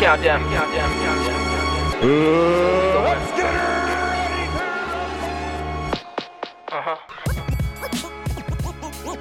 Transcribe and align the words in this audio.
Countdown. 0.00 0.40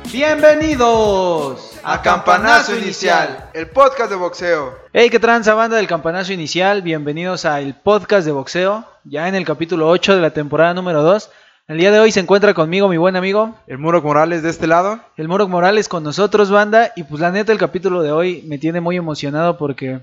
Bienvenidos 0.09 1.79
a 1.83 2.01
Campanazo 2.01 2.77
Inicial, 2.77 3.49
el 3.53 3.67
podcast 3.67 4.09
de 4.09 4.15
boxeo. 4.15 4.73
Hey, 4.93 5.09
qué 5.09 5.19
tranza 5.19 5.53
banda 5.53 5.75
del 5.75 5.85
Campanazo 5.85 6.31
Inicial, 6.31 6.81
bienvenidos 6.81 7.43
al 7.43 7.75
podcast 7.75 8.25
de 8.25 8.31
boxeo, 8.31 8.85
ya 9.03 9.27
en 9.27 9.35
el 9.35 9.43
capítulo 9.43 9.89
8 9.89 10.15
de 10.15 10.21
la 10.21 10.29
temporada 10.29 10.73
número 10.73 11.03
2. 11.03 11.29
El 11.67 11.77
día 11.77 11.91
de 11.91 11.99
hoy 11.99 12.13
se 12.13 12.21
encuentra 12.21 12.53
conmigo 12.53 12.87
mi 12.87 12.95
buen 12.95 13.17
amigo, 13.17 13.53
El 13.67 13.79
Muro 13.79 14.01
Morales 14.01 14.43
de 14.43 14.49
este 14.49 14.65
lado. 14.65 15.01
el 15.17 15.27
Moro 15.27 15.49
Morales 15.49 15.89
con 15.89 16.03
nosotros, 16.03 16.49
banda, 16.49 16.93
y 16.95 17.03
pues 17.03 17.19
la 17.19 17.31
neta 17.31 17.51
el 17.51 17.59
capítulo 17.59 18.01
de 18.01 18.13
hoy 18.13 18.45
me 18.47 18.57
tiene 18.57 18.79
muy 18.79 18.95
emocionado 18.95 19.57
porque 19.57 19.99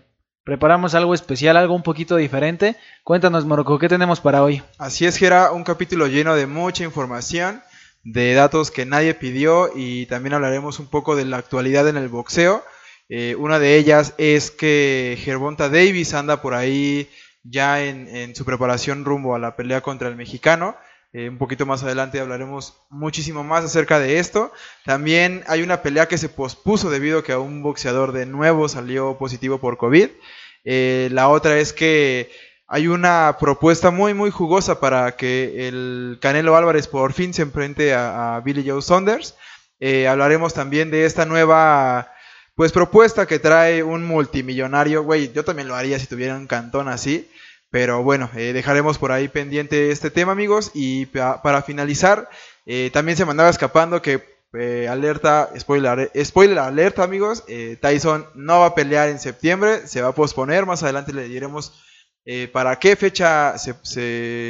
preparamos 0.47 0.95
algo 0.95 1.13
especial, 1.13 1.57
algo 1.57 1.75
un 1.75 1.83
poquito 1.83 2.15
diferente. 2.15 2.77
Cuéntanos, 3.03 3.45
Morocco, 3.45 3.81
¿qué 3.81 3.89
tenemos 3.89 4.21
para 4.21 4.45
hoy? 4.45 4.63
Así 4.79 5.05
es 5.05 5.19
que 5.19 5.27
era 5.27 5.51
un 5.51 5.65
capítulo 5.65 6.07
lleno 6.07 6.37
de 6.37 6.47
mucha 6.47 6.85
información, 6.85 7.65
de 8.05 8.33
datos 8.33 8.71
que 8.71 8.87
nadie 8.87 9.13
pidió 9.15 9.73
y 9.75 10.07
también 10.07 10.35
hablaremos 10.35 10.79
un 10.79 10.87
poco 10.87 11.17
de 11.17 11.25
la 11.25 11.39
actualidad 11.39 11.89
en 11.89 11.97
el 11.97 12.09
boxeo. 12.09 12.65
Eh, 13.09 13.35
una 13.37 13.59
de 13.59 13.77
ellas 13.77 14.15
es 14.19 14.53
que 14.53 15.19
Gervonta 15.21 15.69
Davis 15.69 16.15
anda 16.15 16.41
por 16.41 16.55
ahí 16.55 17.11
ya 17.43 17.83
en, 17.83 18.07
en 18.07 18.37
su 18.37 18.45
preparación 18.45 19.05
rumbo 19.05 19.35
a 19.35 19.41
la 19.41 19.57
pelea 19.57 19.81
contra 19.81 20.07
el 20.07 20.15
mexicano. 20.15 20.77
Eh, 21.17 21.31
un 21.31 21.39
poquito 21.39 21.65
más 21.65 21.83
adelante 21.83 22.21
hablaremos 22.21 22.75
muchísimo 22.91 23.43
más 23.43 23.65
acerca 23.65 23.99
de 23.99 24.19
esto. 24.19 24.53
También 24.85 25.45
hay 25.47 25.63
una 25.63 25.81
pelea 25.81 26.09
que 26.09 26.19
se 26.19 26.29
pospuso 26.29 26.91
debido 26.91 27.21
a 27.21 27.25
que 27.25 27.35
un 27.35 27.63
boxeador 27.63 28.13
de 28.13 28.27
nuevo 28.27 28.69
salió 28.69 29.17
positivo 29.17 29.57
por 29.57 29.79
COVID. 29.79 30.11
Eh, 30.67 31.09
la 31.13 31.31
otra 31.31 31.59
es 31.59 31.73
que 31.73 32.31
hay 32.67 32.89
una 32.89 33.39
propuesta 33.41 33.91
muy 33.91 34.13
muy 34.13 34.31
jugosa 34.31 34.79
para 34.79 35.17
que 35.17 35.67
el 35.67 36.19
Canelo 36.21 36.55
Álvarez 36.55 36.87
por 36.87 37.15
fin 37.15 37.33
se 37.33 37.41
enfrente 37.41 37.95
a, 37.95 38.39
Billy 38.45 38.69
Joe 38.69 38.83
Saunders. 38.83 39.37
Eh, 39.81 40.09
hablaremos 40.09 40.53
también 40.53 40.91
de 40.91 41.07
esta 41.07 41.25
nueva 41.25 42.13
pues 42.57 42.73
propuesta 42.73 43.25
que 43.25 43.39
trae 43.39 43.83
un 43.83 44.05
multimillonario. 44.05 45.03
Güey, 45.03 45.33
yo 45.33 45.47
también 45.47 45.69
lo 45.69 45.77
haría 45.77 45.99
si 45.99 46.09
tuviera 46.09 46.37
un 46.37 46.47
cantón 46.47 46.89
así. 46.89 47.27
Pero 47.77 48.03
bueno, 48.03 48.31
eh, 48.35 48.55
dejaremos 48.55 48.97
por 48.97 49.13
ahí 49.13 49.29
pendiente 49.29 49.91
este 49.91 50.11
tema, 50.11 50.33
amigos. 50.33 50.71
Y 50.73 51.05
pa- 51.05 51.43
para 51.43 51.61
finalizar, 51.61 52.31
eh, 52.65 52.89
también 52.91 53.19
se 53.19 53.27
me 53.27 53.33
andaba 53.33 53.51
escapando 53.51 54.01
que, 54.01 54.25
eh, 54.59 54.89
alerta, 54.89 55.51
spoiler, 55.59 56.11
spoiler 56.25 56.59
alerta, 56.61 57.03
amigos. 57.03 57.45
Tyson 57.83 58.25
no 58.35 58.61
va 58.61 58.67
a 58.69 58.75
pelear 58.75 59.11
en 59.11 59.19
septiembre, 59.19 59.87
se 59.87 60.01
va 60.01 60.09
a 60.09 60.15
posponer. 60.15 60.65
Más 60.65 60.83
adelante 60.83 61.13
le 61.13 61.29
diremos 61.29 61.75
para 62.55 62.79
qué 62.79 62.97
fecha 62.97 63.59
se, 63.59 63.75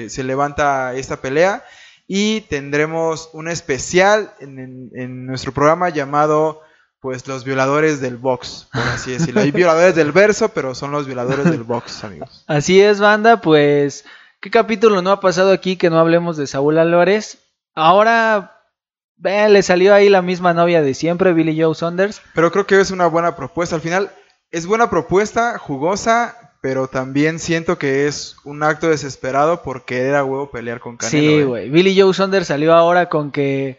se- 0.08 0.22
levanta 0.22 0.94
esta 0.94 1.16
pelea. 1.20 1.64
Y 2.06 2.42
tendremos 2.42 3.30
un 3.32 3.48
especial 3.48 4.34
en- 4.38 4.90
en 4.94 5.26
nuestro 5.26 5.50
programa 5.50 5.88
llamado 5.88 6.60
pues 7.06 7.28
los 7.28 7.44
violadores 7.44 8.00
del 8.00 8.16
box, 8.16 8.66
por 8.72 8.82
así 8.82 9.12
decirlo. 9.12 9.40
Hay 9.40 9.52
violadores 9.52 9.94
del 9.94 10.10
verso, 10.10 10.48
pero 10.48 10.74
son 10.74 10.90
los 10.90 11.06
violadores 11.06 11.44
del 11.44 11.62
box, 11.62 12.02
amigos. 12.02 12.42
Así 12.48 12.80
es, 12.80 12.98
banda, 12.98 13.40
pues, 13.40 14.04
¿qué 14.40 14.50
capítulo 14.50 15.00
no 15.02 15.12
ha 15.12 15.20
pasado 15.20 15.52
aquí 15.52 15.76
que 15.76 15.88
no 15.88 16.00
hablemos 16.00 16.36
de 16.36 16.48
Saúl 16.48 16.78
Álvarez? 16.78 17.38
Ahora, 17.76 18.60
ve, 19.18 19.48
le 19.48 19.62
salió 19.62 19.94
ahí 19.94 20.08
la 20.08 20.20
misma 20.20 20.52
novia 20.52 20.82
de 20.82 20.94
siempre, 20.94 21.32
Billy 21.32 21.62
Joe 21.62 21.76
Saunders. 21.76 22.22
Pero 22.34 22.50
creo 22.50 22.66
que 22.66 22.80
es 22.80 22.90
una 22.90 23.06
buena 23.06 23.36
propuesta. 23.36 23.76
Al 23.76 23.82
final, 23.82 24.10
es 24.50 24.66
buena 24.66 24.90
propuesta, 24.90 25.58
jugosa, 25.58 26.56
pero 26.60 26.88
también 26.88 27.38
siento 27.38 27.78
que 27.78 28.08
es 28.08 28.34
un 28.42 28.64
acto 28.64 28.88
desesperado 28.88 29.62
por 29.62 29.84
querer 29.84 30.16
a 30.16 30.24
huevo 30.24 30.50
pelear 30.50 30.80
con 30.80 30.96
Canelo. 30.96 31.20
Sí, 31.20 31.34
eh. 31.34 31.44
güey. 31.44 31.70
Billy 31.70 31.96
Joe 32.00 32.12
Saunders 32.12 32.48
salió 32.48 32.74
ahora 32.74 33.08
con 33.08 33.30
que 33.30 33.78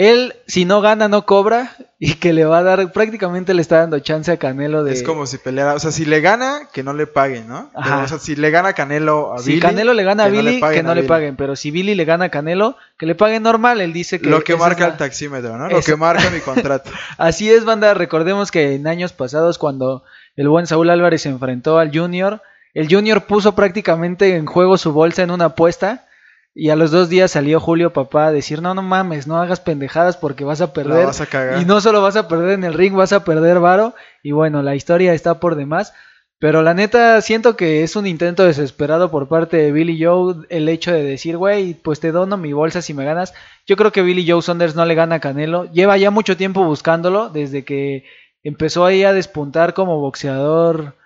él, 0.00 0.34
si 0.46 0.64
no 0.64 0.80
gana, 0.80 1.08
no 1.08 1.26
cobra 1.26 1.76
y 1.98 2.14
que 2.14 2.32
le 2.32 2.46
va 2.46 2.58
a 2.58 2.62
dar, 2.62 2.90
prácticamente 2.90 3.52
le 3.52 3.60
está 3.60 3.80
dando 3.80 3.98
chance 3.98 4.32
a 4.32 4.38
Canelo 4.38 4.82
de... 4.82 4.94
Es 4.94 5.02
como 5.02 5.26
si 5.26 5.36
peleara, 5.36 5.74
o 5.74 5.78
sea, 5.78 5.92
si 5.92 6.06
le 6.06 6.22
gana, 6.22 6.68
que 6.72 6.82
no 6.82 6.94
le 6.94 7.06
paguen, 7.06 7.46
¿no? 7.48 7.70
Ajá. 7.74 8.04
o 8.04 8.08
sea, 8.08 8.18
si 8.18 8.34
le 8.34 8.50
gana 8.50 8.72
Canelo 8.72 9.34
a 9.34 9.40
Si 9.40 9.50
Billy, 9.50 9.60
Canelo 9.60 9.92
le 9.92 10.02
gana 10.04 10.24
a 10.24 10.30
que 10.30 10.36
no 10.36 10.42
le 10.42 10.50
Billy, 10.52 10.60
que 10.74 10.82
no 10.82 10.92
a 10.92 10.94
le 10.94 11.02
paguen. 11.02 11.36
Pero 11.36 11.54
si 11.54 11.70
Billy 11.70 11.94
le 11.94 12.06
gana 12.06 12.24
a 12.26 12.28
Canelo, 12.30 12.76
que 12.96 13.04
le 13.04 13.14
paguen 13.14 13.42
normal. 13.42 13.82
Él 13.82 13.92
dice 13.92 14.20
que... 14.20 14.30
lo 14.30 14.42
que 14.42 14.56
marca 14.56 14.86
la- 14.86 14.92
el 14.92 14.96
taxímetro, 14.96 15.58
¿no? 15.58 15.68
Lo 15.68 15.82
que 15.82 15.96
marca 15.96 16.30
mi 16.30 16.40
contrato. 16.40 16.90
Así 17.18 17.50
es, 17.50 17.66
banda. 17.66 17.92
Recordemos 17.92 18.50
que 18.50 18.74
en 18.76 18.86
años 18.86 19.12
pasados, 19.12 19.58
cuando 19.58 20.02
el 20.34 20.48
buen 20.48 20.66
Saúl 20.66 20.88
Álvarez 20.88 21.20
se 21.22 21.28
enfrentó 21.28 21.78
al 21.78 21.94
Junior, 21.94 22.40
el 22.72 22.88
Junior 22.88 23.24
puso 23.26 23.54
prácticamente 23.54 24.36
en 24.36 24.46
juego 24.46 24.78
su 24.78 24.92
bolsa 24.94 25.22
en 25.22 25.30
una 25.30 25.46
apuesta. 25.46 26.06
Y 26.54 26.70
a 26.70 26.76
los 26.76 26.90
dos 26.90 27.08
días 27.08 27.30
salió 27.30 27.60
Julio 27.60 27.92
Papá 27.92 28.26
a 28.26 28.32
decir: 28.32 28.60
No, 28.60 28.74
no 28.74 28.82
mames, 28.82 29.26
no 29.26 29.40
hagas 29.40 29.60
pendejadas 29.60 30.16
porque 30.16 30.44
vas 30.44 30.60
a 30.60 30.72
perder. 30.72 31.06
vas 31.06 31.20
a 31.20 31.26
cagar. 31.26 31.60
Y 31.62 31.64
no 31.64 31.80
solo 31.80 32.02
vas 32.02 32.16
a 32.16 32.28
perder 32.28 32.50
en 32.50 32.64
el 32.64 32.74
ring, 32.74 32.94
vas 32.94 33.12
a 33.12 33.24
perder 33.24 33.60
varo. 33.60 33.94
Y 34.22 34.32
bueno, 34.32 34.62
la 34.62 34.74
historia 34.74 35.14
está 35.14 35.38
por 35.38 35.54
demás. 35.54 35.92
Pero 36.40 36.62
la 36.62 36.72
neta, 36.72 37.20
siento 37.20 37.54
que 37.54 37.82
es 37.82 37.96
un 37.96 38.06
intento 38.06 38.44
desesperado 38.46 39.10
por 39.10 39.28
parte 39.28 39.58
de 39.58 39.72
Billy 39.72 40.02
Joe 40.02 40.46
el 40.48 40.70
hecho 40.70 40.90
de 40.90 41.02
decir, 41.02 41.36
güey, 41.36 41.74
pues 41.74 42.00
te 42.00 42.12
dono 42.12 42.38
mi 42.38 42.54
bolsa 42.54 42.80
si 42.80 42.94
me 42.94 43.04
ganas. 43.04 43.34
Yo 43.66 43.76
creo 43.76 43.92
que 43.92 44.00
Billy 44.00 44.26
Joe 44.26 44.40
Saunders 44.40 44.74
no 44.74 44.86
le 44.86 44.94
gana 44.94 45.16
a 45.16 45.20
Canelo. 45.20 45.70
Lleva 45.70 45.98
ya 45.98 46.10
mucho 46.10 46.38
tiempo 46.38 46.64
buscándolo, 46.64 47.28
desde 47.28 47.62
que 47.62 48.04
empezó 48.42 48.86
ahí 48.86 49.04
a 49.04 49.12
despuntar 49.12 49.74
como 49.74 50.00
boxeador, 50.00 50.96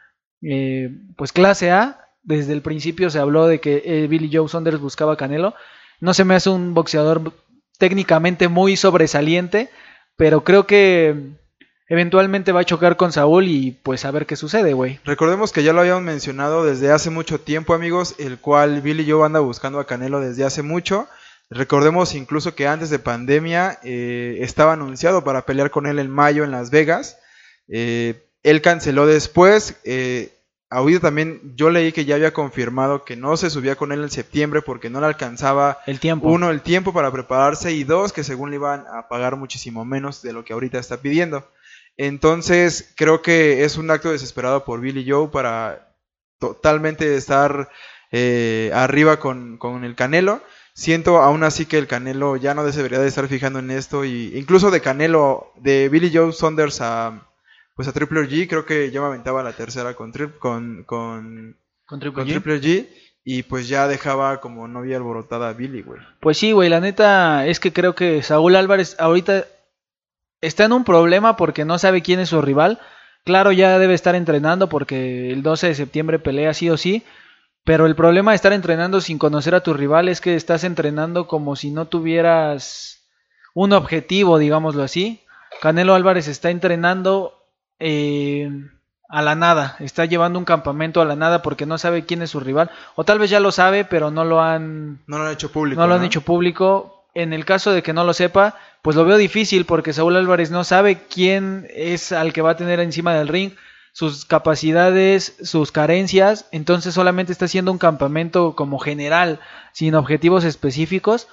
eh, 0.41 0.91
pues 1.17 1.33
clase 1.33 1.73
A. 1.73 2.04
Desde 2.25 2.53
el 2.55 2.63
principio 2.63 3.11
se 3.11 3.19
habló 3.19 3.47
de 3.47 3.61
que 3.61 3.83
eh, 3.85 4.07
Billy 4.09 4.31
Joe 4.33 4.49
Saunders 4.49 4.81
buscaba 4.81 5.13
a 5.13 5.17
Canelo. 5.17 5.55
No 6.01 6.15
se 6.15 6.25
me 6.25 6.35
hace 6.35 6.51
un 6.51 6.75
boxeador 6.75 7.33
técnicamente 7.79 8.49
muy 8.49 8.77
sobresaliente, 8.77 9.71
pero 10.17 10.43
creo 10.43 10.67
que 10.67 11.37
eventualmente 11.89 12.53
va 12.53 12.61
a 12.61 12.65
chocar 12.65 12.97
con 12.97 13.13
Saúl 13.13 13.47
y 13.47 13.73
pues 13.83 14.05
a 14.05 14.11
ver 14.11 14.27
qué 14.27 14.37
sucede, 14.37 14.73
güey. 14.73 15.01
Recordemos 15.05 15.53
que 15.53 15.63
ya 15.63 15.73
lo 15.73 15.81
habíamos 15.81 16.03
mencionado 16.03 16.65
desde 16.65 16.91
hace 16.91 17.11
mucho 17.11 17.41
tiempo, 17.41 17.75
amigos, 17.75 18.15
el 18.19 18.39
cual 18.39 18.81
Billy 18.81 19.09
Joe 19.09 19.27
anda 19.27 19.41
buscando 19.41 19.79
a 19.79 19.87
Canelo 19.87 20.21
desde 20.21 20.45
hace 20.45 20.63
mucho. 20.63 21.07
Recordemos 21.51 22.15
incluso 22.15 22.55
que 22.55 22.67
antes 22.67 22.89
de 22.89 22.99
pandemia 22.99 23.79
eh, 23.83 24.39
estaba 24.41 24.73
anunciado 24.73 25.25
para 25.25 25.45
pelear 25.45 25.71
con 25.71 25.87
él 25.87 25.99
en 25.99 26.11
mayo 26.11 26.43
en 26.43 26.51
Las 26.51 26.71
Vegas. 26.71 27.19
Eh, 27.69 28.25
él 28.43 28.63
canceló 28.63 29.07
después. 29.07 29.77
Ahorita 30.71 31.01
también 31.01 31.55
yo 31.57 31.71
leí 31.71 31.93
que 31.93 32.05
ya 32.05 32.17
había 32.17 32.33
confirmado 32.33 33.05
que 33.05 33.17
no 33.17 33.37
se 33.37 33.51
subía 33.51 33.77
con 33.77 33.93
él 33.93 34.03
en 34.03 34.11
septiembre 34.11 34.63
porque 34.63 34.91
no 34.91 35.01
le 35.01 35.07
alcanzaba 35.07 35.79
El 35.87 36.01
tiempo. 36.01 36.29
uno, 36.29 36.51
el 36.51 36.63
tiempo 36.63 36.93
para 36.93 37.13
prepararse 37.13 37.73
y 37.73 37.85
dos, 37.85 38.13
que 38.13 38.25
según 38.25 38.51
le 38.51 38.57
iban 38.57 38.85
a 38.93 39.09
pagar 39.09 39.37
muchísimo 39.37 39.85
menos 39.85 40.23
de 40.23 40.33
lo 40.33 40.45
que 40.45 40.53
ahorita 40.53 40.79
está 40.79 40.99
pidiendo. 40.99 41.47
Entonces, 41.97 42.93
creo 42.97 43.23
que 43.23 43.65
es 43.65 43.77
un 43.77 43.91
acto 43.91 44.11
desesperado 44.11 44.65
por 44.65 44.81
Billy 44.81 45.09
Joe 45.09 45.29
para 45.29 45.95
totalmente 46.39 47.17
estar 47.17 47.71
eh, 48.11 48.71
arriba 48.75 49.21
con, 49.21 49.59
con 49.59 49.85
el 49.85 49.95
Canelo. 49.95 50.43
Siento 50.75 51.23
aún 51.23 51.45
así 51.45 51.67
que 51.67 51.79
el 51.79 51.87
Canelo 51.87 52.37
ya 52.37 52.53
no 52.55 52.65
debería 52.65 52.99
de 52.99 53.07
estar 53.07 53.29
fijando 53.29 53.61
en 53.61 53.71
esto 53.71 54.05
y 54.05 54.37
incluso 54.37 54.73
de 54.73 54.81
Canelo, 54.81 55.53
de 55.57 55.89
Billy 55.89 56.11
Joe 56.13 56.33
Saunders 56.33 56.81
a 56.81 57.29
pues 57.75 57.89
a 57.89 57.93
Triple 57.93 58.29
G, 58.29 58.49
creo 58.49 58.65
que 58.65 58.91
ya 58.91 59.01
me 59.01 59.09
aventaba 59.09 59.43
la 59.43 59.53
tercera 59.53 59.95
con, 59.95 60.13
con, 60.39 60.85
con, 60.85 61.57
Con 61.85 62.01
Triple 62.01 62.23
con 62.23 62.29
G. 62.29 62.31
Triple 62.31 62.61
G 62.61 62.89
y 63.25 63.43
pues 63.43 63.69
ya 63.69 63.89
dejaba 63.89 64.41
como 64.41 64.69
novia 64.69 64.97
alborotada 64.97 65.49
a 65.49 65.53
Billy, 65.55 65.83
güey. 65.83 66.01
Pues 66.21 66.37
sí, 66.37 66.53
güey, 66.53 66.69
la 66.69 66.81
neta 66.81 67.47
es 67.47 67.59
que 67.59 67.73
creo 67.73 67.95
que 67.95 68.23
Saúl 68.23 68.55
Álvarez 68.55 68.97
ahorita 68.99 69.47
está 70.43 70.65
en 70.65 70.73
un 70.73 70.85
problema 70.85 71.37
porque 71.37 71.65
no 71.65 71.79
sabe 71.79 72.03
quién 72.03 72.21
es 72.21 72.29
su 72.29 72.43
rival. 72.43 72.81
Claro, 73.25 73.51
ya 73.51 73.79
debe 73.79 73.95
estar 73.95 74.15
entrenando 74.15 74.69
porque 74.69 75.31
el 75.31 75.43
12 75.43 75.69
de 75.69 75.75
septiembre 75.75 76.19
pelea 76.19 76.53
sí 76.53 76.69
o 76.69 76.77
sí. 76.77 77.03
Pero 77.65 77.87
el 77.87 77.97
problema 77.97 78.33
de 78.33 78.37
estar 78.37 78.53
entrenando 78.53 79.01
sin 79.01 79.19
conocer 79.19 79.55
a 79.55 79.63
tu 79.63 79.73
rival 79.73 80.11
es 80.11 80.21
que 80.21 80.35
estás 80.35 80.65
entrenando 80.65 81.27
como 81.27 81.57
si 81.57 81.71
no 81.71 81.87
tuvieras 81.87 83.09
un 83.55 83.73
objetivo, 83.73 84.39
digámoslo 84.39 84.83
así. 84.83 85.25
Canelo 85.63 85.95
Álvarez 85.95 86.29
está 86.29 86.51
entrenando 86.51 87.44
eh, 87.79 88.51
a 89.09 89.23
la 89.23 89.35
nada, 89.35 89.77
está 89.81 90.07
llevando 90.07 90.39
un 90.39 90.45
campamento 90.45 91.01
a 91.01 91.05
la 91.05 91.17
nada 91.17 91.43
porque 91.43 91.67
no 91.67 91.79
sabe 91.79 92.05
quién 92.05 92.23
es 92.23 92.31
su 92.31 92.41
rival. 92.41 92.71
O 92.95 93.05
tal 93.05 93.19
vez 93.19 93.31
ya 93.31 93.41
lo 93.41 93.53
sabe, 93.53 93.85
pero 93.85 94.11
no 94.11 94.25
lo 94.25 94.41
han 94.41 95.03
No 95.07 95.19
lo 95.19 95.27
han 95.27 95.33
hecho 95.33 95.53
público. 95.53 95.81
no 95.81 95.87
lo 95.87 95.95
han 95.95 96.05
hecho 96.05 96.23
público. 96.23 97.09
En 97.15 97.33
el 97.33 97.45
caso 97.45 97.71
de 97.71 97.83
que 97.83 97.93
no 97.93 98.03
lo 98.03 98.13
sepa, 98.13 98.57
pues 98.83 98.97
lo 98.97 99.05
veo 99.05 99.17
difícil 99.17 99.67
porque 99.67 99.93
Saúl 99.93 100.17
Álvarez 100.17 100.51
no 100.51 100.65
sabe 100.65 101.05
quién 101.09 101.67
es 101.71 102.11
al 102.11 102.33
que 102.33 102.43
va 102.43 102.51
a 102.51 102.57
tener 102.57 102.81
encima 102.81 103.15
del 103.15 103.29
ring, 103.29 103.53
sus 103.93 104.25
capacidades, 104.25 105.37
sus 105.41 105.71
carencias, 105.71 106.49
entonces 106.51 106.93
solamente 106.95 107.31
está 107.31 107.45
haciendo 107.45 107.71
un 107.71 107.79
campamento 107.79 108.57
como 108.57 108.81
general, 108.81 109.39
sin 109.73 109.95
objetivos 109.95 110.43
específicos. 110.43 111.29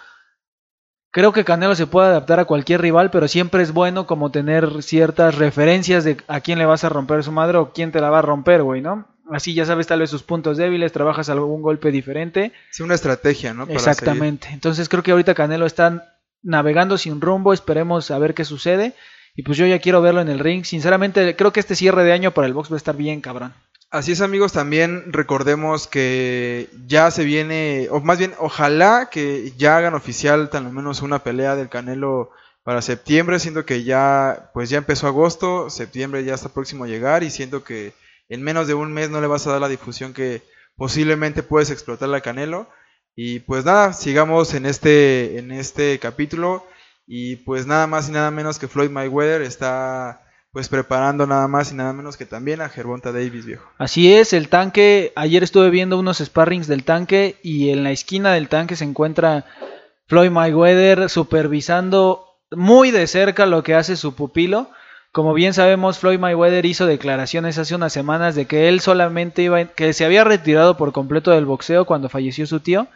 Creo 1.12 1.34
que 1.34 1.44
Canelo 1.44 1.76
se 1.76 1.88
puede 1.88 2.08
adaptar 2.08 2.40
a 2.40 2.46
cualquier 2.46 2.82
rival, 2.82 3.12
pero 3.12 3.28
siempre 3.28 3.62
es 3.62 3.74
bueno 3.74 4.08
como 4.08 4.32
tener 4.32 4.82
ciertas 4.82 5.36
referencias 5.36 6.06
de 6.06 6.18
a 6.28 6.40
quién 6.40 6.58
le 6.58 6.66
vas 6.66 6.86
a 6.86 6.90
romper 6.90 7.22
su 7.24 7.34
madre 7.34 7.58
o 7.58 7.74
quién 7.74 7.92
te 7.92 8.00
la 8.00 8.10
va 8.10 8.20
a 8.20 8.22
romper, 8.24 8.64
güey, 8.64 8.82
¿no? 8.82 9.08
Así 9.30 9.54
ya 9.54 9.66
sabes 9.66 9.88
tal 9.88 10.00
vez 10.00 10.10
sus 10.10 10.24
puntos 10.24 10.58
débiles, 10.58 10.94
trabajas 10.94 11.30
algún 11.30 11.62
golpe 11.62 11.92
diferente. 11.92 12.54
Sí, 12.70 12.82
una 12.82 12.96
estrategia, 12.96 13.54
¿no? 13.54 13.66
Para 13.66 13.78
Exactamente. 13.78 14.48
Entonces 14.52 14.88
creo 14.88 15.04
que 15.04 15.12
ahorita 15.12 15.36
Canelo 15.36 15.66
está 15.66 16.18
navegando 16.44 16.98
sin 16.98 17.20
rumbo, 17.20 17.52
esperemos 17.54 18.10
a 18.10 18.18
ver 18.18 18.34
qué 18.34 18.46
sucede. 18.46 18.94
Y 19.36 19.44
pues 19.44 19.58
yo 19.58 19.66
ya 19.66 19.80
quiero 19.80 20.02
verlo 20.02 20.22
en 20.22 20.30
el 20.30 20.40
ring. 20.40 20.66
Sinceramente, 20.66 21.36
creo 21.36 21.54
que 21.54 21.60
este 21.60 21.76
cierre 21.76 22.04
de 22.04 22.12
año 22.12 22.32
para 22.32 22.48
el 22.48 22.54
box 22.54 22.72
va 22.72 22.76
a 22.76 22.78
estar 22.78 22.96
bien 22.96 23.22
cabrón. 23.22 23.54
Así 23.92 24.14
es 24.14 24.22
amigos, 24.22 24.54
también 24.54 25.12
recordemos 25.12 25.86
que 25.86 26.70
ya 26.88 27.12
se 27.12 27.26
viene, 27.26 27.90
o 27.92 28.00
más 28.00 28.20
bien, 28.20 28.34
ojalá 28.40 29.10
que 29.12 29.52
ya 29.58 29.76
hagan 29.76 29.96
oficial 29.96 30.50
tan 30.50 30.74
menos 30.74 31.02
una 31.02 31.24
pelea 31.24 31.58
del 31.58 31.68
Canelo 31.68 32.32
para 32.64 32.82
septiembre, 32.82 33.38
siendo 33.38 33.66
que 33.66 33.84
ya, 33.84 34.50
pues 34.54 34.70
ya 34.70 34.78
empezó 34.78 35.08
agosto, 35.08 35.70
septiembre 35.70 36.24
ya 36.24 36.36
está 36.36 36.48
próximo 36.48 36.86
a 36.86 36.88
llegar 36.88 37.24
y 37.24 37.30
siento 37.32 37.66
que 37.66 37.92
en 38.30 38.42
menos 38.42 38.66
de 38.68 38.76
un 38.76 38.94
mes 38.94 39.10
no 39.10 39.20
le 39.20 39.28
vas 39.28 39.46
a 39.46 39.52
dar 39.52 39.60
la 39.60 39.68
difusión 39.68 40.14
que 40.14 40.42
posiblemente 40.78 41.44
puedes 41.44 41.70
explotar 41.70 42.08
la 42.08 42.22
Canelo. 42.22 42.70
Y 43.14 43.40
pues 43.40 43.66
nada, 43.66 43.92
sigamos 43.92 44.54
en 44.54 44.68
este, 44.68 45.38
en 45.38 45.52
este 45.52 46.00
capítulo 46.00 46.66
y 47.06 47.36
pues 47.38 47.68
nada 47.68 47.88
más 47.88 48.08
y 48.08 48.14
nada 48.14 48.32
menos 48.32 48.58
que 48.58 48.70
Floyd 48.70 48.90
Mayweather 48.90 49.42
está 49.42 50.22
pues 50.52 50.68
preparando 50.68 51.26
nada 51.26 51.48
más 51.48 51.72
y 51.72 51.76
nada 51.76 51.94
menos 51.94 52.18
que 52.18 52.26
también 52.26 52.62
a 52.62 52.70
Gervonta 52.70 53.12
Davis, 53.12 53.46
viejo. 53.46 53.72
Así 53.78 54.14
es, 54.14 54.34
el 54.34 54.50
tanque, 54.50 55.14
ayer 55.16 55.44
estuve 55.44 55.70
viendo 55.70 55.98
unos 55.98 56.18
sparrings 56.18 56.68
del 56.68 56.84
tanque 56.84 57.38
y 57.42 57.70
en 57.70 57.84
la 57.84 57.92
esquina 57.92 58.34
del 58.34 58.50
tanque 58.50 58.76
se 58.76 58.84
encuentra 58.84 59.46
Floyd 60.08 60.30
Mayweather 60.30 61.10
supervisando 61.10 62.26
muy 62.52 62.92
de 62.92 63.08
cerca 63.08 63.46
lo 63.46 63.64
que 63.64 63.76
hace 63.76 63.96
su 63.96 64.14
pupilo. 64.14 64.70
Como 65.14 65.34
bien 65.34 65.54
sabemos, 65.54 66.00
Floyd 66.00 66.20
Mayweather 66.20 66.66
hizo 66.66 66.86
declaraciones 66.86 67.58
hace 67.58 67.76
unas 67.76 67.94
semanas 67.94 68.36
de 68.36 68.46
que 68.46 68.68
él 68.68 68.82
solamente 68.82 69.44
iba, 69.44 69.64
que 69.66 69.94
se 69.94 70.04
había 70.04 70.26
retirado 70.26 70.76
por 70.76 70.92
completo 70.92 71.32
del 71.32 71.46
boxeo 71.46 71.86
cuando 71.86 72.10
falleció 72.10 72.46
su 72.46 72.60
tío 72.60 72.88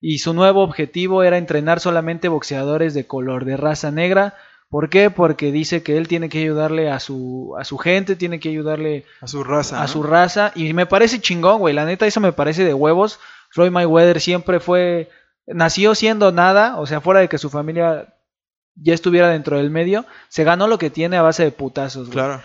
y 0.00 0.18
su 0.18 0.32
nuevo 0.32 0.62
objetivo 0.62 1.22
era 1.22 1.36
entrenar 1.38 1.80
solamente 1.80 2.28
boxeadores 2.28 2.94
de 2.94 3.06
color 3.06 3.44
de 3.44 3.56
raza 3.56 3.90
negra 3.90 4.34
¿Por 4.68 4.88
qué? 4.90 5.10
Porque 5.10 5.52
dice 5.52 5.82
que 5.82 5.96
él 5.96 6.08
tiene 6.08 6.28
que 6.28 6.38
ayudarle 6.38 6.90
a 6.90 6.98
su, 6.98 7.54
a 7.58 7.64
su 7.64 7.78
gente, 7.78 8.16
tiene 8.16 8.40
que 8.40 8.48
ayudarle 8.48 9.04
a 9.20 9.26
su 9.26 9.44
raza. 9.44 9.82
A 9.82 9.88
su 9.88 10.02
raza. 10.02 10.52
Y 10.54 10.72
me 10.72 10.86
parece 10.86 11.20
chingón, 11.20 11.58
güey. 11.60 11.74
La 11.74 11.84
neta, 11.84 12.06
eso 12.06 12.20
me 12.20 12.32
parece 12.32 12.64
de 12.64 12.74
huevos. 12.74 13.20
Floyd 13.50 13.70
Mayweather 13.70 14.20
siempre 14.20 14.60
fue. 14.60 15.08
Nació 15.46 15.94
siendo 15.94 16.32
nada, 16.32 16.78
o 16.78 16.86
sea, 16.86 17.00
fuera 17.00 17.20
de 17.20 17.28
que 17.28 17.38
su 17.38 17.50
familia 17.50 18.12
ya 18.74 18.94
estuviera 18.94 19.28
dentro 19.28 19.56
del 19.56 19.70
medio, 19.70 20.04
se 20.28 20.44
ganó 20.44 20.66
lo 20.66 20.78
que 20.78 20.90
tiene 20.90 21.16
a 21.16 21.22
base 21.22 21.44
de 21.44 21.52
putazos, 21.52 22.08
güey. 22.08 22.12
Claro. 22.12 22.42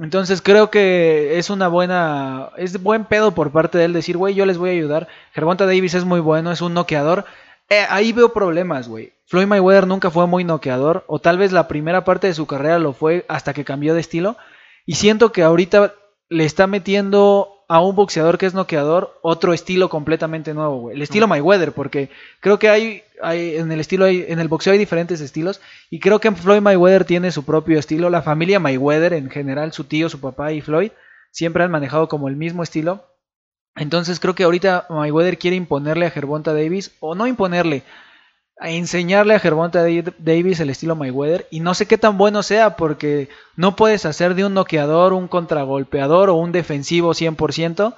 Entonces 0.00 0.40
creo 0.40 0.70
que 0.70 1.38
es 1.38 1.50
una 1.50 1.68
buena, 1.68 2.50
es 2.56 2.82
buen 2.82 3.04
pedo 3.04 3.32
por 3.32 3.52
parte 3.52 3.76
de 3.76 3.84
él 3.84 3.92
decir, 3.92 4.16
güey, 4.16 4.34
yo 4.34 4.46
les 4.46 4.56
voy 4.56 4.70
a 4.70 4.72
ayudar. 4.72 5.08
Gervonta 5.32 5.66
Davis 5.66 5.94
es 5.94 6.04
muy 6.04 6.20
bueno, 6.20 6.50
es 6.50 6.62
un 6.62 6.72
noqueador. 6.72 7.26
Eh, 7.68 7.86
ahí 7.88 8.12
veo 8.12 8.32
problemas, 8.32 8.88
güey. 8.88 9.12
Floyd 9.26 9.46
Mayweather 9.46 9.86
nunca 9.86 10.10
fue 10.10 10.26
muy 10.26 10.44
noqueador, 10.44 11.04
o 11.06 11.18
tal 11.18 11.38
vez 11.38 11.52
la 11.52 11.68
primera 11.68 12.04
parte 12.04 12.26
de 12.26 12.34
su 12.34 12.46
carrera 12.46 12.78
lo 12.78 12.92
fue 12.92 13.24
hasta 13.28 13.54
que 13.54 13.64
cambió 13.64 13.94
de 13.94 14.00
estilo. 14.00 14.36
Y 14.84 14.96
siento 14.96 15.32
que 15.32 15.42
ahorita 15.42 15.94
le 16.28 16.44
está 16.44 16.66
metiendo 16.66 17.64
a 17.68 17.80
un 17.80 17.96
boxeador 17.96 18.36
que 18.36 18.44
es 18.44 18.52
noqueador 18.52 19.18
otro 19.22 19.54
estilo 19.54 19.88
completamente 19.88 20.52
nuevo, 20.52 20.80
güey. 20.80 20.96
El 20.96 21.00
estilo 21.00 21.26
Mayweather, 21.26 21.72
porque 21.72 22.10
creo 22.40 22.58
que 22.58 22.68
hay, 22.68 23.02
hay 23.22 23.56
en 23.56 23.72
el 23.72 23.80
estilo 23.80 24.04
hay, 24.04 24.26
en 24.28 24.40
el 24.40 24.48
boxeo 24.48 24.74
hay 24.74 24.78
diferentes 24.78 25.22
estilos 25.22 25.62
y 25.88 25.98
creo 25.98 26.20
que 26.20 26.30
Floyd 26.32 26.60
Mayweather 26.60 27.06
tiene 27.06 27.32
su 27.32 27.46
propio 27.46 27.78
estilo. 27.78 28.10
La 28.10 28.20
familia 28.20 28.60
Mayweather 28.60 29.14
en 29.14 29.30
general, 29.30 29.72
su 29.72 29.84
tío, 29.84 30.10
su 30.10 30.20
papá 30.20 30.52
y 30.52 30.60
Floyd 30.60 30.90
siempre 31.30 31.64
han 31.64 31.70
manejado 31.70 32.08
como 32.08 32.28
el 32.28 32.36
mismo 32.36 32.62
estilo. 32.62 33.06
Entonces 33.76 34.20
creo 34.20 34.34
que 34.34 34.44
ahorita 34.44 34.86
Mayweather 34.90 35.38
quiere 35.38 35.56
imponerle 35.56 36.06
a 36.06 36.10
Gervonta 36.10 36.52
Davis 36.52 36.92
o 37.00 37.14
no 37.14 37.26
imponerle, 37.26 37.84
a 38.58 38.70
enseñarle 38.70 39.34
a 39.34 39.38
Gervonta 39.38 39.82
Davis 39.82 40.60
el 40.60 40.70
estilo 40.70 40.94
Mayweather 40.94 41.46
y 41.50 41.60
no 41.60 41.74
sé 41.74 41.86
qué 41.86 41.98
tan 41.98 42.18
bueno 42.18 42.42
sea 42.42 42.76
porque 42.76 43.28
no 43.56 43.74
puedes 43.76 44.04
hacer 44.04 44.34
de 44.34 44.44
un 44.44 44.54
noqueador 44.54 45.14
un 45.14 45.26
contragolpeador 45.26 46.30
o 46.30 46.34
un 46.34 46.52
defensivo 46.52 47.12
100%. 47.12 47.94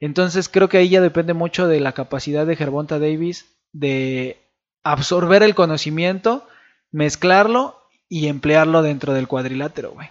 Entonces 0.00 0.48
creo 0.48 0.68
que 0.68 0.78
ahí 0.78 0.88
ya 0.90 1.00
depende 1.00 1.32
mucho 1.32 1.66
de 1.66 1.80
la 1.80 1.92
capacidad 1.92 2.46
de 2.46 2.56
Gervonta 2.56 2.98
Davis 2.98 3.46
de 3.72 4.38
absorber 4.82 5.42
el 5.42 5.54
conocimiento, 5.54 6.46
mezclarlo 6.92 7.80
y 8.08 8.28
emplearlo 8.28 8.82
dentro 8.82 9.14
del 9.14 9.26
cuadrilátero, 9.26 9.92
güey. 9.92 10.08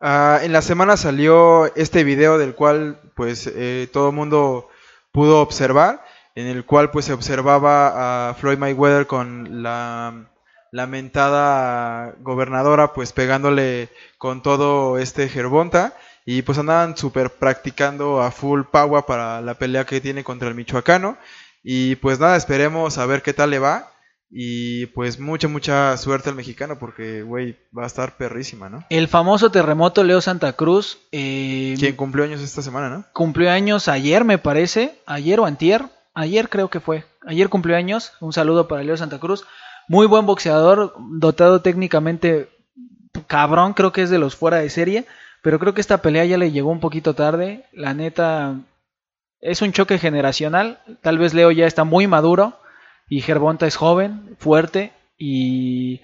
Ah, 0.00 0.38
en 0.42 0.52
la 0.52 0.62
semana 0.62 0.96
salió 0.96 1.74
este 1.74 2.04
video 2.04 2.38
del 2.38 2.54
cual 2.54 3.00
pues 3.16 3.50
eh, 3.52 3.88
todo 3.92 4.10
el 4.10 4.14
mundo 4.14 4.68
pudo 5.10 5.40
observar 5.40 6.04
en 6.36 6.46
el 6.46 6.64
cual 6.64 6.92
pues 6.92 7.06
se 7.06 7.12
observaba 7.12 8.28
a 8.30 8.34
Floyd 8.34 8.58
Mayweather 8.58 9.08
con 9.08 9.62
la 9.64 10.30
lamentada 10.70 12.14
gobernadora 12.20 12.92
pues 12.92 13.12
pegándole 13.12 13.88
con 14.18 14.40
todo 14.40 14.98
este 14.98 15.28
Gervonta 15.28 15.94
y 16.24 16.42
pues 16.42 16.58
andaban 16.58 16.96
súper 16.96 17.30
practicando 17.30 18.22
a 18.22 18.30
full 18.30 18.62
power 18.70 19.04
para 19.04 19.40
la 19.40 19.54
pelea 19.54 19.84
que 19.84 20.00
tiene 20.00 20.22
contra 20.22 20.48
el 20.48 20.54
michoacano 20.54 21.18
y 21.64 21.96
pues 21.96 22.20
nada 22.20 22.36
esperemos 22.36 22.98
a 22.98 23.06
ver 23.06 23.22
qué 23.22 23.32
tal 23.32 23.50
le 23.50 23.58
va 23.58 23.90
y 24.30 24.86
pues 24.86 25.18
mucha 25.18 25.48
mucha 25.48 25.96
suerte 25.96 26.28
al 26.28 26.36
mexicano 26.36 26.78
porque 26.78 27.22
güey 27.22 27.56
va 27.76 27.84
a 27.84 27.86
estar 27.86 28.16
perrísima 28.16 28.68
no 28.68 28.84
el 28.90 29.08
famoso 29.08 29.50
terremoto 29.50 30.04
Leo 30.04 30.20
Santa 30.20 30.52
Cruz 30.52 30.98
eh, 31.12 31.74
quien 31.78 31.96
cumplió 31.96 32.24
años 32.24 32.42
esta 32.42 32.60
semana 32.60 32.90
no 32.90 33.04
cumplió 33.12 33.50
años 33.50 33.88
ayer 33.88 34.24
me 34.24 34.38
parece 34.38 35.00
ayer 35.06 35.40
o 35.40 35.46
antier 35.46 35.86
ayer 36.18 36.48
creo 36.48 36.68
que 36.68 36.80
fue, 36.80 37.04
ayer 37.26 37.48
cumplió 37.48 37.76
años, 37.76 38.12
un 38.20 38.32
saludo 38.32 38.66
para 38.66 38.82
Leo 38.82 38.96
Santa 38.96 39.20
Cruz, 39.20 39.44
muy 39.86 40.06
buen 40.06 40.26
boxeador, 40.26 40.94
dotado 40.98 41.62
técnicamente 41.62 42.48
cabrón, 43.28 43.72
creo 43.72 43.92
que 43.92 44.02
es 44.02 44.10
de 44.10 44.18
los 44.18 44.34
fuera 44.34 44.58
de 44.58 44.68
serie, 44.68 45.06
pero 45.42 45.60
creo 45.60 45.74
que 45.74 45.80
esta 45.80 46.02
pelea 46.02 46.24
ya 46.24 46.36
le 46.36 46.50
llegó 46.50 46.70
un 46.70 46.80
poquito 46.80 47.14
tarde, 47.14 47.64
la 47.72 47.94
neta 47.94 48.56
es 49.40 49.62
un 49.62 49.72
choque 49.72 49.98
generacional, 49.98 50.80
tal 51.02 51.18
vez 51.18 51.34
Leo 51.34 51.52
ya 51.52 51.66
está 51.66 51.84
muy 51.84 52.08
maduro 52.08 52.58
y 53.08 53.20
Gervonta 53.22 53.66
es 53.66 53.76
joven, 53.76 54.36
fuerte 54.38 54.92
y 55.16 56.00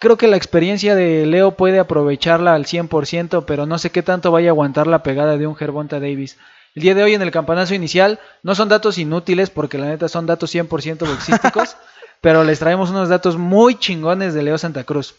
creo 0.00 0.16
que 0.16 0.26
la 0.26 0.36
experiencia 0.36 0.94
de 0.94 1.26
Leo 1.26 1.52
puede 1.52 1.78
aprovecharla 1.78 2.54
al 2.54 2.66
100%, 2.66 3.44
pero 3.46 3.66
no 3.66 3.78
sé 3.78 3.90
qué 3.90 4.02
tanto 4.02 4.32
vaya 4.32 4.50
a 4.50 4.52
aguantar 4.52 4.86
la 4.86 5.02
pegada 5.02 5.36
de 5.36 5.46
un 5.46 5.56
Gervonta 5.56 6.00
Davis. 6.00 6.38
El 6.74 6.82
día 6.82 6.94
de 6.94 7.02
hoy 7.02 7.14
en 7.14 7.22
el 7.22 7.30
campanazo 7.30 7.74
inicial 7.74 8.20
no 8.42 8.54
son 8.54 8.68
datos 8.68 8.98
inútiles 8.98 9.50
porque 9.50 9.78
la 9.78 9.86
neta 9.86 10.08
son 10.08 10.26
datos 10.26 10.54
100% 10.54 10.98
boxísticos, 11.08 11.76
pero 12.20 12.44
les 12.44 12.58
traemos 12.58 12.90
unos 12.90 13.08
datos 13.08 13.36
muy 13.36 13.76
chingones 13.76 14.34
de 14.34 14.42
Leo 14.42 14.58
Santa 14.58 14.84
Cruz. 14.84 15.16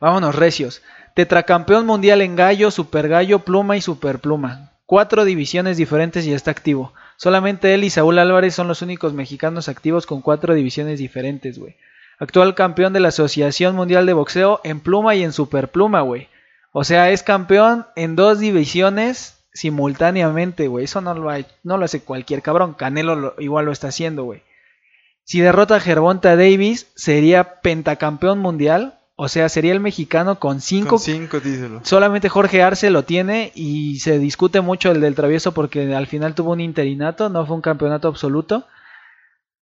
Vámonos 0.00 0.34
recios. 0.34 0.82
Tetracampeón 1.14 1.86
mundial 1.86 2.22
en 2.22 2.34
gallo, 2.34 2.70
super 2.70 3.08
gallo, 3.08 3.40
pluma 3.40 3.76
y 3.76 3.82
super 3.82 4.18
pluma. 4.18 4.72
Cuatro 4.86 5.24
divisiones 5.24 5.76
diferentes 5.76 6.26
y 6.26 6.32
está 6.32 6.50
activo. 6.50 6.92
Solamente 7.16 7.74
él 7.74 7.84
y 7.84 7.90
Saúl 7.90 8.18
Álvarez 8.18 8.54
son 8.54 8.68
los 8.68 8.82
únicos 8.82 9.12
mexicanos 9.12 9.68
activos 9.68 10.06
con 10.06 10.22
cuatro 10.22 10.54
divisiones 10.54 10.98
diferentes, 10.98 11.58
güey. 11.58 11.76
Actual 12.18 12.54
campeón 12.54 12.92
de 12.92 13.00
la 13.00 13.08
Asociación 13.08 13.74
Mundial 13.74 14.06
de 14.06 14.12
Boxeo 14.12 14.60
en 14.64 14.80
pluma 14.80 15.14
y 15.14 15.22
en 15.24 15.32
superpluma, 15.32 16.02
güey. 16.02 16.28
O 16.72 16.84
sea, 16.84 17.10
es 17.10 17.22
campeón 17.22 17.86
en 17.96 18.16
dos 18.16 18.38
divisiones 18.38 19.42
simultáneamente, 19.52 20.68
güey. 20.68 20.84
Eso 20.84 21.00
no 21.00 21.14
lo, 21.14 21.30
lo 21.62 21.84
hace 21.84 22.00
cualquier 22.00 22.42
cabrón. 22.42 22.74
Canelo 22.74 23.34
igual 23.38 23.66
lo 23.66 23.72
está 23.72 23.88
haciendo, 23.88 24.24
güey. 24.24 24.42
Si 25.24 25.40
derrota 25.40 25.76
a 25.76 25.80
Gervonta 25.80 26.36
Davis, 26.36 26.90
sería 26.94 27.60
pentacampeón 27.60 28.38
mundial. 28.38 28.98
O 29.24 29.28
sea, 29.28 29.48
sería 29.48 29.70
el 29.70 29.78
mexicano 29.78 30.40
con 30.40 30.60
cinco. 30.60 30.96
Con 30.96 30.98
cinco, 30.98 31.38
díselo. 31.38 31.80
Solamente 31.84 32.28
Jorge 32.28 32.60
Arce 32.60 32.90
lo 32.90 33.04
tiene 33.04 33.52
y 33.54 34.00
se 34.00 34.18
discute 34.18 34.60
mucho 34.60 34.90
el 34.90 35.00
del 35.00 35.14
travieso 35.14 35.52
porque 35.52 35.94
al 35.94 36.08
final 36.08 36.34
tuvo 36.34 36.50
un 36.50 36.60
interinato, 36.60 37.28
no 37.28 37.46
fue 37.46 37.54
un 37.54 37.62
campeonato 37.62 38.08
absoluto. 38.08 38.66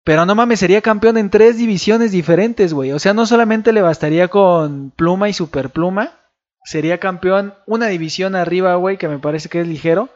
Pero 0.03 0.27
no 0.27 0.35
mames, 0.35 0.59
sería 0.59 0.81
campeón 0.81 1.17
en 1.17 1.31
tres 1.31 1.59
divisiones 1.59 2.11
diferentes, 2.11 2.75
güey. 2.75 2.91
O 2.91 2.99
sea, 2.99 3.15
no 3.15 3.25
solamente 3.25 3.73
le 3.73 3.83
bastaría 3.83 4.27
con 4.27 4.91
pluma 4.91 5.29
y 5.29 5.33
superpluma, 5.33 6.19
sería 6.65 6.99
campeón 6.99 7.55
una 7.67 7.87
división 7.87 8.35
arriba, 8.35 8.75
güey, 8.75 8.99
que 8.99 9.07
me 9.07 9.21
parece 9.21 9.49
que 9.49 9.61
es 9.61 9.69
ligero. 9.69 10.09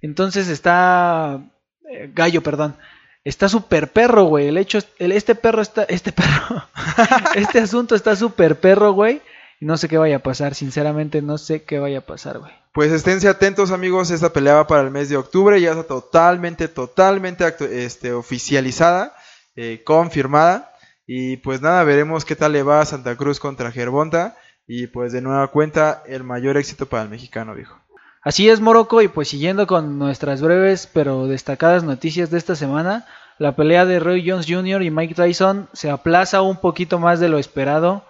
Entonces 0.00 0.48
está... 0.48 1.38
Eh, 1.86 2.10
gallo, 2.14 2.42
perdón. 2.42 2.76
Está 3.24 3.48
súper 3.48 3.92
perro, 3.92 4.24
güey. 4.24 4.48
El 4.48 4.56
hecho, 4.56 4.78
este 4.98 5.34
perro 5.34 5.60
está... 5.60 5.84
Este 5.84 6.12
perro. 6.12 6.68
este 7.34 7.60
asunto 7.60 7.94
está 7.94 8.16
súper 8.16 8.58
perro, 8.58 8.92
güey. 8.92 9.20
Y 9.60 9.66
no 9.66 9.76
sé 9.76 9.88
qué 9.88 9.98
vaya 9.98 10.16
a 10.16 10.22
pasar, 10.22 10.54
sinceramente 10.54 11.20
no 11.20 11.36
sé 11.36 11.64
qué 11.64 11.78
vaya 11.78 11.98
a 11.98 12.06
pasar, 12.06 12.38
güey. 12.38 12.52
Pues 12.72 12.92
esténse 12.92 13.28
atentos, 13.28 13.72
amigos. 13.72 14.10
Esta 14.10 14.32
pelea 14.32 14.54
va 14.54 14.66
para 14.66 14.82
el 14.82 14.90
mes 14.90 15.10
de 15.10 15.18
octubre. 15.18 15.60
Ya 15.60 15.72
está 15.72 15.82
totalmente, 15.82 16.68
totalmente 16.68 17.44
este, 17.72 18.12
oficializada, 18.12 19.14
eh, 19.56 19.82
confirmada. 19.84 20.72
Y 21.06 21.38
pues 21.38 21.60
nada, 21.60 21.84
veremos 21.84 22.24
qué 22.24 22.36
tal 22.36 22.52
le 22.52 22.62
va 22.62 22.80
a 22.80 22.86
Santa 22.86 23.16
Cruz 23.16 23.38
contra 23.38 23.72
Gervonta. 23.72 24.36
Y 24.66 24.86
pues 24.86 25.12
de 25.12 25.20
nueva 25.20 25.48
cuenta, 25.48 26.02
el 26.06 26.24
mayor 26.24 26.56
éxito 26.56 26.86
para 26.86 27.02
el 27.02 27.10
mexicano, 27.10 27.54
viejo. 27.54 27.79
Así 28.22 28.50
es, 28.50 28.60
Morocco, 28.60 29.00
y 29.00 29.08
pues 29.08 29.28
siguiendo 29.28 29.66
con 29.66 29.98
nuestras 29.98 30.42
breves 30.42 30.86
pero 30.92 31.26
destacadas 31.26 31.84
noticias 31.84 32.30
de 32.30 32.36
esta 32.36 32.54
semana, 32.54 33.06
la 33.38 33.56
pelea 33.56 33.86
de 33.86 33.98
Roy 33.98 34.28
Jones 34.28 34.46
Jr. 34.46 34.82
y 34.82 34.90
Mike 34.90 35.14
Tyson 35.14 35.68
se 35.72 35.90
aplaza 35.90 36.42
un 36.42 36.58
poquito 36.58 36.98
más 36.98 37.18
de 37.20 37.30
lo 37.30 37.38
esperado. 37.38 38.04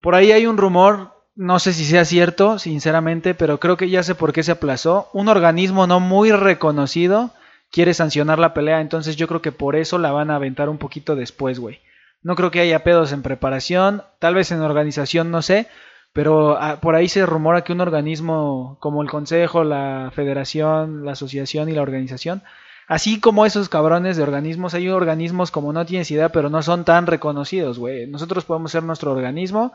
Por 0.00 0.16
ahí 0.16 0.32
hay 0.32 0.46
un 0.46 0.56
rumor, 0.56 1.12
no 1.36 1.60
sé 1.60 1.72
si 1.72 1.84
sea 1.84 2.04
cierto, 2.04 2.58
sinceramente, 2.58 3.34
pero 3.34 3.60
creo 3.60 3.76
que 3.76 3.88
ya 3.88 4.02
sé 4.02 4.16
por 4.16 4.32
qué 4.32 4.42
se 4.42 4.52
aplazó. 4.52 5.08
Un 5.12 5.28
organismo 5.28 5.86
no 5.86 6.00
muy 6.00 6.32
reconocido 6.32 7.30
quiere 7.70 7.94
sancionar 7.94 8.40
la 8.40 8.54
pelea, 8.54 8.80
entonces 8.80 9.14
yo 9.14 9.28
creo 9.28 9.40
que 9.40 9.52
por 9.52 9.76
eso 9.76 9.98
la 9.98 10.10
van 10.10 10.32
a 10.32 10.36
aventar 10.36 10.68
un 10.68 10.78
poquito 10.78 11.14
después, 11.14 11.60
güey. 11.60 11.80
No 12.22 12.34
creo 12.34 12.50
que 12.50 12.60
haya 12.60 12.82
pedos 12.82 13.12
en 13.12 13.22
preparación, 13.22 14.02
tal 14.18 14.34
vez 14.34 14.50
en 14.50 14.60
organización, 14.60 15.30
no 15.30 15.42
sé, 15.42 15.68
pero 16.12 16.56
ah, 16.60 16.78
por 16.80 16.94
ahí 16.94 17.08
se 17.08 17.24
rumora 17.26 17.62
que 17.62 17.72
un 17.72 17.80
organismo 17.80 18.76
como 18.80 19.02
el 19.02 19.10
Consejo, 19.10 19.64
la 19.64 20.10
Federación, 20.14 21.04
la 21.04 21.12
Asociación 21.12 21.68
y 21.68 21.72
la 21.72 21.82
Organización, 21.82 22.42
así 22.88 23.20
como 23.20 23.46
esos 23.46 23.68
cabrones 23.68 24.16
de 24.16 24.22
organismos, 24.22 24.74
hay 24.74 24.88
organismos 24.88 25.50
como 25.50 25.72
no 25.72 25.86
tienes 25.86 26.10
idea, 26.10 26.30
pero 26.30 26.50
no 26.50 26.62
son 26.62 26.84
tan 26.84 27.06
reconocidos, 27.06 27.78
güey. 27.78 28.06
Nosotros 28.06 28.44
podemos 28.44 28.72
ser 28.72 28.82
nuestro 28.82 29.12
organismo 29.12 29.72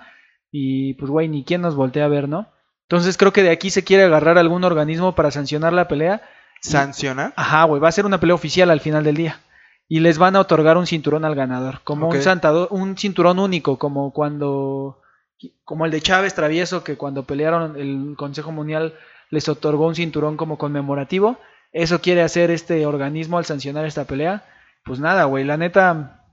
y 0.51 0.94
pues, 0.96 1.10
güey, 1.10 1.27
ni 1.30 1.44
quién 1.44 1.62
nos 1.62 1.75
voltea 1.75 2.06
a 2.06 2.10
ver, 2.10 2.27
¿no? 2.30 2.48
Entonces 2.89 3.18
creo 3.18 3.34
que 3.34 3.42
de 3.44 3.50
aquí 3.50 3.70
se 3.70 3.84
quiere 3.84 4.04
agarrar 4.04 4.38
algún 4.38 4.63
organismo 4.63 5.15
para 5.15 5.32
sancionar 5.32 5.74
la 5.74 5.88
pelea. 5.88 6.22
¿Sancionar? 6.62 7.34
Ajá, 7.36 7.63
güey, 7.63 7.82
va 7.82 7.88
a 7.89 7.92
ser 7.92 8.06
una 8.06 8.20
pelea 8.20 8.36
oficial 8.36 8.70
al 8.70 8.80
final 8.80 9.04
del 9.04 9.15
día. 9.18 9.39
Y 9.88 10.00
les 10.01 10.18
van 10.18 10.36
a 10.36 10.39
otorgar 10.39 10.77
un 10.77 10.88
cinturón 10.88 11.25
al 11.25 11.36
ganador, 11.36 11.82
como 11.84 12.08
un, 12.08 12.24
santado- 12.24 12.68
un 12.72 12.98
cinturón 12.98 13.38
único, 13.39 13.77
como 13.77 14.12
cuando, 14.13 15.00
como 15.63 15.86
el 15.86 15.92
de 15.92 16.01
Chávez 16.01 16.34
Travieso, 16.34 16.84
que 16.84 16.98
cuando 16.98 17.24
pelearon 17.24 17.75
el 17.77 18.15
Consejo 18.18 18.51
Mundial 18.51 18.94
les 19.30 19.50
otorgó 19.50 19.88
un 19.88 19.96
cinturón 19.96 20.38
como 20.38 20.58
conmemorativo. 20.58 21.38
Eso 21.72 22.00
quiere 22.00 22.22
hacer 22.22 22.51
este 22.51 22.86
organismo 22.86 23.38
al 23.38 23.46
sancionar 23.46 23.86
esta 23.86 24.06
pelea. 24.06 24.46
Pues 24.84 25.00
nada, 25.00 25.25
güey, 25.25 25.44
la 25.44 25.58
neta, 25.58 26.24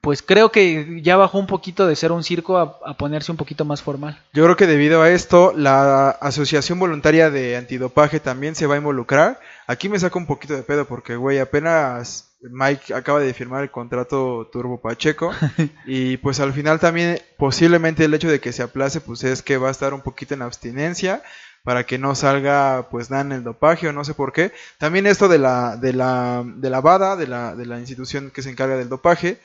pues 0.00 0.22
creo 0.22 0.50
que 0.50 1.00
ya 1.02 1.16
bajó 1.16 1.38
un 1.38 1.46
poquito 1.46 1.86
de 1.86 1.96
ser 1.96 2.12
un 2.12 2.24
circo 2.24 2.58
a, 2.58 2.78
a 2.84 2.96
ponerse 2.96 3.30
un 3.30 3.36
poquito 3.36 3.64
más 3.64 3.82
formal. 3.82 4.18
Yo 4.32 4.44
creo 4.44 4.56
que 4.56 4.66
debido 4.66 5.02
a 5.02 5.10
esto, 5.10 5.52
la 5.54 6.10
Asociación 6.10 6.78
Voluntaria 6.78 7.30
de 7.30 7.56
Antidopaje 7.56 8.20
también 8.20 8.54
se 8.54 8.66
va 8.66 8.74
a 8.74 8.78
involucrar. 8.78 9.38
Aquí 9.66 9.88
me 9.88 9.98
saca 9.98 10.18
un 10.18 10.26
poquito 10.26 10.54
de 10.54 10.62
pedo 10.62 10.86
porque, 10.86 11.16
güey, 11.16 11.38
apenas 11.38 12.33
Mike 12.50 12.94
acaba 12.94 13.20
de 13.20 13.32
firmar 13.34 13.62
el 13.62 13.70
contrato 13.70 14.48
Turbo 14.52 14.80
Pacheco 14.80 15.32
y 15.86 16.16
pues 16.18 16.40
al 16.40 16.52
final 16.52 16.80
también 16.80 17.18
posiblemente 17.38 18.04
el 18.04 18.14
hecho 18.14 18.28
de 18.28 18.40
que 18.40 18.52
se 18.52 18.62
aplace 18.62 19.00
pues 19.00 19.24
es 19.24 19.42
que 19.42 19.56
va 19.56 19.68
a 19.68 19.72
estar 19.72 19.94
un 19.94 20.02
poquito 20.02 20.34
en 20.34 20.42
abstinencia 20.42 21.22
para 21.62 21.84
que 21.86 21.98
no 21.98 22.14
salga 22.14 22.88
pues 22.90 23.10
nada 23.10 23.22
en 23.22 23.32
el 23.32 23.44
dopaje 23.44 23.88
o 23.88 23.92
no 23.92 24.04
sé 24.04 24.12
por 24.14 24.32
qué. 24.32 24.52
También 24.78 25.06
esto 25.06 25.28
de 25.28 25.38
la 25.38 25.76
de 25.78 25.92
la 25.94 26.44
de 26.44 26.68
la 26.70 26.80
VADA, 26.82 27.16
de 27.16 27.26
la 27.26 27.54
de 27.56 27.64
la 27.66 27.78
institución 27.80 28.30
que 28.30 28.42
se 28.42 28.50
encarga 28.50 28.76
del 28.76 28.90
dopaje, 28.90 29.38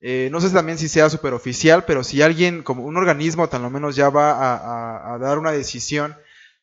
eh, 0.00 0.28
no 0.32 0.40
sé 0.40 0.50
también 0.50 0.78
si 0.78 0.88
sea 0.88 1.10
super 1.10 1.34
oficial, 1.34 1.84
pero 1.84 2.02
si 2.02 2.22
alguien, 2.22 2.62
como 2.62 2.84
un 2.84 2.96
organismo, 2.96 3.48
tan 3.48 3.62
lo 3.62 3.70
menos 3.70 3.94
ya 3.96 4.08
va 4.10 4.32
a, 4.32 4.56
a- 4.56 5.14
a 5.14 5.18
dar 5.18 5.38
una 5.38 5.52
decisión 5.52 6.16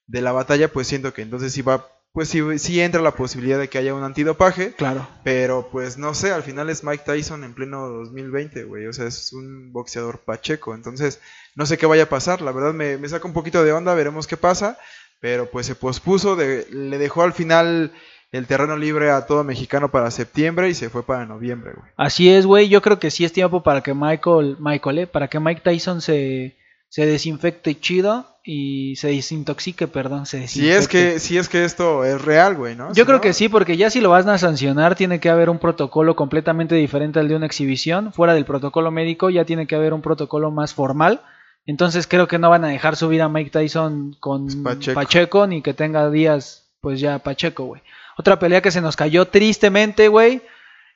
de 0.07 0.21
la 0.21 0.31
batalla, 0.31 0.71
pues 0.71 0.87
siento 0.87 1.13
que 1.13 1.21
entonces 1.21 1.53
sí 1.53 1.61
va, 1.61 1.87
pues 2.17 2.29
sí, 2.29 2.41
sí 2.57 2.81
entra 2.81 2.99
la 2.99 3.11
posibilidad 3.11 3.59
de 3.59 3.67
que 3.67 3.77
haya 3.77 3.93
un 3.93 4.01
antidopaje, 4.01 4.73
Claro. 4.73 5.07
pero 5.23 5.69
pues 5.71 5.99
no 5.99 6.15
sé, 6.15 6.31
al 6.31 6.41
final 6.41 6.67
es 6.67 6.83
Mike 6.83 7.03
Tyson 7.05 7.43
en 7.43 7.53
pleno 7.53 7.87
2020, 7.89 8.63
güey, 8.63 8.87
o 8.87 8.93
sea, 8.93 9.05
es 9.05 9.33
un 9.33 9.71
boxeador 9.71 10.21
pacheco, 10.21 10.73
entonces 10.73 11.21
no 11.53 11.67
sé 11.67 11.77
qué 11.77 11.85
vaya 11.85 12.05
a 12.05 12.09
pasar, 12.09 12.41
la 12.41 12.51
verdad 12.51 12.73
me, 12.73 12.97
me 12.97 13.07
saca 13.07 13.27
un 13.27 13.35
poquito 13.35 13.63
de 13.63 13.71
onda, 13.71 13.93
veremos 13.93 14.25
qué 14.25 14.35
pasa, 14.35 14.79
pero 15.19 15.51
pues 15.51 15.67
se 15.67 15.75
pospuso, 15.75 16.35
de, 16.35 16.65
le 16.71 16.97
dejó 16.97 17.21
al 17.21 17.33
final 17.33 17.91
el 18.31 18.47
terreno 18.47 18.77
libre 18.77 19.11
a 19.11 19.27
todo 19.27 19.43
mexicano 19.43 19.91
para 19.91 20.09
septiembre 20.09 20.69
y 20.69 20.73
se 20.73 20.89
fue 20.89 21.03
para 21.03 21.27
noviembre, 21.27 21.73
güey. 21.77 21.91
Así 21.97 22.29
es, 22.29 22.47
güey. 22.47 22.67
Yo 22.67 22.81
creo 22.81 22.97
que 22.97 23.11
sí 23.11 23.25
es 23.25 23.31
tiempo 23.31 23.61
para 23.61 23.81
que 23.83 23.93
Michael, 23.93 24.57
Michael, 24.59 24.97
eh, 24.97 25.05
para 25.07 25.27
que 25.27 25.39
Mike 25.39 25.61
Tyson 25.63 26.01
se, 26.01 26.57
se 26.89 27.05
desinfecte 27.05 27.79
chido 27.79 28.25
y 28.43 28.95
se 28.95 29.09
desintoxique, 29.09 29.87
perdón, 29.87 30.25
se 30.25 30.47
Si 30.47 30.69
es 30.69 30.87
que, 30.87 31.19
si 31.19 31.37
es 31.37 31.49
que 31.49 31.65
esto 31.65 32.05
es 32.05 32.21
real, 32.21 32.55
güey, 32.55 32.75
¿no? 32.75 32.89
Yo 32.89 32.93
Si 32.93 33.03
creo 33.03 33.17
no, 33.17 33.21
que 33.21 33.33
sí, 33.33 33.49
porque 33.49 33.75
ya 33.75 33.89
si 33.89 33.99
lo 33.99 34.09
vas 34.09 34.25
a 34.25 34.37
sancionar, 34.37 34.95
tiene 34.95 35.19
que 35.19 35.29
haber 35.29 35.49
un 35.49 35.59
protocolo 35.59 36.15
completamente 36.15 36.75
diferente 36.75 37.19
al 37.19 37.27
de 37.27 37.35
una 37.35 37.45
exhibición. 37.45 38.13
Fuera 38.13 38.33
del 38.33 38.45
protocolo 38.45 38.89
médico, 38.89 39.29
ya 39.29 39.43
tiene 39.43 39.67
que 39.67 39.75
haber 39.75 39.93
un 39.93 40.01
protocolo 40.01 40.49
más 40.49 40.73
formal. 40.73 41.21
Entonces 41.65 42.07
creo 42.07 42.29
que 42.29 42.39
no 42.39 42.49
van 42.49 42.63
a 42.63 42.69
dejar 42.69 42.95
subir 42.95 43.21
a 43.21 43.27
Mike 43.27 43.49
Tyson 43.49 44.15
con 44.21 44.63
Pacheco. 44.63 44.95
Pacheco. 44.95 45.47
ni 45.47 45.61
que 45.61 45.73
tenga 45.73 46.09
días, 46.09 46.69
pues 46.79 47.01
ya 47.01 47.19
Pacheco, 47.19 47.65
güey. 47.65 47.81
Otra 48.17 48.39
pelea 48.39 48.61
que 48.61 48.71
se 48.71 48.79
nos 48.79 48.95
cayó 48.95 49.25
tristemente, 49.25 50.07
güey. 50.07 50.41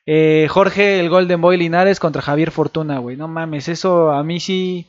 Eh, 0.05 0.47
Jorge, 0.49 1.01
el 1.01 1.09
Golden 1.09 1.41
Boy 1.41 1.57
Linares 1.57 1.99
contra 1.99 2.21
Javier 2.21 2.51
Fortuna, 2.51 2.99
güey. 2.99 3.17
No 3.17 3.27
mames, 3.27 3.67
eso 3.67 4.11
a 4.11 4.23
mí 4.23 4.39
sí, 4.39 4.87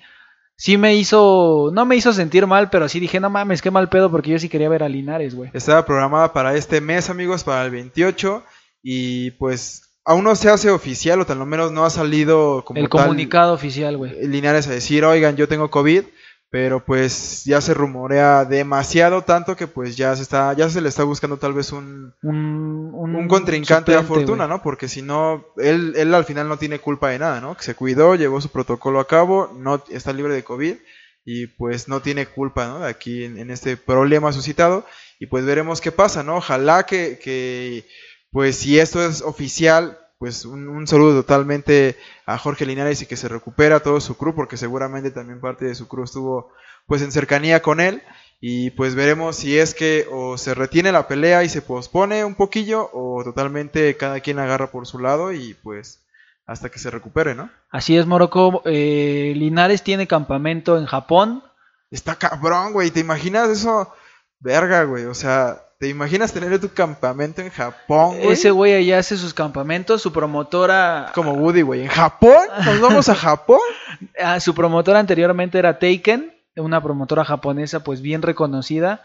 sí 0.56 0.76
me 0.76 0.94
hizo, 0.94 1.71
no 1.73 1.87
me 1.87 1.97
hizo 1.97 2.12
sentir 2.12 2.47
mal, 2.47 2.71
pero 2.71 2.88
sí 2.88 3.00
dije, 3.00 3.21
no 3.21 3.30
mames, 3.30 3.62
qué 3.62 3.71
mal 3.71 3.88
pedo, 3.88 4.11
porque 4.11 4.30
yo 4.30 4.38
sí 4.38 4.49
quería 4.49 4.68
ver 4.68 4.82
a 4.82 4.88
Linares, 4.88 5.35
güey. 5.35 5.50
Estaba 5.52 5.85
programada 5.85 6.32
para 6.32 6.54
este 6.54 6.80
mes, 6.80 7.11
amigos, 7.11 7.44
para 7.44 7.64
el 7.64 7.71
28. 7.71 8.42
Y 8.82 9.32
pues 9.32 9.94
aún 10.04 10.25
no 10.25 10.35
se 10.35 10.50
hace 10.50 10.71
oficial, 10.71 11.21
o 11.21 11.26
tal 11.26 11.38
lo 11.38 11.47
menos 11.47 11.73
no 11.73 11.85
ha 11.85 11.90
salido 11.90 12.64
como 12.64 12.80
El 12.80 12.88
tal 12.88 13.02
comunicado 13.02 13.52
oficial, 13.54 13.97
güey. 13.97 14.26
Linares 14.26 14.66
a 14.68 14.73
decir, 14.73 15.04
oigan, 15.04 15.37
yo 15.37 15.49
tengo 15.49 15.71
COVID. 15.71 16.04
Pero 16.52 16.85
pues 16.85 17.44
ya 17.47 17.62
se 17.62 17.73
rumorea 17.73 18.44
demasiado, 18.44 19.23
tanto 19.23 19.56
que 19.56 19.66
pues 19.66 19.97
ya 19.97 20.14
se 20.14 20.21
está, 20.21 20.52
ya 20.52 20.68
se 20.68 20.82
le 20.82 20.90
está 20.90 21.02
buscando 21.02 21.38
tal 21.38 21.54
vez 21.54 21.73
un, 21.73 22.12
Un, 22.23 22.90
un, 22.92 23.16
un 23.16 23.26
contrincante 23.26 23.94
a 23.94 24.02
Fortuna. 24.02 24.47
¿no? 24.47 24.62
Porque 24.62 24.87
si 24.87 25.00
no, 25.00 25.47
él, 25.56 25.94
él 25.97 26.12
al 26.14 26.26
final 26.26 26.49
no 26.49 26.59
tiene 26.59 26.78
culpa 26.78 27.09
de 27.09 27.18
nada, 27.18 27.40
¿no? 27.40 27.56
Que 27.56 27.64
se 27.64 27.75
cuidó, 27.75 28.16
llevó 28.16 28.38
su 28.42 28.50
protocolo 28.50 29.00
a 29.00 29.09
cabo, 29.09 29.50
no 29.56 29.82
está 29.88 30.12
libre 30.12 30.35
de 30.35 30.44
COVID 30.44 30.76
y 31.25 31.47
pues 31.47 31.88
no 31.88 32.02
tiene 32.02 32.26
culpa, 32.26 32.66
¿no? 32.66 32.80
De 32.80 32.90
aquí 32.90 33.25
en, 33.25 33.38
en 33.38 33.50
este 33.50 33.78
problema 33.78 34.30
suscitado 34.35 34.85
y 35.18 35.28
pues 35.28 35.47
veremos 35.47 35.80
qué 35.80 35.90
pasa, 35.90 36.23
¿no? 36.23 36.37
Ojalá 36.37 36.85
que, 36.85 37.18
que 37.18 37.87
pues 38.30 38.56
si 38.56 38.78
esto 38.78 39.02
es 39.02 39.23
oficial, 39.23 39.99
pues 40.23 40.45
un, 40.45 40.69
un 40.69 40.87
saludo 40.87 41.23
totalmente 41.23 41.99
a 42.26 42.38
Jorge 42.38 42.64
Linares 42.64 43.02
y 43.02 43.07
que 43.07 43.17
se 43.17 43.26
recupera 43.26 43.81
todo 43.81 44.00
su 44.00 44.17
crew, 44.17 44.37
porque 44.37 44.57
seguramente 44.57 45.11
también 45.11 45.41
parte 45.41 45.64
de 45.64 45.75
su 45.75 45.88
crew 45.88 46.05
estuvo 46.05 46.52
pues 46.87 47.02
en 47.02 47.11
cercanía 47.11 47.61
con 47.61 47.81
él. 47.81 48.05
Y 48.41 48.71
pues 48.71 48.95
veremos 48.95 49.35
si 49.35 49.59
es 49.59 49.75
que 49.75 50.07
o 50.12 50.38
se 50.38 50.55
retiene 50.55 50.93
la 50.93 51.09
pelea 51.09 51.43
y 51.43 51.49
se 51.49 51.61
pospone 51.61 52.25
un 52.25 52.37
poquillo 52.37 52.88
o 52.93 53.25
totalmente 53.25 53.97
cada 53.97 54.21
quien 54.21 54.38
agarra 54.38 54.71
por 54.71 54.87
su 54.87 55.00
lado 55.00 55.33
y 55.33 55.55
pues 55.55 56.05
hasta 56.47 56.69
que 56.69 56.79
se 56.79 56.91
recupere, 56.93 57.35
¿no? 57.35 57.50
Así 57.69 57.97
es, 57.97 58.07
Morocco. 58.07 58.62
Eh, 58.64 59.33
Linares 59.35 59.83
tiene 59.83 60.07
campamento 60.07 60.79
en 60.79 60.87
Japón. 60.87 61.43
Está 61.91 62.14
cabrón, 62.14 62.73
güey. 62.73 62.93
¿Te 62.93 63.00
imaginas 63.00 63.49
eso? 63.49 63.93
Verga, 64.38 64.85
güey. 64.85 65.07
O 65.07 65.14
sea, 65.14 65.64
¿te 65.83 65.89
imaginas 65.89 66.33
tener 66.33 66.61
tu 66.61 66.73
campamento 66.73 67.43
en 67.43 67.51
Japón, 67.51 68.21
güey? 68.21 68.35
Ese 68.35 68.53
güey 68.53 68.73
allá 68.73 69.01
hace 69.01 69.17
sus 69.17 69.35
campamentos. 69.35 70.01
Su 70.01 70.12
promotora, 70.12 71.11
Como 71.12 71.33
Woody, 71.33 71.62
güey. 71.62 71.81
¿En 71.81 71.89
Japón? 71.89 72.47
¿Nos 72.65 72.81
vamos 72.81 73.09
a 73.09 73.17
Japón? 73.17 73.59
ah, 74.23 74.39
su 74.39 74.55
promotora 74.55 75.01
anteriormente 75.01 75.59
era 75.59 75.81
Taken, 75.81 76.33
una 76.55 76.81
promotora 76.81 77.25
japonesa, 77.25 77.83
pues 77.83 78.01
bien 78.01 78.23
reconocida. 78.23 79.03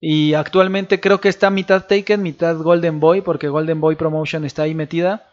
Y 0.00 0.32
actualmente 0.32 1.00
creo 1.00 1.20
que 1.20 1.28
está 1.28 1.50
mitad 1.50 1.84
Taken, 1.84 2.22
mitad 2.22 2.56
Golden 2.56 2.98
Boy, 2.98 3.20
porque 3.20 3.48
Golden 3.48 3.82
Boy 3.82 3.96
Promotion 3.96 4.46
está 4.46 4.62
ahí 4.62 4.74
metida. 4.74 5.28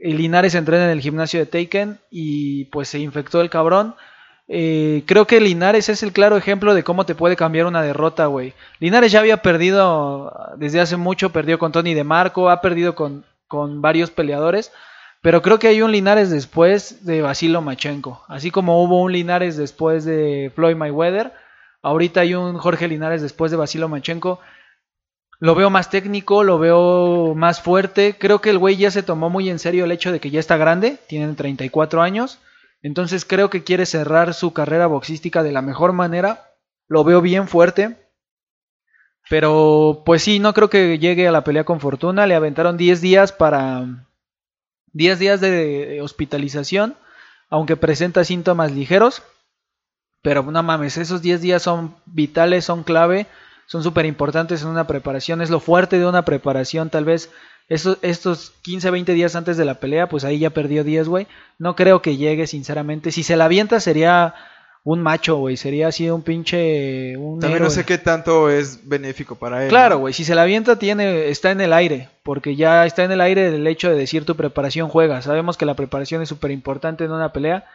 Linares 0.00 0.54
entrena 0.54 0.84
en 0.84 0.90
el 0.90 1.00
gimnasio 1.00 1.40
de 1.40 1.46
Taken 1.46 1.98
y 2.12 2.66
pues 2.66 2.86
se 2.86 3.00
infectó 3.00 3.40
el 3.40 3.50
cabrón. 3.50 3.96
Eh, 4.50 5.02
creo 5.04 5.26
que 5.26 5.40
Linares 5.40 5.90
es 5.90 6.02
el 6.02 6.12
claro 6.12 6.38
ejemplo 6.38 6.72
de 6.72 6.82
cómo 6.82 7.04
te 7.04 7.14
puede 7.14 7.36
cambiar 7.36 7.66
una 7.66 7.82
derrota, 7.82 8.26
güey. 8.26 8.54
Linares 8.80 9.12
ya 9.12 9.20
había 9.20 9.42
perdido 9.42 10.32
desde 10.56 10.80
hace 10.80 10.96
mucho, 10.96 11.30
perdió 11.30 11.58
con 11.58 11.70
Tony 11.70 11.92
DeMarco, 11.92 12.48
ha 12.48 12.62
perdido 12.62 12.94
con, 12.94 13.26
con 13.46 13.82
varios 13.82 14.10
peleadores, 14.10 14.72
pero 15.20 15.42
creo 15.42 15.58
que 15.58 15.68
hay 15.68 15.82
un 15.82 15.92
Linares 15.92 16.30
después 16.30 17.04
de 17.04 17.20
Basilo 17.20 17.60
Machenko. 17.60 18.24
Así 18.26 18.50
como 18.50 18.82
hubo 18.82 19.02
un 19.02 19.12
Linares 19.12 19.58
después 19.58 20.06
de 20.06 20.50
Floyd 20.54 20.76
Mayweather, 20.76 21.32
ahorita 21.82 22.20
hay 22.22 22.34
un 22.34 22.56
Jorge 22.56 22.88
Linares 22.88 23.20
después 23.20 23.50
de 23.50 23.58
Basilo 23.58 23.88
Machenko. 23.88 24.40
Lo 25.40 25.54
veo 25.54 25.68
más 25.70 25.90
técnico, 25.90 26.42
lo 26.42 26.58
veo 26.58 27.34
más 27.34 27.60
fuerte. 27.60 28.16
Creo 28.18 28.40
que 28.40 28.50
el 28.50 28.58
güey 28.58 28.76
ya 28.76 28.90
se 28.90 29.02
tomó 29.02 29.28
muy 29.28 29.50
en 29.50 29.58
serio 29.58 29.84
el 29.84 29.92
hecho 29.92 30.10
de 30.10 30.20
que 30.20 30.30
ya 30.30 30.40
está 30.40 30.56
grande, 30.56 30.98
tiene 31.06 31.32
34 31.34 32.02
años. 32.02 32.40
Entonces 32.82 33.24
creo 33.24 33.50
que 33.50 33.64
quiere 33.64 33.86
cerrar 33.86 34.34
su 34.34 34.52
carrera 34.52 34.86
boxística 34.86 35.42
de 35.42 35.52
la 35.52 35.62
mejor 35.62 35.92
manera. 35.92 36.54
Lo 36.86 37.04
veo 37.04 37.20
bien 37.20 37.48
fuerte. 37.48 37.96
Pero 39.28 40.02
pues 40.06 40.22
sí, 40.22 40.38
no 40.38 40.54
creo 40.54 40.70
que 40.70 40.98
llegue 40.98 41.28
a 41.28 41.32
la 41.32 41.44
pelea 41.44 41.64
con 41.64 41.80
Fortuna. 41.80 42.26
Le 42.26 42.34
aventaron 42.34 42.76
10 42.76 43.00
días 43.00 43.32
para... 43.32 44.06
10 44.92 45.18
días 45.18 45.40
de 45.40 46.00
hospitalización. 46.02 46.96
Aunque 47.50 47.76
presenta 47.76 48.24
síntomas 48.24 48.72
ligeros. 48.72 49.22
Pero 50.22 50.42
no 50.42 50.62
mames, 50.62 50.96
esos 50.96 51.22
10 51.22 51.40
días 51.40 51.62
son 51.62 51.96
vitales, 52.06 52.64
son 52.64 52.82
clave. 52.82 53.26
son 53.66 53.82
súper 53.82 54.06
importantes 54.06 54.62
en 54.62 54.68
una 54.68 54.86
preparación, 54.86 55.42
es 55.42 55.50
lo 55.50 55.60
fuerte 55.60 55.98
de 55.98 56.06
una 56.06 56.24
preparación, 56.24 56.90
tal 56.90 57.04
vez 57.04 57.30
estos, 57.68 57.98
estos 58.00 58.52
15, 58.62 58.90
20 58.90 59.12
días 59.12 59.36
antes 59.36 59.56
de 59.56 59.64
la 59.64 59.74
pelea, 59.74 60.08
pues 60.08 60.24
ahí 60.24 60.38
ya 60.38 60.50
perdió 60.50 60.84
10, 60.84 61.08
güey. 61.08 61.26
No 61.58 61.76
creo 61.76 62.00
que 62.00 62.16
llegue, 62.16 62.46
sinceramente. 62.46 63.12
Si 63.12 63.22
se 63.22 63.36
la 63.36 63.44
avienta 63.44 63.78
sería 63.78 64.34
un 64.84 65.02
macho, 65.02 65.36
güey. 65.36 65.58
Sería 65.58 65.88
así 65.88 66.08
un 66.08 66.22
pinche... 66.22 67.14
Un 67.18 67.40
También 67.40 67.62
no 67.62 67.68
sé 67.68 67.84
qué 67.84 67.98
tanto 67.98 68.48
es 68.48 68.88
benéfico 68.88 69.34
para 69.34 69.64
él. 69.64 69.68
Claro, 69.68 69.96
¿no? 69.96 70.00
güey, 70.00 70.14
si 70.14 70.24
se 70.24 70.34
la 70.34 70.42
avienta 70.42 70.78
tiene, 70.78 71.28
está 71.28 71.50
en 71.50 71.60
el 71.60 71.74
aire, 71.74 72.08
porque 72.22 72.56
ya 72.56 72.86
está 72.86 73.04
en 73.04 73.12
el 73.12 73.20
aire 73.20 73.48
el 73.48 73.66
hecho 73.66 73.90
de 73.90 73.96
decir 73.96 74.24
tu 74.24 74.34
preparación 74.34 74.88
juega. 74.88 75.20
Sabemos 75.20 75.58
que 75.58 75.66
la 75.66 75.74
preparación 75.74 76.22
es 76.22 76.30
súper 76.30 76.52
importante 76.52 77.04
en 77.04 77.12
una 77.12 77.34
pelea. 77.34 77.66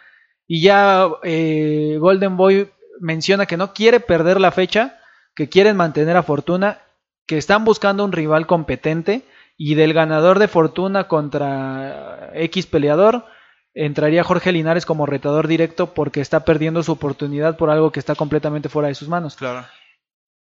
Y 0.47 0.63
ya 0.63 1.07
eh, 1.21 1.97
Golden 1.99 2.35
Boy 2.35 2.71
menciona 2.99 3.45
que 3.45 3.57
no 3.57 3.73
quiere 3.73 3.99
perder 3.99 4.41
la 4.41 4.51
fecha, 4.51 4.99
que 5.35 5.49
quieren 5.49 5.77
mantener 5.77 6.17
a 6.17 6.23
Fortuna, 6.23 6.79
que 7.27 7.37
están 7.37 7.63
buscando 7.63 8.03
un 8.03 8.11
rival 8.11 8.47
competente 8.47 9.21
y 9.57 9.75
del 9.75 9.93
ganador 9.93 10.39
de 10.39 10.47
Fortuna 10.47 11.07
contra 11.07 12.31
X 12.33 12.65
peleador 12.65 13.25
entraría 13.73 14.23
Jorge 14.23 14.51
Linares 14.51 14.85
como 14.85 15.05
retador 15.05 15.47
directo 15.47 15.93
porque 15.93 16.21
está 16.21 16.45
perdiendo 16.45 16.83
su 16.83 16.91
oportunidad 16.91 17.57
por 17.57 17.69
algo 17.69 17.91
que 17.91 17.99
está 17.99 18.15
completamente 18.15 18.69
fuera 18.69 18.87
de 18.87 18.95
sus 18.95 19.07
manos. 19.07 19.35
Claro. 19.35 19.65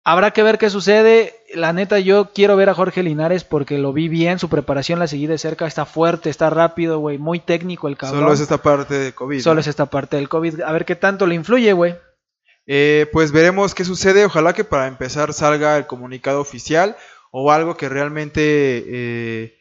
Habrá 0.05 0.31
que 0.31 0.43
ver 0.43 0.57
qué 0.57 0.69
sucede. 0.69 1.33
La 1.53 1.71
neta, 1.71 1.97
yo 1.99 2.31
quiero 2.33 2.57
ver 2.57 2.69
a 2.69 2.73
Jorge 2.73 3.03
Linares 3.03 3.45
porque 3.45 3.77
lo 3.77 3.93
vi 3.93 4.09
bien. 4.09 4.37
Su 4.37 4.49
preparación 4.49 4.99
la 4.99 5.07
seguí 5.07 5.27
de 5.27 5.37
cerca. 5.37 5.65
Está 5.65 5.85
fuerte, 5.85 6.29
está 6.29 6.49
rápido, 6.49 6.99
güey. 6.99 7.17
Muy 7.17 7.39
técnico 7.39 7.87
el 7.87 7.95
cabrón. 7.95 8.19
Solo 8.19 8.33
es 8.33 8.41
esta 8.41 8.57
parte 8.57 8.95
de 8.95 9.13
COVID. 9.13 9.39
Solo 9.39 9.55
¿no? 9.55 9.61
es 9.61 9.67
esta 9.67 9.85
parte 9.85 10.17
del 10.17 10.27
COVID. 10.27 10.59
A 10.61 10.73
ver 10.73 10.83
qué 10.83 10.97
tanto 10.97 11.25
le 11.25 11.35
influye, 11.35 11.71
güey. 11.71 11.95
Eh, 12.65 13.07
pues 13.13 13.31
veremos 13.31 13.73
qué 13.73 13.85
sucede. 13.85 14.25
Ojalá 14.25 14.51
que 14.51 14.65
para 14.65 14.87
empezar 14.87 15.31
salga 15.31 15.77
el 15.77 15.87
comunicado 15.87 16.41
oficial 16.41 16.97
o 17.35 17.51
algo 17.51 17.75
que 17.75 17.89
realmente 17.89 18.41
eh, 18.87 19.57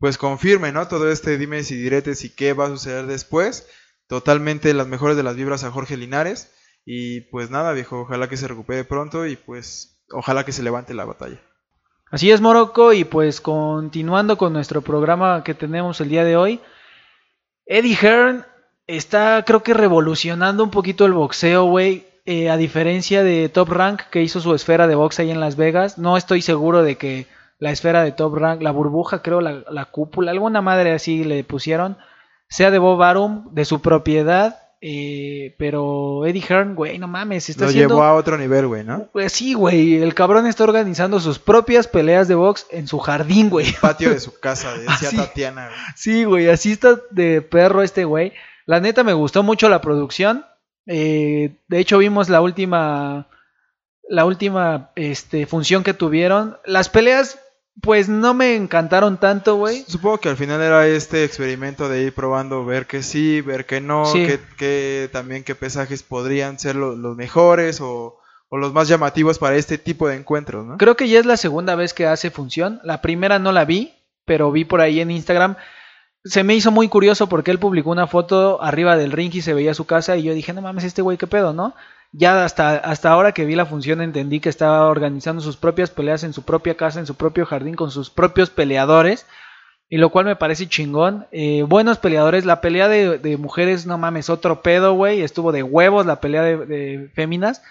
pues 0.00 0.18
confirme, 0.18 0.72
¿no? 0.72 0.88
Todo 0.88 1.08
este 1.08 1.38
dimes 1.38 1.70
y 1.70 1.76
diretes 1.76 2.24
y 2.24 2.34
qué 2.34 2.52
va 2.52 2.66
a 2.66 2.70
suceder 2.70 3.06
después. 3.06 3.68
Totalmente 4.08 4.74
las 4.74 4.88
mejores 4.88 5.16
de 5.16 5.22
las 5.22 5.36
vibras 5.36 5.62
a 5.62 5.70
Jorge 5.70 5.96
Linares. 5.96 6.52
Y 6.84 7.20
pues 7.30 7.48
nada, 7.48 7.72
viejo, 7.72 8.00
ojalá 8.00 8.28
que 8.28 8.36
se 8.36 8.48
recupere 8.48 8.82
pronto 8.82 9.24
y 9.24 9.36
pues 9.36 10.02
ojalá 10.10 10.44
que 10.44 10.50
se 10.50 10.64
levante 10.64 10.94
la 10.94 11.04
batalla. 11.04 11.40
Así 12.10 12.32
es, 12.32 12.40
Morocco. 12.40 12.92
Y 12.92 13.04
pues 13.04 13.40
continuando 13.40 14.36
con 14.36 14.52
nuestro 14.52 14.82
programa 14.82 15.44
que 15.44 15.54
tenemos 15.54 16.00
el 16.00 16.08
día 16.08 16.24
de 16.24 16.36
hoy. 16.36 16.60
Eddie 17.66 17.94
Hearn 17.94 18.44
está, 18.88 19.44
creo 19.46 19.62
que, 19.62 19.74
revolucionando 19.74 20.64
un 20.64 20.72
poquito 20.72 21.06
el 21.06 21.12
boxeo, 21.12 21.66
güey. 21.66 22.04
Eh, 22.24 22.50
a 22.50 22.56
diferencia 22.56 23.22
de 23.24 23.48
Top 23.48 23.68
Rank, 23.70 24.02
que 24.10 24.22
hizo 24.22 24.40
su 24.40 24.54
esfera 24.54 24.86
de 24.86 24.94
box 24.94 25.18
ahí 25.18 25.30
en 25.30 25.40
Las 25.40 25.56
Vegas, 25.56 25.98
no 25.98 26.16
estoy 26.16 26.40
seguro 26.40 26.82
de 26.84 26.96
que 26.96 27.26
la 27.58 27.70
esfera 27.72 28.04
de 28.04 28.12
Top 28.12 28.34
Rank, 28.36 28.62
la 28.62 28.70
burbuja, 28.70 29.22
creo, 29.22 29.40
la, 29.40 29.62
la 29.70 29.86
cúpula, 29.86 30.30
alguna 30.30 30.62
madre 30.62 30.92
así 30.92 31.24
le 31.24 31.42
pusieron, 31.42 31.96
sea 32.48 32.70
de 32.70 32.78
Bob 32.78 33.02
Arum, 33.02 33.52
de 33.52 33.64
su 33.64 33.80
propiedad. 33.82 34.58
eh, 34.84 35.54
pero 35.58 36.26
Eddie 36.26 36.42
Hearn, 36.48 36.74
güey, 36.74 36.98
no 36.98 37.06
mames, 37.08 37.48
está 37.48 37.64
Lo 37.64 37.70
haciendo... 37.70 37.94
llevó 37.94 38.02
a 38.04 38.14
otro 38.14 38.36
nivel, 38.38 38.66
güey, 38.68 38.82
¿no? 38.84 39.08
Pues 39.12 39.32
sí, 39.32 39.54
güey, 39.54 40.02
el 40.02 40.12
cabrón 40.14 40.46
está 40.46 40.64
organizando 40.64 41.18
sus 41.20 41.38
propias 41.38 41.86
peleas 41.88 42.26
de 42.28 42.34
box 42.36 42.66
en 42.70 42.86
su 42.88 42.98
jardín, 43.00 43.48
güey. 43.50 43.66
Patio 43.80 44.10
de 44.10 44.18
su 44.20 44.38
casa, 44.40 44.72
decía 44.78 45.08
Así. 45.08 45.16
Tatiana. 45.16 45.66
güey. 45.66 45.78
Sí, 45.96 46.24
güey, 46.24 46.48
así 46.48 46.72
está 46.72 46.98
de 47.10 47.42
perro 47.42 47.82
este 47.82 48.04
güey. 48.04 48.32
La 48.66 48.78
neta 48.80 49.02
me 49.04 49.12
gustó 49.12 49.42
mucho 49.44 49.68
la 49.68 49.80
producción. 49.80 50.44
Eh, 50.86 51.56
de 51.68 51.78
hecho 51.78 51.98
vimos 51.98 52.28
la 52.28 52.40
última, 52.40 53.28
la 54.08 54.24
última 54.24 54.90
este, 54.96 55.46
función 55.46 55.82
que 55.84 55.94
tuvieron. 55.94 56.56
Las 56.64 56.88
peleas, 56.88 57.38
pues 57.80 58.08
no 58.08 58.34
me 58.34 58.54
encantaron 58.56 59.18
tanto, 59.18 59.56
güey. 59.56 59.84
Supongo 59.86 60.18
que 60.18 60.28
al 60.28 60.36
final 60.36 60.60
era 60.60 60.86
este 60.86 61.24
experimento 61.24 61.88
de 61.88 62.02
ir 62.02 62.14
probando, 62.14 62.64
ver 62.64 62.86
que 62.86 63.02
sí, 63.02 63.40
ver 63.40 63.64
que 63.66 63.80
no, 63.80 64.04
Sí. 64.06 64.26
que, 64.26 64.40
que 64.58 65.08
también 65.12 65.44
qué 65.44 65.54
pesajes 65.54 66.02
podrían 66.02 66.58
ser 66.58 66.76
lo- 66.76 66.96
los 66.96 67.16
mejores 67.16 67.80
o, 67.80 68.18
o 68.48 68.56
los 68.58 68.72
más 68.74 68.88
llamativos 68.88 69.38
para 69.38 69.56
este 69.56 69.78
tipo 69.78 70.08
de 70.08 70.16
encuentros, 70.16 70.66
¿no? 70.66 70.76
Creo 70.76 70.96
que 70.96 71.08
ya 71.08 71.18
es 71.20 71.26
la 71.26 71.36
segunda 71.38 71.74
vez 71.74 71.94
que 71.94 72.06
hace 72.06 72.30
función. 72.30 72.80
La 72.84 73.00
primera 73.00 73.38
no 73.38 73.52
la 73.52 73.64
vi, 73.64 73.94
pero 74.26 74.52
vi 74.52 74.64
por 74.66 74.80
ahí 74.82 75.00
en 75.00 75.10
Instagram. 75.10 75.56
Se 76.24 76.44
me 76.44 76.54
hizo 76.54 76.70
muy 76.70 76.88
curioso 76.88 77.28
porque 77.28 77.50
él 77.50 77.58
publicó 77.58 77.90
una 77.90 78.06
foto 78.06 78.62
arriba 78.62 78.96
del 78.96 79.12
ring 79.12 79.34
y 79.34 79.42
se 79.42 79.54
veía 79.54 79.74
su 79.74 79.86
casa 79.86 80.16
y 80.16 80.22
yo 80.22 80.34
dije, 80.34 80.52
no 80.52 80.62
mames, 80.62 80.84
este 80.84 81.02
güey 81.02 81.18
qué 81.18 81.26
pedo, 81.26 81.52
¿no? 81.52 81.74
Ya 82.12 82.44
hasta, 82.44 82.76
hasta 82.76 83.10
ahora 83.10 83.32
que 83.32 83.44
vi 83.44 83.56
la 83.56 83.66
función 83.66 84.00
entendí 84.02 84.38
que 84.38 84.50
estaba 84.50 84.86
organizando 84.88 85.40
sus 85.42 85.56
propias 85.56 85.90
peleas 85.90 86.22
en 86.24 86.32
su 86.32 86.42
propia 86.42 86.76
casa, 86.76 87.00
en 87.00 87.06
su 87.06 87.14
propio 87.14 87.46
jardín, 87.46 87.74
con 87.74 87.90
sus 87.90 88.10
propios 88.10 88.50
peleadores. 88.50 89.26
Y 89.88 89.98
lo 89.98 90.10
cual 90.10 90.24
me 90.24 90.36
parece 90.36 90.68
chingón. 90.68 91.26
Eh, 91.32 91.64
buenos 91.68 91.98
peleadores. 91.98 92.46
La 92.46 92.60
pelea 92.62 92.88
de, 92.88 93.18
de 93.18 93.36
mujeres, 93.36 93.84
no 93.86 93.98
mames, 93.98 94.30
otro 94.30 94.62
pedo, 94.62 94.94
güey. 94.94 95.20
Estuvo 95.20 95.52
de 95.52 95.62
huevos 95.62 96.06
la 96.06 96.20
pelea 96.20 96.42
de, 96.42 96.56
de 96.64 97.10
féminas. 97.14 97.62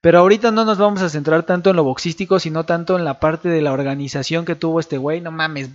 Pero 0.00 0.20
ahorita 0.20 0.50
no 0.52 0.64
nos 0.64 0.78
vamos 0.78 1.02
a 1.02 1.10
centrar 1.10 1.42
tanto 1.42 1.68
en 1.68 1.76
lo 1.76 1.84
boxístico, 1.84 2.38
sino 2.38 2.64
tanto 2.64 2.96
en 2.96 3.04
la 3.04 3.20
parte 3.20 3.50
de 3.50 3.60
la 3.60 3.72
organización 3.72 4.46
que 4.46 4.54
tuvo 4.54 4.80
este 4.80 4.96
güey. 4.96 5.20
No 5.20 5.32
mames, 5.32 5.68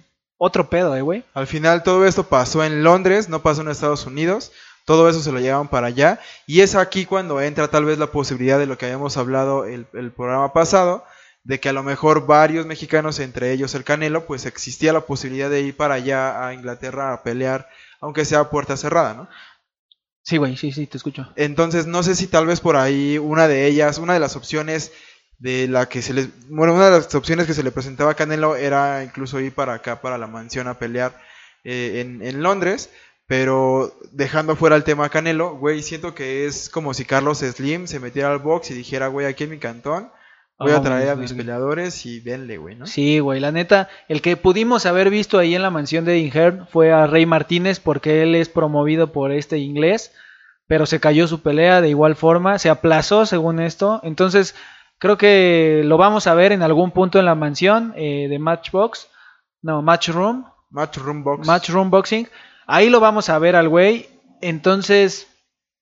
otro 0.44 0.72
pedo, 0.72 0.96
eh, 0.96 1.04
güey. 1.04 1.24
Al 1.36 1.46
final 1.46 1.84
todo 1.84 2.04
esto 2.08 2.24
pasó 2.24 2.64
en 2.64 2.84
Londres, 2.84 3.30
no 3.30 3.44
pasó 3.44 3.62
en 3.62 3.70
Estados 3.70 4.08
Unidos. 4.08 4.52
Todo 4.86 5.08
eso 5.08 5.22
se 5.22 5.32
lo 5.32 5.40
llevaban 5.40 5.68
para 5.68 5.86
allá. 5.86 6.20
Y 6.48 6.62
es 6.62 6.74
aquí 6.74 7.06
cuando 7.06 7.40
entra 7.42 7.68
tal 7.68 7.86
vez 7.86 8.00
la 8.00 8.08
posibilidad 8.08 8.58
de 8.58 8.66
lo 8.66 8.76
que 8.76 8.86
habíamos 8.86 9.18
hablado 9.18 9.66
el, 9.66 9.86
el 9.94 10.12
programa 10.12 10.52
pasado, 10.52 11.06
de 11.44 11.60
que 11.60 11.70
a 11.70 11.74
lo 11.74 11.84
mejor 11.84 12.26
varios 12.26 12.66
mexicanos, 12.66 13.20
entre 13.20 13.52
ellos 13.52 13.76
el 13.76 13.84
Canelo, 13.84 14.26
pues 14.26 14.48
existía 14.48 14.92
la 14.94 15.02
posibilidad 15.02 15.48
de 15.48 15.62
ir 15.62 15.78
para 15.78 15.94
allá 15.94 16.48
a 16.48 16.56
Inglaterra 16.56 17.14
a 17.14 17.22
pelear, 17.22 17.70
aunque 18.00 18.26
sea 18.26 18.50
puerta 18.50 18.78
cerrada, 18.78 19.14
¿no? 19.14 19.30
Sí, 20.24 20.38
güey, 20.38 20.58
sí, 20.58 20.72
sí, 20.72 20.88
te 20.88 20.98
escucho. 20.98 21.32
Entonces, 21.36 21.86
no 21.86 22.02
sé 22.02 22.16
si 22.16 22.26
tal 22.26 22.48
vez 22.48 22.62
por 22.62 22.78
ahí 22.78 23.20
una 23.20 23.48
de 23.48 23.68
ellas, 23.68 24.00
una 24.00 24.16
de 24.16 24.20
las 24.20 24.36
opciones 24.36 24.92
de 25.42 25.68
la 25.68 25.90
que 25.90 26.04
se 26.04 26.14
les, 26.14 26.30
bueno, 26.50 26.76
una 26.76 26.86
de 26.86 27.00
las 27.00 27.16
opciones 27.16 27.48
que 27.48 27.56
se 27.56 27.64
le 27.64 27.72
presentaba 27.72 28.12
a 28.12 28.14
Canelo 28.14 28.56
era 28.56 29.04
incluso 29.04 29.40
ir 29.40 29.52
para 29.52 29.74
acá, 29.74 30.00
para 30.00 30.20
la 30.20 30.28
mansión 30.28 30.68
a 30.68 30.78
pelear 30.78 31.20
eh, 31.64 32.02
en, 32.02 32.22
en 32.22 32.44
Londres, 32.44 32.92
pero 33.26 33.92
dejando 34.12 34.56
fuera 34.56 34.76
el 34.76 34.84
tema 34.84 35.10
Canelo, 35.10 35.58
güey, 35.58 35.82
siento 35.82 36.14
que 36.14 36.46
es 36.46 36.70
como 36.70 36.94
si 36.94 37.06
Carlos 37.06 37.40
Slim 37.40 37.88
se 37.88 38.00
metiera 38.00 38.32
al 38.32 38.38
box 38.38 38.70
y 38.70 38.76
dijera, 38.76 39.08
güey, 39.08 39.26
aquí 39.26 39.46
en 39.46 39.50
mi 39.50 39.58
cantón 39.58 40.12
voy 40.60 40.74
a 40.74 40.82
traer 40.84 41.10
a 41.10 41.16
mis 41.16 41.34
peleadores 41.34 42.06
y 42.06 42.20
denle, 42.20 42.58
güey, 42.60 42.76
¿no? 42.76 42.86
Sí, 42.86 43.18
güey, 43.18 43.40
la 43.40 43.52
neta, 43.52 43.90
el 44.10 44.22
que 44.22 44.38
pudimos 44.38 44.86
haber 44.86 45.10
visto 45.10 45.40
ahí 45.40 45.56
en 45.56 45.64
la 45.64 45.72
mansión 45.72 46.06
de 46.06 46.20
Inher 46.20 46.68
fue 46.70 46.92
a 46.92 47.08
Rey 47.08 47.26
Martínez 47.26 47.80
porque 47.80 48.22
él 48.22 48.36
es 48.36 48.48
promovido 48.48 49.12
por 49.12 49.32
este 49.32 49.58
inglés, 49.58 50.14
pero 50.68 50.86
se 50.86 51.00
cayó 51.00 51.28
su 51.28 51.42
pelea 51.42 51.82
de 51.82 51.90
igual 51.90 52.16
forma, 52.16 52.60
se 52.60 52.70
aplazó 52.70 53.26
según 53.26 53.60
esto, 53.60 54.02
entonces 54.04 54.54
creo 55.02 55.18
que 55.18 55.82
lo 55.84 55.98
vamos 55.98 56.28
a 56.28 56.36
ver 56.36 56.52
en 56.52 56.62
algún 56.62 56.92
punto 56.92 57.18
en 57.18 57.26
la 57.26 57.34
mansión 57.34 57.92
eh, 57.98 58.28
de 58.30 58.38
Matchbox, 58.38 59.10
no, 59.64 59.82
Matchroom, 59.82 60.46
Matchroom 60.70 61.24
Box. 61.24 61.48
Matchroom 61.48 61.90
Boxing, 61.90 62.28
ahí 62.68 62.90
lo 62.92 63.00
vamos 63.00 63.28
a 63.28 63.40
ver 63.40 63.56
al 63.56 63.68
güey, 63.68 64.08
entonces 64.42 65.28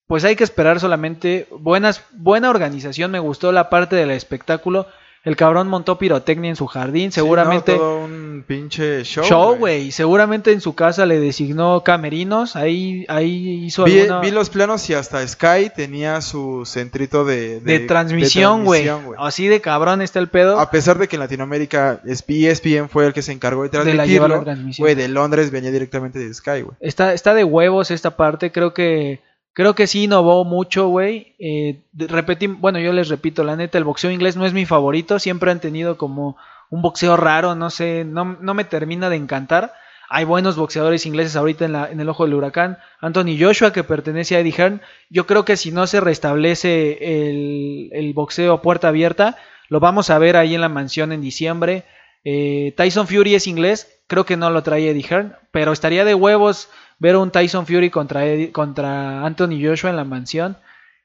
pues 0.08 0.24
hay 0.24 0.38
que 0.38 0.46
esperar 0.46 0.80
solamente. 0.80 1.48
Buenas, 1.52 2.06
buena 2.12 2.50
organización, 2.50 3.12
me 3.12 3.20
gustó 3.20 3.52
la 3.52 3.70
parte 3.70 3.98
del 3.98 4.10
espectáculo. 4.12 4.88
El 5.26 5.36
cabrón 5.36 5.68
montó 5.68 5.98
pirotecnia 5.98 6.50
en 6.50 6.56
su 6.56 6.66
jardín, 6.66 7.12
Sí, 7.12 7.16
seguramente 7.16 7.74
no, 7.74 7.78
todo 7.78 8.06
un 8.06 8.44
pinche 8.48 9.04
show. 9.04 9.24
show, 9.26 9.56
güey. 9.58 9.92
Seguramente 9.92 10.52
en 10.54 10.62
su 10.62 10.76
casa 10.76 11.06
le 11.06 11.20
designó 11.20 11.84
camerinos, 11.84 12.56
ahí, 12.56 13.06
ahí 13.10 13.66
hizo 13.66 13.84
Vi, 13.84 14.00
alguna 14.00 14.22
vi 14.22 14.32
los 14.32 14.50
planos 14.50 14.90
y 14.90 14.94
hasta 14.94 15.28
Sky 15.28 15.72
tenía 15.76 16.22
su 16.22 16.64
centrito 16.66 17.26
de, 17.26 17.60
de, 17.60 17.80
transmisión, 17.82 18.64
güey. 18.64 18.86
transmisión, 18.86 19.06
güey. 19.18 19.28
Así 19.28 19.48
de 19.48 19.60
cabrón 19.60 20.02
está 20.02 20.20
el 20.20 20.30
pedo. 20.30 20.58
A 20.60 20.72
pesar 20.72 20.98
de 20.98 21.08
que 21.10 21.18
en 21.18 21.20
Latinoamérica 21.22 22.00
es- 22.06 22.24
ESPN 22.28 22.88
fue 22.90 23.06
el 23.06 23.14
que 23.14 23.22
se 23.22 23.34
encargó 23.34 23.64
de 23.64 23.70
De 23.70 23.94
la 23.94 24.06
llevar 24.06 24.30
la 24.30 24.36
transmitirlo, 24.38 24.44
transmisión. 24.46 24.84
güey, 24.86 24.96
de 24.96 25.08
Londres 25.10 25.52
venía 25.52 25.72
directamente 25.72 26.18
de 26.20 26.34
Sky, 26.34 26.62
güey. 26.62 26.78
Está, 26.80 27.14
está 27.14 27.34
de 27.34 27.44
huevos 27.44 27.92
esta 27.92 28.16
parte, 28.16 28.52
creo 28.54 28.74
que 28.74 29.20
creo 29.60 29.76
que 29.76 29.88
sí 29.88 30.06
innovó 30.06 30.46
mucho, 30.46 30.88
güey. 30.88 31.36
Eh, 31.38 31.82
repetí, 31.94 32.48
bueno, 32.48 32.80
yo 32.80 32.94
les 32.94 33.10
repito, 33.10 33.44
la 33.44 33.58
neta, 33.58 33.78
el 33.78 33.84
boxeo 33.84 34.10
inglés 34.10 34.38
no 34.38 34.46
es 34.46 34.54
mi 34.54 34.66
favorito, 34.66 35.20
siempre 35.20 35.52
han 35.52 35.60
tenido 35.60 35.98
como 35.98 36.38
un 36.70 36.82
boxeo 36.82 37.18
raro, 37.18 37.56
no 37.56 37.70
sé, 37.70 38.06
no, 38.06 38.38
no 38.40 38.54
me 38.54 38.64
termina 38.64 39.10
de 39.10 39.18
encantar. 39.18 39.74
Hay 40.08 40.24
buenos 40.24 40.56
boxeadores 40.56 41.06
ingleses 41.06 41.36
ahorita 41.36 41.66
en, 41.66 41.74
la, 41.74 41.92
en 41.92 42.00
el 42.00 42.08
ojo 42.08 42.24
del 42.24 42.36
huracán. 42.36 42.78
Anthony 43.02 43.36
Joshua, 43.38 43.74
que 43.74 43.84
pertenece 43.84 44.38
a 44.38 44.40
Eddie 44.40 44.54
Hearn. 44.58 44.82
Yo 45.10 45.28
creo 45.28 45.44
que 45.44 45.58
si 45.58 45.74
no 45.74 45.88
se 45.88 46.00
restablece 46.00 47.30
el, 47.30 47.90
el 47.92 48.14
boxeo 48.14 48.54
a 48.54 48.62
puerta 48.62 48.88
abierta, 48.88 49.36
lo 49.68 49.82
vamos 49.82 50.10
a 50.10 50.20
ver 50.20 50.38
ahí 50.38 50.56
en 50.56 50.62
la 50.62 50.70
mansión 50.70 51.12
en 51.12 51.20
diciembre. 51.20 51.84
Eh, 52.24 52.74
Tyson 52.78 53.08
Fury 53.08 53.36
es 53.36 53.46
inglés, 53.46 54.02
creo 54.08 54.26
que 54.26 54.38
no 54.38 54.52
lo 54.52 54.64
trae 54.64 54.90
Eddie 54.90 55.06
Hearn, 55.06 55.36
pero 55.52 55.74
estaría 55.74 56.06
de 56.06 56.16
huevos 56.16 56.70
ver 57.00 57.16
un 57.16 57.32
Tyson 57.32 57.66
Fury 57.66 57.90
contra, 57.90 58.26
Eddie- 58.26 58.52
contra 58.52 59.26
Anthony 59.26 59.60
Joshua 59.64 59.90
en 59.90 59.96
la 59.96 60.04
mansión. 60.04 60.58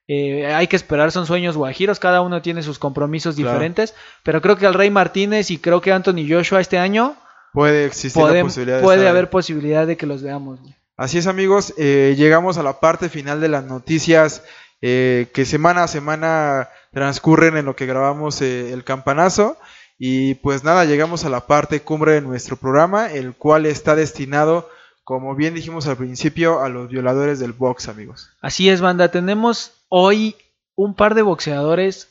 Eh, 0.07 0.53
hay 0.55 0.67
que 0.67 0.77
esperar, 0.77 1.11
son 1.13 1.27
sueños 1.27 1.57
guajiros, 1.57 1.99
cada 1.99 2.21
uno 2.21 2.43
tiene 2.43 2.63
sus 2.63 2.79
compromisos 2.79 3.37
diferentes, 3.37 3.95
pero 4.23 4.43
creo 4.43 4.57
que 4.57 4.67
el 4.67 4.75
Rey 4.75 4.91
Martínez 4.91 5.51
y 5.51 5.57
creo 5.59 5.81
que 5.81 5.93
Anthony 5.93 6.27
Joshua 6.29 6.61
este 6.61 6.79
año 6.79 7.17
puede 7.55 7.87
existir 7.87 8.23
la 8.23 8.43
posibilidad 8.43 8.77
de 8.79 8.83
puede 8.83 9.09
haber 9.09 9.31
posibilidad 9.31 9.87
de 9.87 9.97
que 9.97 10.05
los 10.07 10.23
veamos. 10.23 10.61
Así 10.99 11.17
es 11.19 11.27
amigos, 11.27 11.73
eh, 11.79 12.15
llegamos 12.19 12.59
a 12.59 12.63
la 12.63 12.81
parte 12.81 13.09
final 13.09 13.41
de 13.41 13.49
las 13.49 13.65
noticias 13.65 14.43
eh, 14.83 15.29
que 15.33 15.47
semana 15.47 15.85
a 15.85 15.89
semana 15.89 16.69
transcurren 16.93 17.57
en 17.57 17.65
lo 17.65 17.75
que 17.75 17.87
grabamos 17.87 18.43
el 18.43 18.85
campanazo. 18.85 19.57
Y 19.99 20.35
pues 20.35 20.65
nada, 20.65 20.85
llegamos 20.85 21.25
a 21.25 21.31
la 21.31 21.47
parte 21.47 21.81
cumbre 21.81 22.13
de 22.13 22.21
nuestro 22.21 22.57
programa, 22.57 23.11
el 23.11 23.35
cual 23.35 23.65
está 23.65 23.95
destinado, 23.95 24.69
como 25.05 25.35
bien 25.35 25.55
dijimos 25.55 25.87
al 25.87 25.97
principio, 25.97 26.63
a 26.63 26.69
los 26.69 26.89
violadores 26.89 27.39
del 27.39 27.53
box, 27.53 27.89
amigos. 27.89 28.31
Así 28.41 28.69
es, 28.71 28.81
banda. 28.81 29.11
Tenemos 29.11 29.73
hoy 29.89 30.35
un 30.75 30.95
par 30.95 31.15
de 31.15 31.23
boxeadores 31.23 32.09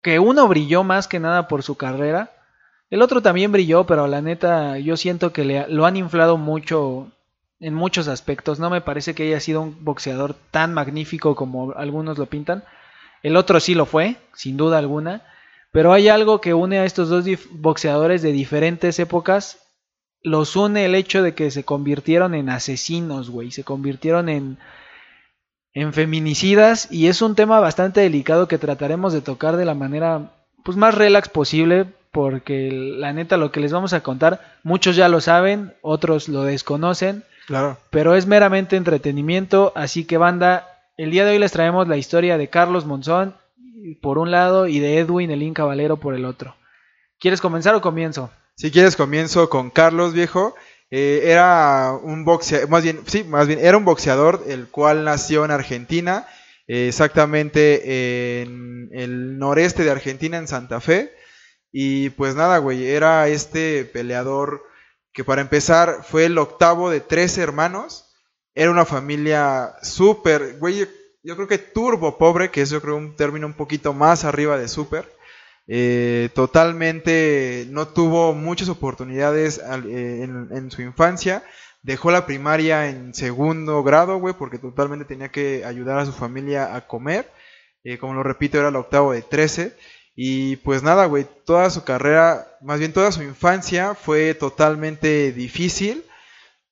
que 0.00 0.18
uno 0.18 0.48
brilló 0.48 0.84
más 0.84 1.08
que 1.08 1.20
nada 1.20 1.48
por 1.48 1.62
su 1.62 1.76
carrera. 1.76 2.32
El 2.90 3.02
otro 3.02 3.22
también 3.22 3.52
brilló, 3.52 3.84
pero 3.84 4.06
la 4.06 4.20
neta 4.20 4.78
yo 4.78 4.96
siento 4.96 5.32
que 5.32 5.44
le, 5.44 5.66
lo 5.68 5.86
han 5.86 5.96
inflado 5.96 6.36
mucho 6.36 7.10
en 7.58 7.74
muchos 7.74 8.08
aspectos. 8.08 8.58
No 8.58 8.70
me 8.70 8.80
parece 8.80 9.14
que 9.14 9.24
haya 9.24 9.40
sido 9.40 9.62
un 9.62 9.84
boxeador 9.84 10.34
tan 10.50 10.74
magnífico 10.74 11.34
como 11.34 11.72
algunos 11.72 12.18
lo 12.18 12.26
pintan. 12.26 12.64
El 13.22 13.36
otro 13.36 13.60
sí 13.60 13.74
lo 13.74 13.86
fue, 13.86 14.16
sin 14.34 14.56
duda 14.56 14.78
alguna. 14.78 15.22
Pero 15.72 15.92
hay 15.92 16.08
algo 16.08 16.40
que 16.40 16.52
une 16.54 16.78
a 16.78 16.84
estos 16.84 17.08
dos 17.08 17.24
boxeadores 17.50 18.20
de 18.20 18.32
diferentes 18.32 18.98
épocas. 18.98 19.58
Los 20.22 20.56
une 20.56 20.84
el 20.84 20.94
hecho 20.94 21.22
de 21.22 21.34
que 21.34 21.50
se 21.50 21.64
convirtieron 21.64 22.34
en 22.34 22.48
asesinos, 22.48 23.30
güey. 23.30 23.50
Se 23.50 23.64
convirtieron 23.64 24.28
en, 24.28 24.58
en 25.74 25.92
feminicidas. 25.92 26.88
Y 26.90 27.08
es 27.08 27.22
un 27.22 27.34
tema 27.34 27.60
bastante 27.60 28.00
delicado 28.00 28.48
que 28.48 28.58
trataremos 28.58 29.12
de 29.12 29.20
tocar 29.20 29.56
de 29.56 29.64
la 29.64 29.74
manera 29.74 30.32
pues, 30.64 30.76
más 30.76 30.94
relax 30.94 31.28
posible. 31.28 31.86
Porque 32.12 32.70
la 32.70 33.14
neta 33.14 33.38
lo 33.38 33.50
que 33.50 33.60
les 33.60 33.72
vamos 33.72 33.94
a 33.94 34.02
contar, 34.02 34.58
muchos 34.62 34.96
ya 34.96 35.08
lo 35.08 35.22
saben, 35.22 35.72
otros 35.80 36.28
lo 36.28 36.42
desconocen. 36.42 37.24
Claro. 37.46 37.78
Pero 37.90 38.14
es 38.14 38.26
meramente 38.26 38.76
entretenimiento. 38.76 39.72
Así 39.74 40.04
que 40.04 40.18
banda, 40.18 40.68
el 40.98 41.10
día 41.10 41.24
de 41.24 41.32
hoy 41.32 41.38
les 41.38 41.52
traemos 41.52 41.88
la 41.88 41.96
historia 41.96 42.36
de 42.36 42.48
Carlos 42.48 42.84
Monzón 42.84 43.34
por 44.00 44.18
un 44.18 44.30
lado 44.30 44.66
y 44.66 44.78
de 44.78 44.98
Edwin 44.98 45.30
el 45.30 45.42
Inca 45.42 45.64
Valero 45.64 45.96
por 45.96 46.14
el 46.14 46.24
otro. 46.24 46.54
¿Quieres 47.18 47.40
comenzar 47.40 47.74
o 47.74 47.80
comienzo? 47.80 48.30
Si 48.56 48.70
quieres 48.70 48.96
comienzo 48.96 49.48
con 49.48 49.70
Carlos 49.70 50.12
Viejo. 50.12 50.54
Eh, 50.94 51.30
era 51.32 51.98
un 52.02 52.26
boxeador, 52.26 52.68
más 52.68 52.82
bien, 52.82 53.00
sí, 53.06 53.24
más 53.24 53.46
bien, 53.46 53.58
era 53.60 53.78
un 53.78 53.84
boxeador 53.86 54.44
el 54.46 54.68
cual 54.68 55.04
nació 55.04 55.42
en 55.46 55.50
Argentina, 55.50 56.28
eh, 56.68 56.88
exactamente 56.88 58.42
en 58.42 58.90
el 58.92 59.38
noreste 59.38 59.84
de 59.84 59.90
Argentina, 59.90 60.36
en 60.36 60.48
Santa 60.48 60.82
Fe. 60.82 61.14
Y 61.72 62.10
pues 62.10 62.34
nada, 62.34 62.58
güey, 62.58 62.86
era 62.86 63.26
este 63.28 63.86
peleador 63.86 64.64
que 65.14 65.24
para 65.24 65.40
empezar 65.40 66.04
fue 66.04 66.26
el 66.26 66.36
octavo 66.36 66.90
de 66.90 67.00
tres 67.00 67.38
hermanos. 67.38 68.12
Era 68.54 68.70
una 68.70 68.84
familia 68.84 69.74
súper, 69.82 70.58
güey, 70.58 70.86
yo 71.22 71.36
creo 71.36 71.48
que 71.48 71.56
turbo 71.56 72.18
pobre, 72.18 72.50
que 72.50 72.60
es 72.60 72.70
yo 72.70 72.82
creo 72.82 72.96
un 72.96 73.16
término 73.16 73.46
un 73.46 73.54
poquito 73.54 73.94
más 73.94 74.24
arriba 74.24 74.58
de 74.58 74.68
super. 74.68 75.10
Eh, 75.68 76.30
totalmente 76.34 77.66
no 77.70 77.88
tuvo 77.88 78.34
muchas 78.34 78.68
oportunidades 78.68 79.58
eh, 79.58 80.22
en, 80.22 80.70
su 80.70 80.82
infancia. 80.82 81.42
Dejó 81.82 82.10
la 82.10 82.26
primaria 82.26 82.88
en 82.88 83.14
segundo 83.14 83.82
grado, 83.82 84.18
güey, 84.18 84.34
porque 84.34 84.58
totalmente 84.58 85.04
tenía 85.04 85.30
que 85.30 85.64
ayudar 85.64 85.98
a 85.98 86.06
su 86.06 86.12
familia 86.12 86.74
a 86.74 86.86
comer. 86.86 87.30
Eh, 87.84 87.98
como 87.98 88.14
lo 88.14 88.22
repito, 88.22 88.58
era 88.58 88.68
el 88.68 88.76
octavo 88.76 89.12
de 89.12 89.22
13. 89.22 89.76
Y 90.14 90.56
pues 90.56 90.82
nada, 90.82 91.06
güey, 91.06 91.26
toda 91.44 91.70
su 91.70 91.84
carrera, 91.84 92.46
más 92.60 92.78
bien 92.78 92.92
toda 92.92 93.12
su 93.12 93.22
infancia 93.22 93.94
fue 93.94 94.34
totalmente 94.34 95.32
difícil. 95.32 96.04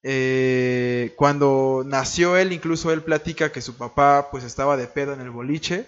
Eh, 0.03 1.13
cuando 1.17 1.83
nació 1.87 2.37
él, 2.37 2.53
incluso 2.53 2.93
él 2.93 3.03
platica 3.03 3.53
que 3.53 3.61
su 3.61 3.77
papá 3.77 4.29
pues 4.31 4.45
estaba 4.45 4.77
de 4.77 4.87
pedo 4.87 5.13
en 5.13 5.21
el 5.21 5.31
boliche 5.31 5.87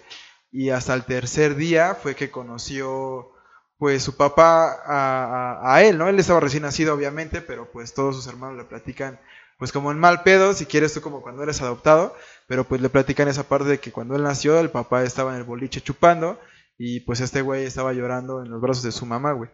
y 0.53 0.69
hasta 0.69 0.93
el 0.93 1.03
tercer 1.03 1.55
día 1.55 1.95
fue 1.95 2.15
que 2.15 2.29
conoció 2.31 3.31
pues 3.79 4.03
su 4.03 4.15
papá 4.15 4.77
a, 4.85 5.81
él, 5.81 5.97
¿no? 5.97 6.07
Él 6.07 6.19
estaba 6.19 6.39
recién 6.39 6.63
nacido 6.63 6.93
obviamente, 6.93 7.41
pero 7.41 7.69
pues 7.69 7.93
todos 7.93 8.15
sus 8.15 8.27
hermanos 8.27 8.55
le 8.55 8.63
platican 8.63 9.19
pues 9.57 9.71
como 9.71 9.91
en 9.91 9.99
mal 9.99 10.23
pedo, 10.23 10.53
si 10.53 10.65
quieres 10.65 10.93
tú 10.93 11.01
como 11.01 11.21
cuando 11.21 11.43
eres 11.43 11.61
adoptado, 11.61 12.15
pero 12.47 12.63
pues 12.63 12.81
le 12.81 12.89
platican 12.89 13.27
esa 13.27 13.43
parte 13.43 13.67
de 13.67 13.79
que 13.79 13.91
cuando 13.91 14.15
él 14.15 14.23
nació 14.23 14.59
el 14.59 14.69
papá 14.69 15.03
estaba 15.03 15.31
en 15.31 15.37
el 15.39 15.43
boliche 15.43 15.81
chupando 15.81 16.39
y 16.77 17.01
pues 17.01 17.19
este 17.19 17.41
güey 17.41 17.65
estaba 17.65 17.93
llorando 17.93 18.43
en 18.43 18.51
los 18.51 18.61
brazos 18.61 18.83
de 18.83 18.91
su 18.91 19.05
mamá, 19.05 19.33
güey. 19.33 19.49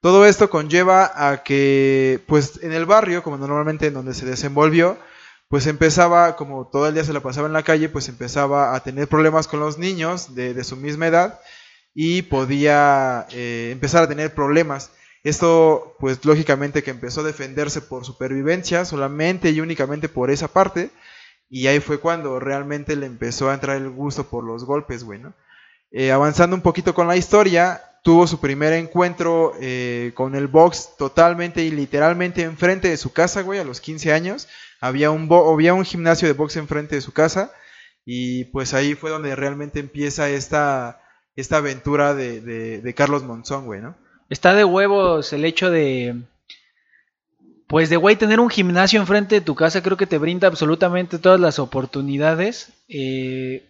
Todo 0.00 0.24
esto 0.24 0.48
conlleva 0.48 1.12
a 1.14 1.42
que, 1.42 2.22
pues 2.26 2.60
en 2.62 2.72
el 2.72 2.86
barrio, 2.86 3.22
como 3.22 3.36
normalmente 3.36 3.86
en 3.86 3.94
donde 3.94 4.14
se 4.14 4.24
desenvolvió, 4.24 4.96
pues 5.50 5.66
empezaba, 5.66 6.36
como 6.36 6.68
todo 6.68 6.86
el 6.86 6.94
día 6.94 7.02
se 7.02 7.12
la 7.12 7.18
pasaba 7.18 7.48
en 7.48 7.52
la 7.52 7.64
calle, 7.64 7.88
pues 7.88 8.08
empezaba 8.08 8.72
a 8.72 8.84
tener 8.84 9.08
problemas 9.08 9.48
con 9.48 9.58
los 9.58 9.78
niños 9.78 10.36
de, 10.36 10.62
su 10.62 10.76
misma 10.76 11.08
edad 11.08 11.40
y 11.92 12.22
podía 12.22 13.26
eh, 13.32 13.70
empezar 13.72 14.04
a 14.04 14.08
tener 14.08 14.32
problemas. 14.32 14.92
Esto, 15.24 15.96
pues 15.98 16.24
lógicamente 16.24 16.84
que 16.84 16.92
empezó 16.92 17.22
a 17.22 17.24
defenderse 17.24 17.80
por 17.80 18.04
supervivencia, 18.04 18.84
solamente 18.84 19.50
y 19.50 19.60
únicamente 19.60 20.08
por 20.08 20.30
esa 20.30 20.46
parte, 20.46 20.90
y 21.48 21.66
ahí 21.66 21.80
fue 21.80 21.98
cuando 21.98 22.38
realmente 22.38 22.94
le 22.94 23.06
empezó 23.06 23.50
a 23.50 23.54
entrar 23.54 23.76
el 23.76 23.90
gusto 23.90 24.28
por 24.30 24.44
los 24.44 24.64
golpes, 24.64 25.02
güey, 25.02 25.20
eh, 25.90 26.12
avanzando 26.12 26.54
un 26.54 26.62
poquito 26.62 26.94
con 26.94 27.08
la 27.08 27.16
historia, 27.16 27.82
tuvo 28.04 28.28
su 28.28 28.38
primer 28.38 28.72
encuentro 28.72 29.54
eh, 29.60 30.12
con 30.14 30.36
el 30.36 30.46
box 30.46 30.90
totalmente 30.96 31.64
y 31.64 31.72
literalmente 31.72 32.42
enfrente 32.42 32.88
de 32.88 32.96
su 32.96 33.12
casa, 33.12 33.42
güey, 33.42 33.58
a 33.58 33.64
los 33.64 33.80
15 33.80 34.12
años. 34.12 34.46
Había 34.80 35.10
un, 35.10 35.28
había 35.32 35.74
un 35.74 35.84
gimnasio 35.84 36.28
de 36.28 36.34
box 36.34 36.56
enfrente 36.56 36.94
de 36.94 37.00
su 37.00 37.12
casa 37.12 37.52
y 38.04 38.44
pues 38.46 38.74
ahí 38.74 38.94
fue 38.94 39.10
donde 39.10 39.36
realmente 39.36 39.80
empieza 39.80 40.28
esta, 40.28 41.02
esta 41.36 41.58
aventura 41.58 42.14
de, 42.14 42.40
de, 42.40 42.94
Carlos 42.94 43.22
Monzón, 43.22 43.66
güey, 43.66 43.80
¿no? 43.80 43.96
Está 44.28 44.54
de 44.54 44.64
huevos 44.64 45.32
el 45.32 45.44
hecho 45.44 45.70
de... 45.70 46.22
Pues 47.66 47.88
de 47.88 47.96
güey, 47.96 48.16
tener 48.16 48.40
un 48.40 48.50
gimnasio 48.50 49.00
enfrente 49.00 49.36
de 49.36 49.40
tu 49.40 49.54
casa 49.54 49.82
creo 49.82 49.96
que 49.96 50.06
te 50.06 50.18
brinda 50.18 50.48
absolutamente 50.48 51.18
todas 51.20 51.38
las 51.38 51.60
oportunidades. 51.60 52.72
Eh, 52.88 53.68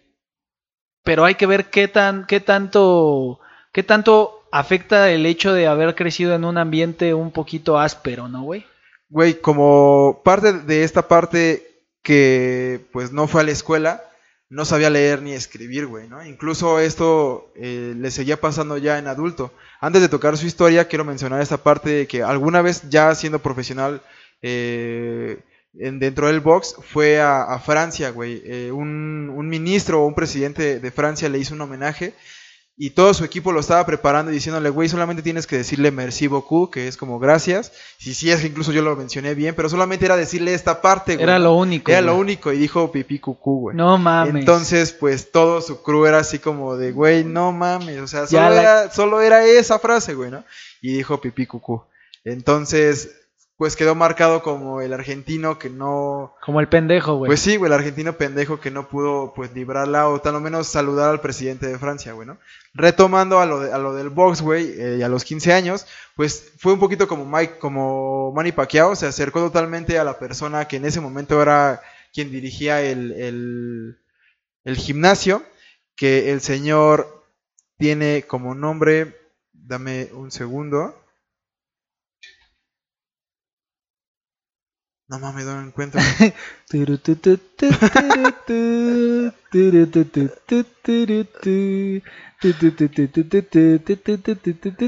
pero 1.03 1.23
hay 1.25 1.35
que 1.35 1.45
ver 1.45 1.69
qué 1.69 1.87
tan, 1.87 2.25
qué 2.25 2.39
tanto 2.39 3.39
¿Qué 3.71 3.83
tanto 3.83 4.43
afecta 4.51 5.09
el 5.11 5.25
hecho 5.25 5.53
de 5.53 5.67
haber 5.67 5.95
crecido 5.95 6.35
en 6.35 6.43
un 6.43 6.57
ambiente 6.57 7.13
un 7.13 7.31
poquito 7.31 7.79
áspero, 7.79 8.27
no, 8.27 8.43
güey? 8.43 8.65
Güey, 9.11 9.41
como 9.41 10.21
parte 10.23 10.53
de 10.53 10.85
esta 10.85 11.09
parte 11.09 11.67
que 12.01 12.79
pues 12.93 13.11
no 13.11 13.27
fue 13.27 13.41
a 13.41 13.43
la 13.43 13.51
escuela, 13.51 14.01
no 14.47 14.63
sabía 14.63 14.89
leer 14.89 15.21
ni 15.21 15.33
escribir, 15.33 15.85
güey, 15.85 16.07
¿no? 16.07 16.25
Incluso 16.25 16.79
esto 16.79 17.51
eh, 17.55 17.93
le 17.97 18.09
seguía 18.09 18.39
pasando 18.39 18.77
ya 18.77 18.99
en 18.99 19.07
adulto. 19.07 19.51
Antes 19.81 20.01
de 20.01 20.07
tocar 20.07 20.37
su 20.37 20.45
historia, 20.47 20.87
quiero 20.87 21.03
mencionar 21.03 21.41
esta 21.41 21.57
parte 21.57 21.89
de 21.89 22.07
que 22.07 22.23
alguna 22.23 22.61
vez 22.61 22.89
ya 22.89 23.13
siendo 23.13 23.39
profesional 23.39 24.01
eh, 24.41 25.41
en, 25.77 25.99
dentro 25.99 26.27
del 26.27 26.39
box, 26.39 26.77
fue 26.81 27.19
a, 27.19 27.59
Francia, 27.59 28.11
güey. 28.11 28.41
Eh, 28.45 28.71
un, 28.71 29.29
un, 29.35 29.49
ministro 29.49 30.01
o 30.01 30.07
un 30.07 30.15
presidente 30.15 30.79
de 30.79 30.91
Francia 30.91 31.27
le 31.27 31.39
hizo 31.39 31.53
un 31.53 31.61
homenaje 31.61 32.13
y 32.83 32.89
todo 32.89 33.13
su 33.13 33.23
equipo 33.23 33.51
lo 33.51 33.59
estaba 33.59 33.85
preparando 33.85 34.31
y 34.31 34.33
diciéndole, 34.33 34.71
güey, 34.71 34.89
solamente 34.89 35.21
tienes 35.21 35.45
que 35.45 35.55
decirle 35.55 35.91
merci 35.91 36.25
beaucoup, 36.25 36.73
que 36.73 36.87
es 36.87 36.97
como 36.97 37.19
gracias. 37.19 37.71
Si 37.99 38.15
sí, 38.15 38.31
es 38.31 38.41
que 38.41 38.47
incluso 38.47 38.71
yo 38.71 38.81
lo 38.81 38.95
mencioné 38.95 39.35
bien, 39.35 39.53
pero 39.53 39.69
solamente 39.69 40.05
era 40.05 40.17
decirle 40.17 40.55
esta 40.55 40.81
parte, 40.81 41.13
güey. 41.13 41.21
Era 41.21 41.37
lo 41.37 41.53
único. 41.53 41.91
Era 41.91 42.01
lo 42.01 42.17
único 42.17 42.51
y 42.51 42.57
dijo 42.57 42.91
pipí 42.91 43.19
cucú, 43.19 43.59
güey. 43.59 43.77
No 43.77 43.99
mames. 43.99 44.33
Entonces, 44.33 44.93
pues 44.93 45.31
todo 45.31 45.61
su 45.61 45.83
crew 45.83 46.07
era 46.07 46.17
así 46.17 46.39
como 46.39 46.75
de, 46.75 46.91
güey, 46.91 47.23
no 47.23 47.51
mames. 47.51 47.99
O 47.99 48.07
sea, 48.07 48.25
solo, 48.25 48.51
era, 48.51 48.89
solo 48.89 49.21
era 49.21 49.45
esa 49.45 49.77
frase, 49.77 50.15
güey, 50.15 50.31
¿no? 50.31 50.43
Y 50.81 50.93
dijo 50.93 51.21
pipí 51.21 51.45
cucú. 51.45 51.83
Entonces, 52.25 53.11
pues 53.61 53.75
quedó 53.75 53.93
marcado 53.93 54.41
como 54.41 54.81
el 54.81 54.91
argentino 54.91 55.59
que 55.59 55.69
no... 55.69 56.33
Como 56.41 56.61
el 56.61 56.67
pendejo, 56.67 57.17
güey. 57.17 57.29
Pues 57.29 57.41
sí, 57.41 57.57
güey, 57.57 57.69
el 57.69 57.77
argentino 57.77 58.13
pendejo 58.13 58.59
que 58.59 58.71
no 58.71 58.89
pudo, 58.89 59.35
pues, 59.35 59.53
librarla 59.53 60.09
o 60.09 60.19
tal 60.19 60.33
o 60.33 60.39
menos 60.39 60.65
saludar 60.65 61.11
al 61.11 61.21
presidente 61.21 61.67
de 61.67 61.77
Francia, 61.77 62.13
güey, 62.13 62.27
¿no? 62.27 62.39
Retomando 62.73 63.39
a 63.39 63.45
lo, 63.45 63.59
de, 63.59 63.71
a 63.71 63.77
lo 63.77 63.93
del 63.93 64.09
box, 64.09 64.41
güey, 64.41 64.71
eh, 64.81 64.95
y 64.97 65.03
a 65.03 65.09
los 65.09 65.23
15 65.23 65.53
años, 65.53 65.85
pues 66.15 66.53
fue 66.57 66.73
un 66.73 66.79
poquito 66.79 67.07
como 67.07 67.23
Mike, 67.23 67.59
como 67.59 68.31
Manny 68.31 68.51
Pacquiao, 68.51 68.95
se 68.95 69.05
acercó 69.05 69.39
totalmente 69.41 69.99
a 69.99 70.03
la 70.03 70.17
persona 70.17 70.67
que 70.67 70.77
en 70.77 70.85
ese 70.85 70.99
momento 70.99 71.39
era 71.39 71.83
quien 72.11 72.31
dirigía 72.31 72.81
el, 72.81 73.11
el, 73.11 73.99
el 74.63 74.75
gimnasio, 74.75 75.43
que 75.95 76.31
el 76.31 76.41
señor 76.41 77.27
tiene 77.77 78.23
como 78.27 78.55
nombre, 78.55 79.19
dame 79.53 80.09
un 80.13 80.31
segundo, 80.31 81.00
No 85.11 85.19
mames, 85.19 85.45
no 85.45 85.57
me 85.57 85.67
encuentro. 85.67 85.99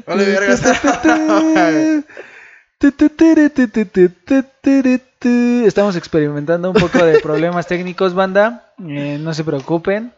Vale, 0.07 0.25
verga, 0.25 0.53
Estamos 5.67 5.97
experimentando 5.97 6.71
un 6.71 6.75
poco 6.75 7.03
de 7.03 7.19
problemas 7.19 7.67
técnicos, 7.67 8.13
banda. 8.13 8.73
Eh, 8.79 9.17
no 9.19 9.33
se 9.33 9.43
preocupen. 9.43 10.13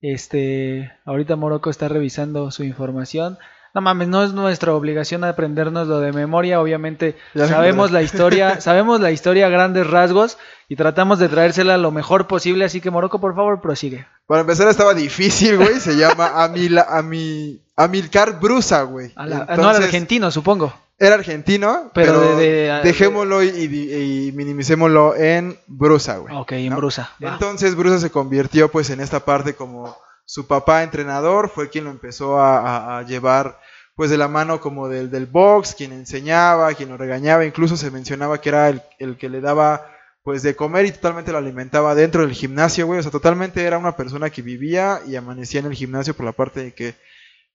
Este, 0.00 0.92
ahorita 1.04 1.34
Morocco 1.34 1.70
está 1.70 1.88
revisando 1.88 2.52
su 2.52 2.62
información. 2.62 3.36
No 3.74 3.80
mames, 3.80 4.08
no 4.08 4.24
es 4.24 4.32
nuestra 4.32 4.74
obligación 4.74 5.22
aprendernos 5.24 5.86
lo 5.86 6.00
de 6.00 6.12
memoria, 6.12 6.60
obviamente 6.60 7.16
sabemos 7.34 7.90
la 7.92 8.02
historia, 8.02 8.60
sabemos 8.60 9.00
la 9.00 9.10
historia 9.12 9.46
a 9.46 9.50
grandes 9.50 9.86
rasgos 9.88 10.38
y 10.68 10.76
tratamos 10.76 11.18
de 11.18 11.28
traérsela 11.28 11.76
lo 11.78 11.90
mejor 11.92 12.26
posible, 12.26 12.64
así 12.64 12.80
que 12.80 12.90
Morocco, 12.90 13.20
por 13.20 13.34
favor, 13.34 13.60
prosigue. 13.60 14.06
Para 14.26 14.40
empezar 14.42 14.68
estaba 14.68 14.94
difícil, 14.94 15.56
güey. 15.56 15.78
Se 15.80 15.96
llama 15.96 16.42
Amila, 16.42 16.86
Ami, 16.90 17.60
Amilcar 17.76 18.40
Brusa, 18.40 18.82
güey. 18.82 19.12
A 19.16 19.26
la- 19.26 19.44
no, 19.56 19.68
al 19.68 19.76
argentino, 19.82 20.30
supongo. 20.30 20.72
Era 20.98 21.14
argentino, 21.14 21.90
Pero 21.94 22.20
pero, 22.20 22.36
de- 22.36 22.46
de- 22.66 22.80
dejémoslo 22.82 23.42
y, 23.42 23.48
y- 23.48 24.28
y 24.28 24.32
minimicémoslo 24.32 25.16
en 25.16 25.56
Brusa, 25.66 26.18
güey. 26.18 26.34
Ok, 26.36 26.52
en 26.52 26.68
¿no? 26.70 26.76
Brusa. 26.76 27.10
Entonces 27.20 27.74
Brusa 27.74 27.98
se 27.98 28.10
convirtió 28.10 28.70
pues 28.70 28.90
en 28.90 29.00
esta 29.00 29.20
parte 29.24 29.54
como 29.54 29.96
su 30.32 30.46
papá 30.46 30.84
entrenador, 30.84 31.48
fue 31.48 31.70
quien 31.70 31.84
lo 31.84 31.90
empezó 31.90 32.38
a, 32.38 32.58
a- 32.60 32.98
a 32.98 33.02
llevar 33.02 33.58
pues 33.96 34.10
de 34.10 34.16
la 34.16 34.28
mano 34.28 34.60
como 34.60 34.88
del, 34.88 35.10
del 35.10 35.26
box, 35.26 35.74
quien 35.74 35.92
enseñaba, 35.92 36.72
quien 36.74 36.88
lo 36.88 36.96
regañaba, 36.96 37.44
incluso 37.44 37.76
se 37.76 37.90
mencionaba 37.90 38.40
que 38.40 38.48
era 38.50 38.68
el, 38.68 38.80
el 38.98 39.16
que 39.18 39.28
le 39.28 39.40
daba 39.40 39.86
pues 40.22 40.42
de 40.42 40.54
comer 40.54 40.86
y 40.86 40.92
totalmente 40.92 41.32
lo 41.32 41.38
alimentaba 41.38 41.94
dentro 41.94 42.22
del 42.22 42.32
gimnasio, 42.32 42.86
güey, 42.86 43.00
o 43.00 43.02
sea, 43.02 43.10
totalmente 43.10 43.64
era 43.64 43.76
una 43.78 43.96
persona 43.96 44.30
que 44.30 44.42
vivía 44.42 45.00
y 45.06 45.16
amanecía 45.16 45.60
en 45.60 45.66
el 45.66 45.74
gimnasio 45.74 46.14
por 46.14 46.24
la 46.26 46.32
parte 46.32 46.62
de 46.62 46.72
que 46.74 46.94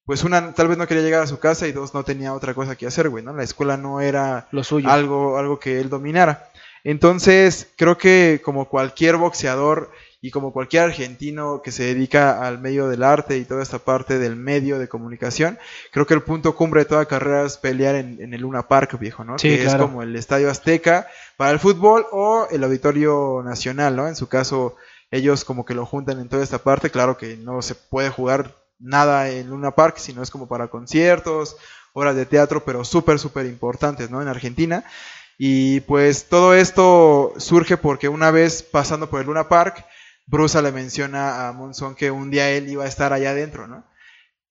pues 0.06 0.24
una 0.24 0.54
tal 0.54 0.68
vez 0.68 0.78
no 0.78 0.86
quería 0.86 1.04
llegar 1.04 1.24
a 1.24 1.28
su 1.28 1.40
casa 1.40 1.68
y 1.68 1.72
dos 1.72 1.94
no 1.94 2.04
tenía 2.04 2.34
otra 2.34 2.54
cosa 2.54 2.76
que 2.76 2.86
hacer, 2.88 3.10
güey, 3.10 3.24
¿no? 3.24 3.34
La 3.34 3.44
escuela 3.44 3.78
no 3.78 4.02
era 4.02 4.48
Lo 4.52 4.64
suyo. 4.64 4.90
algo, 4.90 5.38
algo 5.40 5.60
que 5.60 5.80
él 5.80 5.90
dominara. 5.90 6.50
Entonces, 6.84 7.70
creo 7.78 7.98
que 7.98 8.42
como 8.46 8.70
cualquier 8.70 9.16
boxeador 9.18 9.90
y 10.26 10.32
como 10.32 10.52
cualquier 10.52 10.86
argentino 10.86 11.62
que 11.62 11.72
se 11.72 11.84
dedica 11.84 12.48
al 12.48 12.58
medio 12.58 12.88
del 12.88 13.04
arte 13.04 13.38
y 13.38 13.46
toda 13.46 13.62
esta 13.62 13.78
parte 13.78 14.18
del 14.18 14.36
medio 14.36 14.80
de 14.80 14.88
comunicación, 14.88 15.60
creo 15.92 16.08
que 16.08 16.16
el 16.16 16.24
punto 16.24 16.56
cumbre 16.56 16.82
de 16.82 16.86
toda 16.86 17.06
carrera 17.06 17.46
es 17.46 17.58
pelear 17.58 17.94
en, 17.94 18.20
en 18.20 18.34
el 18.34 18.42
Luna 18.42 18.68
Park, 18.68 18.98
viejo, 18.98 19.24
¿no? 19.24 19.38
Sí, 19.38 19.50
que 19.50 19.66
es 19.66 19.76
como 19.76 20.02
el 20.02 20.16
Estadio 20.16 20.50
Azteca 20.50 21.06
para 21.38 21.52
el 21.52 21.60
fútbol 21.60 22.08
o 22.12 22.48
el 22.50 22.64
Auditorio 22.64 23.44
Nacional, 23.46 23.96
¿no? 23.96 24.08
En 24.08 24.16
su 24.16 24.28
caso, 24.28 24.78
ellos 25.12 25.46
como 25.46 25.64
que 25.64 25.76
lo 25.76 25.86
juntan 25.86 26.20
en 26.20 26.28
toda 26.28 26.44
esta 26.44 26.58
parte, 26.58 26.90
claro 26.90 27.18
que 27.18 27.38
no 27.38 27.62
se 27.62 27.76
puede 27.76 28.10
jugar 28.10 28.56
nada 28.80 29.30
en 29.30 29.52
Luna 29.52 29.76
Park, 29.76 29.98
sino 30.00 30.24
es 30.24 30.32
como 30.32 30.48
para 30.48 30.70
conciertos, 30.70 31.56
obras 31.94 32.16
de 32.16 32.26
teatro, 32.26 32.66
pero 32.66 32.84
súper, 32.84 33.20
súper 33.20 33.46
importantes, 33.46 34.10
¿no? 34.10 34.24
En 34.24 34.28
Argentina. 34.28 34.86
Y 35.38 35.82
pues 35.82 36.30
todo 36.30 36.56
esto 36.56 37.34
surge 37.38 37.78
porque 37.78 38.10
una 38.10 38.32
vez 38.32 38.64
pasando 38.64 39.08
por 39.08 39.20
el 39.22 39.28
Luna 39.28 39.50
Park, 39.50 39.86
Brusa 40.28 40.62
le 40.62 40.72
menciona 40.72 41.48
a 41.48 41.52
Monzón 41.54 41.96
que 41.96 42.12
un 42.12 42.32
día 42.32 42.50
él 42.50 42.70
iba 42.70 42.84
a 42.84 42.88
estar 42.88 43.14
allá 43.14 43.32
adentro, 43.32 43.68
¿no? 43.68 43.84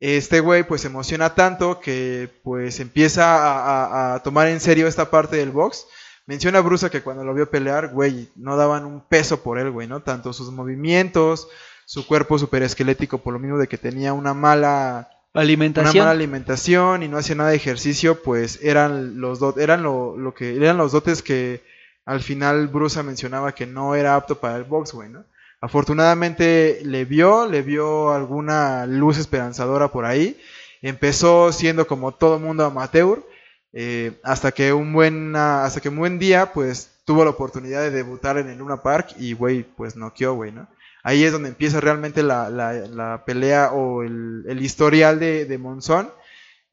Este 0.01 0.41
güey 0.41 0.65
pues 0.65 0.83
se 0.83 0.89
emociona 0.89 1.35
tanto 1.35 1.81
que 1.81 2.29
pues 2.43 2.79
empieza 2.81 3.25
a, 3.37 3.85
a- 4.13 4.15
a 4.15 4.23
tomar 4.23 4.49
en 4.49 4.61
serio 4.61 4.87
esta 4.87 5.11
parte 5.11 5.37
del 5.37 5.51
box. 5.51 5.87
Menciona 6.27 6.59
a 6.59 6.63
Brusa 6.63 6.91
que 6.91 7.03
cuando 7.03 7.25
lo 7.25 7.35
vio 7.35 7.51
pelear, 7.51 7.89
güey, 7.89 8.31
no 8.37 8.57
daban 8.57 8.85
un 8.85 9.01
peso 9.03 9.43
por 9.43 9.59
él, 9.59 9.71
güey, 9.71 9.87
¿no? 9.89 10.03
Tanto 10.03 10.33
sus 10.33 10.51
movimientos, 10.51 11.49
su 11.87 12.07
cuerpo 12.07 12.39
súper 12.39 12.63
esquelético, 12.63 13.19
por 13.19 13.33
lo 13.35 13.39
mismo 13.39 13.59
de 13.59 13.67
que 13.69 13.79
tenía 13.79 14.13
una 14.13 14.35
mala 14.35 15.09
una 15.35 15.43
Alimentación. 15.43 15.99
mala 15.99 16.11
alimentación 16.13 17.03
y 17.03 17.09
no 17.09 17.19
hacía 17.19 17.35
nada 17.35 17.51
de 17.51 17.57
ejercicio, 17.57 18.23
pues 18.23 18.61
eran 18.63 19.21
los 19.21 19.39
do- 19.41 19.55
eran 19.59 19.83
lo, 19.83 20.17
lo 20.17 20.33
que 20.35 20.57
eran 20.57 20.77
los 20.77 20.93
dotes 20.93 21.23
que 21.23 21.63
al 22.05 22.21
final 22.21 22.69
Brusa 22.69 23.03
mencionaba 23.03 23.53
que 23.53 23.67
no 23.67 23.95
era 23.95 24.15
apto 24.17 24.39
para 24.41 24.57
el 24.57 24.65
box, 24.65 24.93
güey, 24.93 25.09
¿no? 25.09 25.25
Afortunadamente 25.65 26.81
le 26.85 27.07
vio, 27.07 27.47
le 27.47 27.63
vio 27.63 28.13
alguna 28.13 28.85
luz 28.87 29.17
esperanzadora 29.17 29.89
por 29.89 30.05
ahí. 30.05 30.39
Empezó 30.83 31.53
siendo 31.53 31.87
como 31.87 32.13
todo 32.13 32.39
mundo 32.39 32.67
amateur, 32.67 33.25
eh, 33.73 34.13
hasta 34.23 34.53
que 34.53 34.75
un 34.75 34.93
buen 34.93 35.35
hasta 35.35 35.81
que 35.81 35.89
un 35.89 35.97
buen 35.97 36.19
día, 36.19 36.53
pues 36.53 36.91
tuvo 37.07 37.25
la 37.25 37.31
oportunidad 37.31 37.81
de 37.81 37.91
debutar 37.91 38.37
en 38.37 38.51
el 38.51 38.59
Luna 38.59 38.83
Park 38.83 39.15
y, 39.19 39.33
güey, 39.33 39.63
pues 39.63 39.97
noqueó, 39.97 40.35
güey, 40.35 40.53
¿no? 40.53 40.69
Ahí 41.03 41.25
es 41.25 41.33
donde 41.33 41.49
empieza 41.49 41.81
realmente 41.81 42.23
la, 42.23 42.51
la- 42.51 43.25
pelea 43.25 43.73
o 43.73 44.03
el, 44.03 44.45
el 44.47 44.63
historial 44.63 45.19
de, 45.19 45.45
de 45.47 45.59
Monzón. 45.59 46.11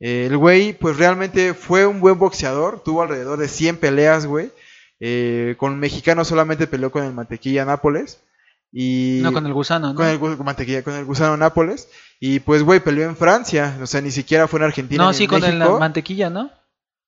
Eh, 0.01 0.25
el 0.29 0.37
güey, 0.37 0.73
pues 0.73 0.97
realmente 0.97 1.53
fue 1.53 1.85
un 1.85 2.01
buen 2.01 2.19
boxeador, 2.19 2.81
tuvo 2.83 3.03
alrededor 3.03 3.39
de 3.39 3.47
100 3.47 3.77
peleas, 3.77 4.25
güey. 4.25 4.51
Eh, 4.99 5.55
con 5.57 5.79
mexicano 5.79 6.25
solamente 6.25 6.67
peleó 6.67 6.91
con 6.91 7.05
el 7.05 7.13
Mantequilla 7.13 7.63
Nápoles. 7.65 8.19
Y 8.71 9.19
No, 9.21 9.33
con 9.33 9.45
el 9.45 9.53
gusano, 9.53 9.89
¿no? 9.89 9.95
con 9.95 10.07
el 10.07 10.19
gu- 10.19 10.37
mantequilla, 10.43 10.83
con 10.83 10.93
el 10.93 11.03
gusano 11.05 11.35
Nápoles. 11.37 11.89
Y 12.19 12.39
pues, 12.39 12.63
güey, 12.63 12.79
peleó 12.79 13.05
en 13.09 13.17
Francia. 13.17 13.77
O 13.81 13.87
sea, 13.87 13.99
ni 14.01 14.11
siquiera 14.11 14.47
fue 14.47 14.59
en 14.59 14.65
Argentina. 14.65 15.03
no, 15.03 15.09
ni 15.11 15.17
sí, 15.17 15.23
en 15.25 15.29
con 15.29 15.43
el 15.43 15.57
mantequilla, 15.59 16.29
¿no? 16.29 16.51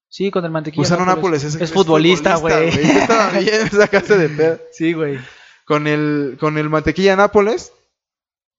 Sí, 0.10 0.30
con 0.30 0.44
el 0.46 0.52
mantequilla. 0.52 0.82
Gusano 0.82 1.06
Nápoles 1.06 1.44
es, 1.44 1.56
es 1.56 1.72
futbolista, 1.72 2.36
güey. 2.36 2.68
Estaba 2.70 3.30
bien, 3.40 3.70
sacaste 3.72 4.18
de 4.18 4.30
pedo. 4.30 4.60
sí, 4.72 4.94
güey. 4.94 5.20
Con 5.66 5.88
el, 5.88 6.38
con 6.40 6.58
el 6.58 6.70
mantequilla 6.70 7.16
Nápoles. 7.16 7.72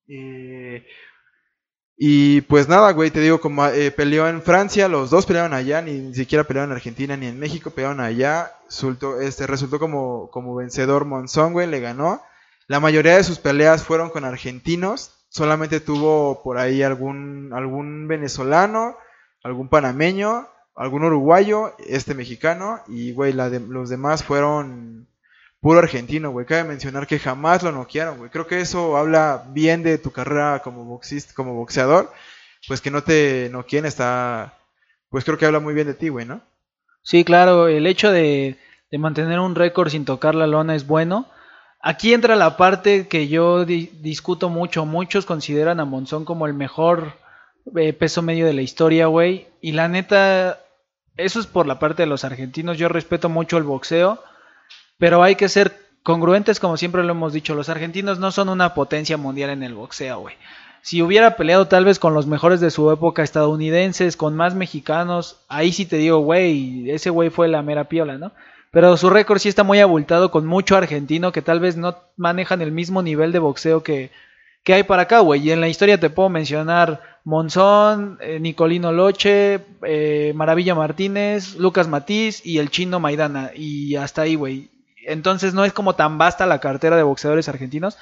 Eh, 0.09 0.85
y 1.97 2.41
pues 2.43 2.69
nada, 2.69 2.91
güey, 2.93 3.11
te 3.11 3.21
digo, 3.21 3.41
como 3.41 3.67
eh, 3.67 3.91
peleó 3.93 4.27
en 4.29 4.43
Francia, 4.43 4.89
los 4.89 5.11
dos 5.11 5.27
pelearon 5.27 5.53
allá, 5.55 5.81
ni, 5.81 5.93
ni 5.93 6.15
siquiera 6.15 6.43
pelearon 6.45 6.71
en 6.71 6.77
Argentina 6.77 7.17
ni 7.17 7.27
en 7.27 7.39
México, 7.39 7.71
pelearon 7.71 8.01
allá. 8.01 8.53
Resultó, 8.67 9.21
este, 9.21 9.47
resultó 9.47 9.79
como, 9.79 10.29
como 10.31 10.55
vencedor 10.57 11.05
Monzón, 11.05 11.53
güey, 11.53 11.67
le 11.69 11.81
ganó. 11.81 12.21
La 12.67 12.81
mayoría 12.81 13.17
de 13.17 13.25
sus 13.25 13.39
peleas 13.39 13.83
fueron 13.85 14.11
con 14.11 14.25
argentinos. 14.25 15.11
Solamente 15.29 15.81
tuvo 15.81 16.43
por 16.43 16.59
ahí 16.59 16.83
algún, 16.83 17.51
algún 17.53 18.07
venezolano, 18.09 18.97
algún 19.43 19.69
panameño, 19.69 20.49
algún 20.75 21.05
uruguayo, 21.05 21.75
este 21.87 22.15
mexicano. 22.15 22.81
Y, 22.89 23.13
güey, 23.13 23.33
de- 23.33 23.61
los 23.61 23.91
demás 23.91 24.23
fueron 24.25 25.07
puro 25.61 25.79
argentino, 25.81 26.31
güey. 26.31 26.47
Cabe 26.47 26.65
mencionar 26.65 27.07
que 27.07 27.19
jamás 27.19 27.63
lo 27.63 27.73
noquearon, 27.73 28.19
güey. 28.19 28.31
Creo 28.31 28.47
que 28.47 28.61
eso 28.61 28.97
habla 28.97 29.45
bien 29.51 29.83
de 29.83 29.99
tu 29.99 30.11
carrera 30.13 30.61
como 30.63 30.85
boxista, 30.85 31.33
como 31.35 31.55
boxeador. 31.55 32.13
Pues 32.69 32.81
que 32.81 32.91
no 32.91 33.03
te 33.03 33.49
noqueen 33.53 33.85
está... 33.85 34.55
Pues 35.11 35.25
creo 35.25 35.37
que 35.39 35.47
habla 35.47 35.61
muy 35.61 35.75
bien 35.75 35.87
de 35.87 35.95
ti, 35.95 36.09
güey, 36.09 36.27
¿no? 36.27 36.41
Sí, 37.03 37.25
claro, 37.25 37.69
el 37.69 37.87
hecho 37.87 38.11
de, 38.11 38.57
de 38.91 38.99
mantener 38.99 39.39
un 39.39 39.55
récord 39.55 39.91
sin 39.91 40.05
tocar 40.05 40.35
la 40.35 40.47
lona 40.47 40.75
es 40.75 40.87
bueno. 40.87 41.27
Aquí 41.87 42.15
entra 42.15 42.35
la 42.35 42.57
parte 42.57 43.09
que 43.09 43.29
yo 43.29 43.67
di- 43.67 43.91
discuto 44.01 44.49
mucho. 44.49 44.87
Muchos 44.87 45.27
consideran 45.27 45.81
a 45.81 45.85
Monzón 45.85 46.25
como 46.25 46.47
el 46.47 46.55
mejor 46.55 47.13
eh, 47.77 47.93
peso 47.93 48.23
medio 48.23 48.47
de 48.47 48.55
la 48.55 48.63
historia, 48.63 49.07
güey. 49.07 49.49
Y 49.61 49.73
la 49.73 49.89
neta, 49.89 50.61
eso 51.19 51.41
es 51.41 51.47
por 51.47 51.67
la 51.67 51.79
parte 51.79 52.03
de 52.05 52.07
los 52.07 52.25
argentinos. 52.25 52.79
Yo 52.79 52.89
respeto 52.89 53.29
mucho 53.29 53.59
el 53.59 53.65
boxeo, 53.65 54.19
pero 54.97 55.23
hay 55.23 55.35
que 55.35 55.51
ser 55.51 55.79
congruentes, 56.03 56.59
como 56.59 56.79
siempre 56.79 57.05
lo 57.05 57.11
hemos 57.11 57.35
dicho. 57.35 57.55
Los 57.55 57.69
argentinos 57.69 58.19
no 58.19 58.31
son 58.33 58.49
una 58.49 58.73
potencia 58.73 59.19
mundial 59.19 59.51
en 59.51 59.63
el 59.63 59.75
boxeo, 59.75 60.21
güey. 60.21 60.37
Si 60.81 61.03
hubiera 61.03 61.37
peleado 61.37 61.67
tal 61.69 61.85
vez 61.85 61.99
con 61.99 62.15
los 62.15 62.27
mejores 62.27 62.61
de 62.61 62.71
su 62.71 62.91
época 62.91 63.23
estadounidenses, 63.23 64.17
con 64.17 64.35
más 64.37 64.55
mexicanos, 64.55 65.37
ahí 65.49 65.71
sí 65.73 65.85
te 65.85 65.97
digo, 65.97 66.19
güey, 66.21 66.91
ese 66.91 67.11
güey 67.11 67.29
fue 67.29 67.49
la 67.49 67.61
mera 67.63 67.85
piola, 67.85 68.17
¿no? 68.17 68.33
Pero 68.75 68.97
su 68.97 69.09
récord 69.09 69.39
sí 69.39 69.49
está 69.49 69.63
muy 69.63 69.79
abultado 69.79 70.33
con 70.33 70.47
mucho 70.47 70.77
argentino 70.77 71.31
que 71.31 71.43
tal 71.43 71.61
vez 71.61 71.77
no 71.77 71.97
manejan 72.17 72.61
el 72.61 72.73
mismo 72.73 73.03
nivel 73.03 73.31
de 73.31 73.39
boxeo 73.39 73.85
que, 73.85 74.11
que 74.65 74.75
hay 74.75 74.83
para 74.83 75.03
acá, 75.03 75.21
güey. 75.21 75.47
Y 75.47 75.53
en 75.53 75.61
la 75.61 75.69
historia 75.69 76.01
te 76.01 76.11
puedo 76.11 76.29
mencionar 76.29 77.01
Monzón, 77.23 78.19
eh, 78.21 78.41
Nicolino 78.41 78.91
Loche, 78.91 79.61
eh, 79.83 80.33
Maravilla 80.35 80.75
Martínez, 80.75 81.55
Lucas 81.55 81.87
Matiz 81.87 82.45
y 82.45 82.59
el 82.59 82.71
chino 82.71 82.99
Maidana. 82.99 83.53
Y 83.55 83.95
hasta 83.95 84.23
ahí, 84.23 84.35
güey. 84.35 84.71
Entonces 85.07 85.55
no 85.55 85.65
es 85.65 85.73
como 85.73 85.95
tan 85.95 86.19
vasta 86.19 86.45
la 86.45 86.59
cartera 86.59 86.97
de 86.97 87.05
boxeadores 87.05 87.49
argentinos, 87.49 87.97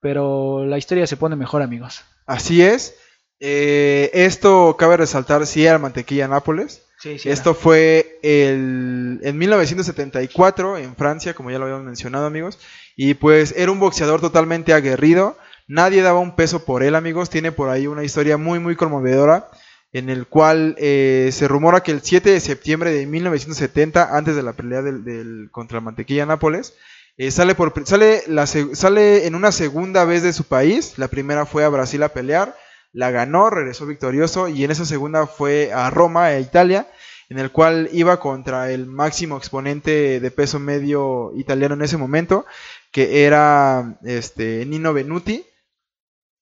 pero 0.00 0.64
la 0.66 0.78
historia 0.78 1.08
se 1.08 1.16
pone 1.16 1.34
mejor, 1.34 1.62
amigos. 1.62 2.04
Así 2.26 2.62
es. 2.62 2.94
Eh, 3.40 4.10
esto 4.14 4.76
cabe 4.78 4.98
resaltar, 4.98 5.44
sí, 5.46 5.66
era 5.66 5.78
Mantequilla 5.78 6.28
Nápoles. 6.28 6.85
Sí, 6.98 7.18
sí. 7.18 7.28
Esto 7.28 7.54
fue 7.54 8.18
el, 8.22 9.20
en 9.22 9.38
1974 9.38 10.78
en 10.78 10.96
Francia, 10.96 11.34
como 11.34 11.50
ya 11.50 11.58
lo 11.58 11.64
habíamos 11.64 11.84
mencionado, 11.84 12.26
amigos. 12.26 12.58
Y 12.96 13.14
pues 13.14 13.54
era 13.56 13.70
un 13.70 13.80
boxeador 13.80 14.20
totalmente 14.20 14.72
aguerrido. 14.72 15.36
Nadie 15.68 16.02
daba 16.02 16.20
un 16.20 16.36
peso 16.36 16.64
por 16.64 16.82
él, 16.82 16.94
amigos. 16.94 17.28
Tiene 17.30 17.52
por 17.52 17.68
ahí 17.68 17.86
una 17.86 18.04
historia 18.04 18.36
muy, 18.36 18.58
muy 18.58 18.76
conmovedora. 18.76 19.50
en 19.92 20.10
el 20.10 20.26
cual 20.26 20.74
eh, 20.78 21.30
se 21.32 21.48
rumora 21.48 21.82
que 21.82 21.92
el 21.92 22.02
7 22.02 22.30
de 22.30 22.40
septiembre 22.40 22.90
de 22.90 23.06
1970, 23.06 24.16
antes 24.16 24.36
de 24.36 24.42
la 24.42 24.52
pelea 24.52 24.82
del, 24.82 25.04
del 25.04 25.48
contra 25.50 25.80
Mantequilla 25.80 26.26
Nápoles, 26.26 26.74
eh, 27.18 27.30
sale, 27.30 27.54
por, 27.54 27.72
sale, 27.86 28.22
la, 28.26 28.46
sale 28.46 29.26
en 29.26 29.34
una 29.34 29.50
segunda 29.52 30.04
vez 30.04 30.22
de 30.22 30.34
su 30.34 30.44
país. 30.44 30.98
La 30.98 31.08
primera 31.08 31.46
fue 31.46 31.64
a 31.64 31.68
Brasil 31.70 32.02
a 32.02 32.10
pelear, 32.10 32.56
la 32.96 33.10
ganó, 33.10 33.50
regresó 33.50 33.84
victorioso 33.84 34.48
y 34.48 34.64
en 34.64 34.70
esa 34.70 34.86
segunda 34.86 35.26
fue 35.26 35.70
a 35.70 35.90
Roma, 35.90 36.24
a 36.24 36.40
Italia, 36.40 36.88
en 37.28 37.38
el 37.38 37.52
cual 37.52 37.90
iba 37.92 38.18
contra 38.18 38.72
el 38.72 38.86
máximo 38.86 39.36
exponente 39.36 40.18
de 40.18 40.30
peso 40.30 40.58
medio 40.58 41.30
italiano 41.36 41.74
en 41.74 41.82
ese 41.82 41.98
momento, 41.98 42.46
que 42.90 43.26
era 43.26 43.98
este, 44.02 44.64
Nino 44.64 44.94
Benuti. 44.94 45.44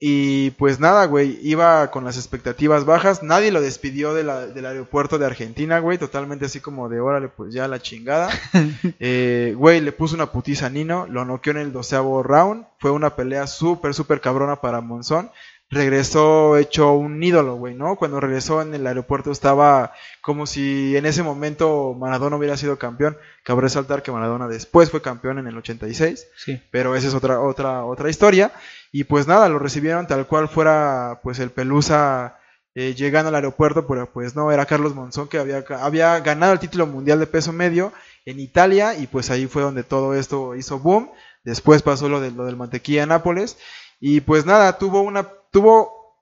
Y 0.07 0.51
pues 0.53 0.81
nada, 0.81 1.07
güey, 1.07 1.39
iba 1.43 1.91
con 1.91 2.05
las 2.05 2.19
expectativas 2.19 2.85
bajas. 2.85 3.23
Nadie 3.23 3.51
lo 3.51 3.61
despidió 3.61 4.13
de 4.13 4.23
la, 4.23 4.47
del 4.47 4.67
aeropuerto 4.67 5.19
de 5.19 5.25
Argentina, 5.25 5.79
güey. 5.79 5.97
Totalmente 5.97 6.45
así 6.45 6.61
como 6.61 6.91
de 6.91 7.01
órale, 7.01 7.29
pues 7.29 7.55
ya 7.55 7.67
la 7.69 7.81
chingada. 7.81 8.29
eh, 9.01 9.55
güey, 9.57 9.81
le 9.81 9.93
puso 9.93 10.15
una 10.15 10.31
putiza 10.31 10.67
a 10.67 10.71
Nino. 10.71 11.07
Lo 11.07 11.25
noqueó 11.25 11.53
en 11.53 11.59
el 11.59 11.73
doceavo 11.73 12.23
round. 12.23 12.67
Fue 12.79 12.91
una 12.91 13.17
pelea 13.17 13.47
súper, 13.47 13.95
súper 13.95 14.21
cabrona 14.21 14.61
para 14.61 14.83
Monzón 14.83 15.31
regresó 15.71 16.57
hecho 16.57 16.93
un 16.93 17.23
ídolo, 17.23 17.57
güey, 17.57 17.75
¿no? 17.75 17.97
Cuando 17.97 18.21
regresó 18.21 18.63
en 18.63 18.75
el 18.75 18.87
aeropuerto 18.87 19.31
estaba 19.33 19.93
como 20.23 20.47
si 20.47 20.97
en 20.97 21.07
ese 21.07 21.23
momento 21.23 21.95
Maradona 21.99 22.37
hubiera 22.37 22.57
sido 22.57 22.79
campeón. 22.79 23.17
Cabré 23.43 23.69
saltar 23.69 24.03
que 24.03 24.13
Maradona 24.13 24.47
después 24.47 24.91
fue 24.91 25.03
campeón 25.03 25.39
en 25.39 25.47
el 25.47 25.57
86, 25.57 26.27
Sí. 26.37 26.63
pero 26.71 26.95
esa 26.97 27.09
es 27.09 27.15
otra 27.15 27.41
otra 27.41 27.85
otra 27.85 28.09
historia. 28.11 28.53
Y 28.93 29.05
pues 29.05 29.27
nada, 29.27 29.49
lo 29.49 29.59
recibieron 29.59 30.07
tal 30.07 30.27
cual 30.27 30.49
fuera 30.49 31.21
pues 31.23 31.39
el 31.41 31.51
Pelusa 31.51 32.39
eh, 32.77 32.95
llegando 32.95 33.29
al 33.29 33.35
aeropuerto, 33.35 33.87
pero 33.87 34.13
pues 34.13 34.37
no, 34.37 34.51
era 34.53 34.67
Carlos 34.67 34.95
Monzón 34.95 35.29
que 35.29 35.39
había, 35.39 35.65
había 35.81 36.19
ganado 36.21 36.53
el 36.53 36.59
título 36.61 36.87
mundial 36.87 37.19
de 37.21 37.27
peso 37.27 37.53
medio 37.53 37.93
en 38.25 38.39
Italia 38.41 38.95
y 38.97 39.07
pues 39.07 39.31
ahí 39.31 39.47
fue 39.47 39.63
donde 39.63 39.83
todo 39.83 40.15
esto 40.15 40.55
hizo 40.55 40.79
boom. 40.79 41.11
Después 41.45 41.83
pasó 41.83 42.09
lo, 42.09 42.21
de, 42.21 42.31
lo 42.31 42.45
del 42.47 42.57
Mantequilla 42.57 43.05
Nápoles 43.07 43.59
y 44.01 44.21
pues 44.23 44.45
nada, 44.47 44.79
tuvo 44.79 45.03
una 45.03 45.29
tuvo 45.55 46.19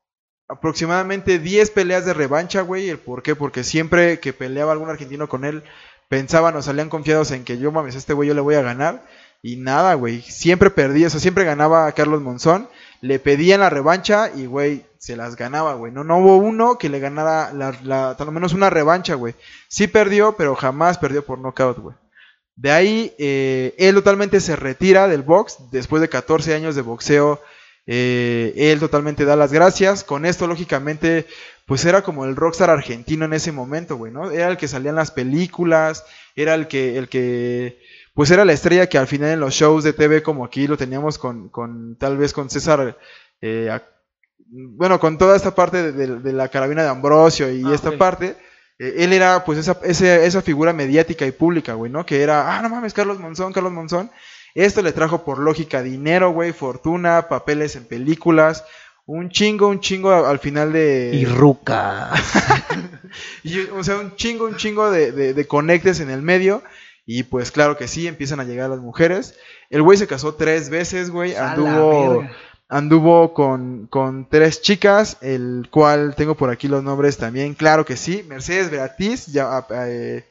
aproximadamente 0.47 1.39
10 1.39 1.71
peleas 1.71 2.05
de 2.05 2.13
revancha, 2.13 2.61
güey. 2.61 2.91
¿El 2.91 2.99
por 2.99 3.23
qué? 3.23 3.35
Porque 3.35 3.65
siempre 3.65 4.21
que 4.21 4.35
peleaba 4.35 4.73
algún 4.73 4.91
argentino 4.91 5.27
con 5.27 5.47
él, 5.47 5.65
pensaban 6.09 6.55
o 6.55 6.61
salían 6.61 6.91
confiados 6.91 7.31
en 7.31 7.43
que 7.43 7.57
yo 7.57 7.73
mames, 7.73 7.95
este 7.95 8.13
güey 8.13 8.29
yo 8.29 8.35
le 8.35 8.43
voy 8.43 8.57
a 8.57 8.63
ganar. 8.63 9.03
Y 9.41 9.57
nada, 9.57 9.95
güey. 9.95 10.21
Siempre 10.21 10.69
perdía, 10.69 11.07
o 11.07 11.11
sea, 11.11 11.19
siempre 11.19 11.45
ganaba 11.45 11.87
a 11.87 11.93
Carlos 11.93 12.21
Monzón. 12.21 12.69
Le 13.01 13.19
pedían 13.19 13.61
la 13.61 13.71
revancha 13.71 14.31
y, 14.37 14.45
güey, 14.45 14.85
se 14.99 15.17
las 15.17 15.35
ganaba, 15.35 15.75
güey. 15.75 15.91
No, 15.91 16.05
no 16.05 16.19
hubo 16.19 16.37
uno 16.37 16.77
que 16.77 16.91
le 16.91 17.01
ganara 17.01 17.55
la, 17.55 17.75
la, 17.83 18.15
tal 18.19 18.31
menos 18.33 18.53
una 18.53 18.69
revancha, 18.69 19.15
güey. 19.15 19.35
Sí 19.69 19.87
perdió, 19.87 20.37
pero 20.37 20.55
jamás 20.55 20.99
perdió 20.99 21.25
por 21.25 21.39
knockout, 21.39 21.79
güey. 21.79 21.97
De 22.55 22.71
ahí, 22.71 23.15
eh, 23.19 23.75
él 23.79 23.95
totalmente 23.95 24.41
se 24.41 24.57
retira 24.57 25.09
del 25.09 25.23
box 25.23 25.57
después 25.71 26.03
de 26.03 26.11
14 26.11 26.55
años 26.55 26.77
de 26.77 26.83
boxeo 26.83 27.41
eh, 27.87 28.53
él 28.57 28.81
totalmente 28.81 29.25
da 29.25 29.37
las 29.37 29.53
gracias. 29.53 30.05
Con 30.05 30.25
esto, 30.25 30.47
lógicamente, 30.47 31.27
pues 31.67 31.85
era 31.85 32.03
como 32.03 32.25
el 32.25 32.37
rockstar 32.37 32.71
argentino 32.71 33.25
en 33.25 33.33
ese 33.33 33.53
momento, 33.53 33.97
güey, 33.97 34.13
¿no? 34.13 34.31
Era 34.31 34.49
el 34.49 34.57
que 34.57 34.69
salía 34.69 34.91
en 34.91 34.97
las 34.97 35.11
películas, 35.11 36.05
era 36.37 36.55
el 36.55 36.69
que, 36.69 36.99
el 36.99 37.09
que, 37.09 37.81
pues 38.15 38.31
era 38.31 38.45
la 38.45 38.53
estrella 38.53 38.89
que 38.89 38.99
al 38.99 39.07
final 39.07 39.31
en 39.31 39.41
los 39.41 39.55
shows 39.55 39.85
de 39.85 39.93
TV, 39.93 40.23
como 40.23 40.45
aquí 40.45 40.67
lo 40.67 40.77
teníamos 40.77 41.19
con, 41.19 41.49
con 41.49 41.97
tal 41.97 42.17
vez 42.19 42.33
con 42.33 42.51
César, 42.51 42.99
eh, 43.41 43.71
bueno, 44.47 45.01
con 45.01 45.19
toda 45.19 45.37
esta 45.37 45.55
parte 45.55 45.83
de, 45.83 45.93
de, 45.93 46.21
de, 46.21 46.33
la 46.33 46.49
carabina 46.49 46.83
de 46.83 46.91
Ambrosio 46.91 47.51
y 47.51 47.65
ah, 47.65 47.75
esta 47.75 47.89
okay. 47.89 47.99
parte. 47.99 48.37
Eh, 48.79 48.97
él 48.99 49.13
era 49.13 49.45
pues 49.45 49.59
esa, 49.59 49.79
esa, 49.85 50.17
esa 50.17 50.43
figura 50.43 50.73
mediática 50.73 51.27
y 51.27 51.33
pública, 51.33 51.75
güey, 51.75 51.91
¿no? 51.91 52.05
Que 52.05 52.23
era, 52.23 52.57
ah, 52.57 52.63
no 52.63 52.69
mames, 52.69 52.93
Carlos 52.93 53.19
Monzón, 53.19 53.53
Carlos 53.53 53.73
Monzón. 53.73 54.11
Esto 54.55 54.83
le 54.83 54.93
trajo 54.93 55.25
por 55.25 55.39
lógica 55.39 55.83
dinero, 55.83 56.31
güey, 56.33 56.53
fortuna, 56.53 57.29
papeles 57.29 57.77
en 57.77 57.85
películas, 57.85 58.65
un 59.07 59.31
chingo, 59.31 59.69
un 59.69 59.81
chingo 59.81 60.13
al 60.13 60.39
final 60.39 60.73
de... 60.73 61.11
Y 61.15 61.25
ruca. 61.25 62.11
y, 63.43 63.61
o 63.61 63.83
sea, 63.83 63.97
un 63.97 64.15
chingo, 64.17 64.45
un 64.45 64.57
chingo 64.57 64.91
de, 64.91 65.13
de, 65.13 65.35
de, 65.35 65.47
conectes 65.47 66.01
en 66.01 66.11
el 66.11 66.23
medio. 66.23 66.63
Y 67.05 67.25
pues 67.25 67.51
claro 67.51 67.77
que 67.77 67.89
sí, 67.89 68.07
empiezan 68.07 68.41
a 68.41 68.45
llegar 68.45 68.71
las 68.71 68.79
mujeres. 68.79 69.35
El 69.71 69.83
güey 69.83 69.99
se 69.99 70.07
casó 70.07 70.35
tres 70.35 70.71
veces, 70.71 71.11
güey. 71.11 71.35
Anduvo, 71.35 72.25
anduvo 72.69 73.35
con, 73.35 73.87
con 73.89 74.29
tres 74.29 74.63
chicas, 74.63 75.17
el 75.21 75.69
cual 75.71 76.15
tengo 76.15 76.37
por 76.37 76.51
aquí 76.51 76.69
los 76.69 76.85
nombres 76.85 77.17
también. 77.17 77.55
Claro 77.55 77.85
que 77.85 77.97
sí. 77.97 78.25
Mercedes 78.29 78.71
Beatriz, 78.71 79.27
ya, 79.27 79.67
eh, 79.75 80.25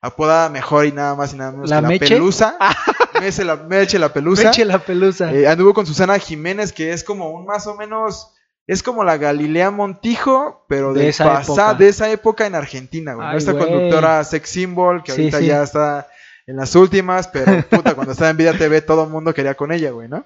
apodada 0.00 0.48
mejor 0.48 0.86
y 0.86 0.92
nada 0.92 1.14
más 1.14 1.34
y 1.34 1.36
nada 1.36 1.52
menos 1.52 1.68
¿La 1.68 1.82
que 1.82 1.88
Meche? 1.88 2.04
la 2.04 2.08
pelusa. 2.16 2.58
Meche 3.20 3.44
la, 3.44 3.56
Meche 3.56 3.98
la 3.98 4.12
pelusa. 4.12 4.44
Meche 4.44 4.64
la 4.64 4.78
pelusa. 4.78 5.32
Eh, 5.32 5.46
anduvo 5.46 5.74
con 5.74 5.86
Susana 5.86 6.18
Jiménez, 6.18 6.72
que 6.72 6.92
es 6.92 7.04
como 7.04 7.30
un 7.30 7.46
más 7.46 7.66
o 7.66 7.74
menos. 7.76 8.30
Es 8.66 8.82
como 8.82 9.04
la 9.04 9.18
Galilea 9.18 9.70
Montijo, 9.70 10.64
pero 10.68 10.94
de, 10.94 11.00
De 11.00 11.04
de, 11.04 11.10
esa 11.10 11.42
época. 11.42 11.74
de 11.74 11.88
esa 11.88 12.10
época 12.10 12.46
en 12.46 12.54
Argentina, 12.54 13.12
güey. 13.14 13.26
Ay, 13.28 13.36
Esta 13.36 13.52
güey. 13.52 13.64
conductora 13.66 14.24
sex 14.24 14.48
symbol, 14.48 15.02
que 15.02 15.12
Sí, 15.12 15.20
ahorita 15.20 15.38
sí. 15.40 15.46
ya 15.46 15.62
está 15.62 16.08
en 16.46 16.56
las 16.56 16.74
últimas, 16.74 17.28
pero 17.28 17.62
puta, 17.68 17.94
cuando 17.94 18.12
estaba 18.12 18.30
en 18.30 18.36
Vida 18.38 18.56
TV 18.56 18.80
todo 18.80 19.04
el 19.04 19.10
mundo 19.10 19.34
quería 19.34 19.54
con 19.54 19.70
ella, 19.70 19.90
güey, 19.90 20.08
¿no? 20.08 20.24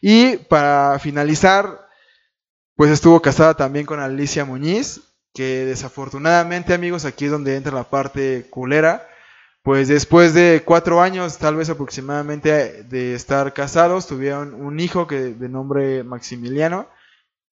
Y 0.00 0.36
para 0.38 0.98
finalizar, 0.98 1.86
pues 2.76 2.90
estuvo 2.90 3.20
casada 3.22 3.54
también 3.54 3.86
con 3.86 4.00
Alicia 4.00 4.44
Muñiz, 4.44 5.00
que 5.34 5.64
desafortunadamente, 5.64 6.74
amigos, 6.74 7.04
aquí 7.04 7.26
es 7.26 7.30
donde 7.30 7.54
entra 7.56 7.72
la 7.72 7.84
parte 7.84 8.46
culera. 8.50 9.06
Pues 9.62 9.88
después 9.88 10.34
de 10.34 10.62
cuatro 10.64 11.00
años, 11.00 11.38
tal 11.38 11.56
vez 11.56 11.68
aproximadamente, 11.68 12.84
de 12.84 13.14
estar 13.14 13.52
casados, 13.52 14.06
tuvieron 14.06 14.54
un 14.54 14.80
hijo 14.80 15.06
que 15.06 15.34
de 15.34 15.48
nombre 15.48 16.04
Maximiliano. 16.04 16.88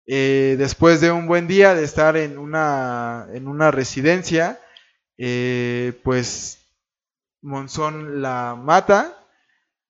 Eh, 0.07 0.57
después 0.59 1.01
de 1.03 1.11
un 1.11 1.27
buen 1.27 1.49
día 1.49 1.75
de 1.75 1.85
estar 1.85 2.17
en 2.17 2.39
una, 2.39 3.27
en 3.35 3.47
una 3.47 3.71
residencia, 3.71 4.59
eh, 5.19 6.01
pues 6.03 6.59
Monzón 7.43 8.23
la 8.23 8.57
mata, 8.59 9.27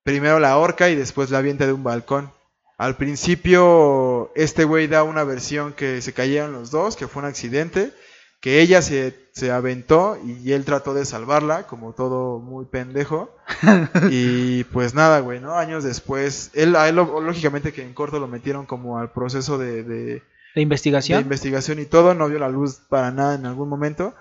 primero 0.02 0.40
la 0.40 0.50
ahorca 0.50 0.88
y 0.88 0.96
después 0.96 1.30
la 1.30 1.38
avienta 1.38 1.66
de 1.66 1.72
un 1.72 1.84
balcón. 1.84 2.32
Al 2.78 2.96
principio, 2.96 4.32
este 4.34 4.64
güey 4.64 4.86
da 4.86 5.02
una 5.02 5.24
versión 5.24 5.72
que 5.72 6.00
se 6.00 6.12
cayeron 6.12 6.52
los 6.52 6.70
dos, 6.70 6.96
que 6.96 7.08
fue 7.08 7.22
un 7.22 7.28
accidente, 7.28 7.92
que 8.40 8.61
ella 8.61 8.83
se, 8.83 9.29
se 9.33 9.51
aventó 9.51 10.18
y 10.24 10.53
él 10.53 10.64
trató 10.64 10.94
de 10.94 11.05
salvarla, 11.05 11.66
como 11.66 11.92
todo 11.92 12.38
muy 12.38 12.66
pendejo. 12.66 13.35
y 14.11 14.64
pues 14.64 14.94
nada, 14.94 15.20
güey, 15.20 15.40
¿no? 15.40 15.55
Años 15.57 15.83
después, 15.85 16.51
él, 16.55 16.77
a 16.77 16.88
él 16.88 16.96
lógicamente 16.96 17.72
que 17.72 17.83
en 17.83 17.94
corto 17.94 18.20
lo 18.20 18.29
metieron 18.29 18.66
como 18.66 18.98
al 18.98 19.12
proceso 19.12 19.59
de, 19.59 19.83
de, 19.83 20.22
¿De 20.55 20.62
de 20.62 20.62
investigación? 20.62 21.20
investigación 21.22 21.79
y 21.81 21.87
todo, 21.87 22.14
no 22.14 22.29
vio 22.29 22.38
la 22.38 22.48
luz 22.48 22.81
para 22.88 23.11
nada 23.11 23.35
en 23.35 23.46
algún 23.46 23.68
momento. 23.68 24.14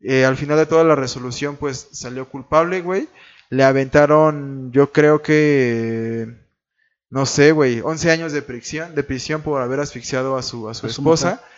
Eh, 0.00 0.24
al 0.24 0.36
final 0.36 0.58
de 0.58 0.66
toda 0.66 0.84
la 0.84 0.94
resolución, 0.94 1.56
pues 1.56 1.88
salió 1.92 2.28
culpable, 2.28 2.82
güey. 2.82 3.08
Le 3.50 3.64
aventaron, 3.64 4.70
yo 4.72 4.92
creo 4.92 5.22
que, 5.22 6.28
no 7.10 7.26
sé, 7.26 7.52
güey, 7.52 7.80
11 7.80 8.10
años 8.10 8.32
de 8.32 8.42
prisión, 8.42 8.94
de 8.94 9.02
prisión 9.04 9.42
por 9.42 9.62
haber 9.62 9.80
asfixiado 9.80 10.36
a 10.36 10.42
su, 10.42 10.68
a 10.68 10.74
su 10.74 10.86
A 10.86 10.90
su 10.90 11.00
esposa. 11.00 11.30
mujer. 11.30 11.53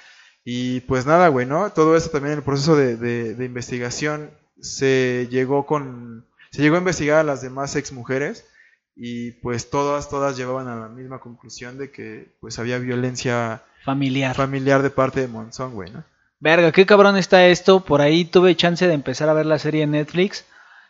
Y 0.49 0.79
pues 0.83 1.07
nada, 1.07 1.27
güey, 1.27 1.45
¿no? 1.45 1.71
Todo 1.73 1.97
esto 1.97 2.11
también 2.11 2.35
en 2.35 2.39
el 2.39 2.45
proceso 2.45 2.77
de, 2.77 2.97
de- 2.97 3.35
de 3.35 3.45
investigación 3.45 4.31
se 4.61 5.27
llegó 5.29 5.67
con, 5.67 6.25
se 6.53 6.63
llegó 6.63 6.77
a 6.77 6.79
investigar 6.79 7.19
a 7.19 7.25
las 7.25 7.43
demás 7.43 7.75
ex 7.75 7.91
mujeres 7.93 8.47
y 8.95 9.33
pues 9.33 9.71
todas, 9.71 10.09
todas 10.09 10.37
llevaban 10.37 10.69
a 10.69 10.77
la 10.77 10.89
misma 10.89 11.19
conclusión 11.19 11.79
de 11.79 11.91
que 11.91 12.29
pues 12.41 12.59
había 12.61 12.79
violencia 12.79 13.65
Familiar. 13.85 14.35
familiar 14.37 14.83
de 14.83 14.91
parte 14.91 15.21
de 15.21 15.27
Monzón, 15.29 15.75
güey, 15.75 15.91
¿no? 15.91 16.05
Verga, 16.39 16.71
qué 16.71 16.87
cabrón 16.87 17.17
está 17.17 17.47
esto. 17.47 17.85
Por 17.85 18.01
ahí 18.01 18.25
tuve 18.25 18.55
chance 18.55 18.87
de 18.87 18.95
empezar 18.95 19.29
a 19.29 19.33
ver 19.35 19.47
la 19.47 19.59
serie 19.59 19.83
en 19.83 19.91
Netflix. 19.93 20.45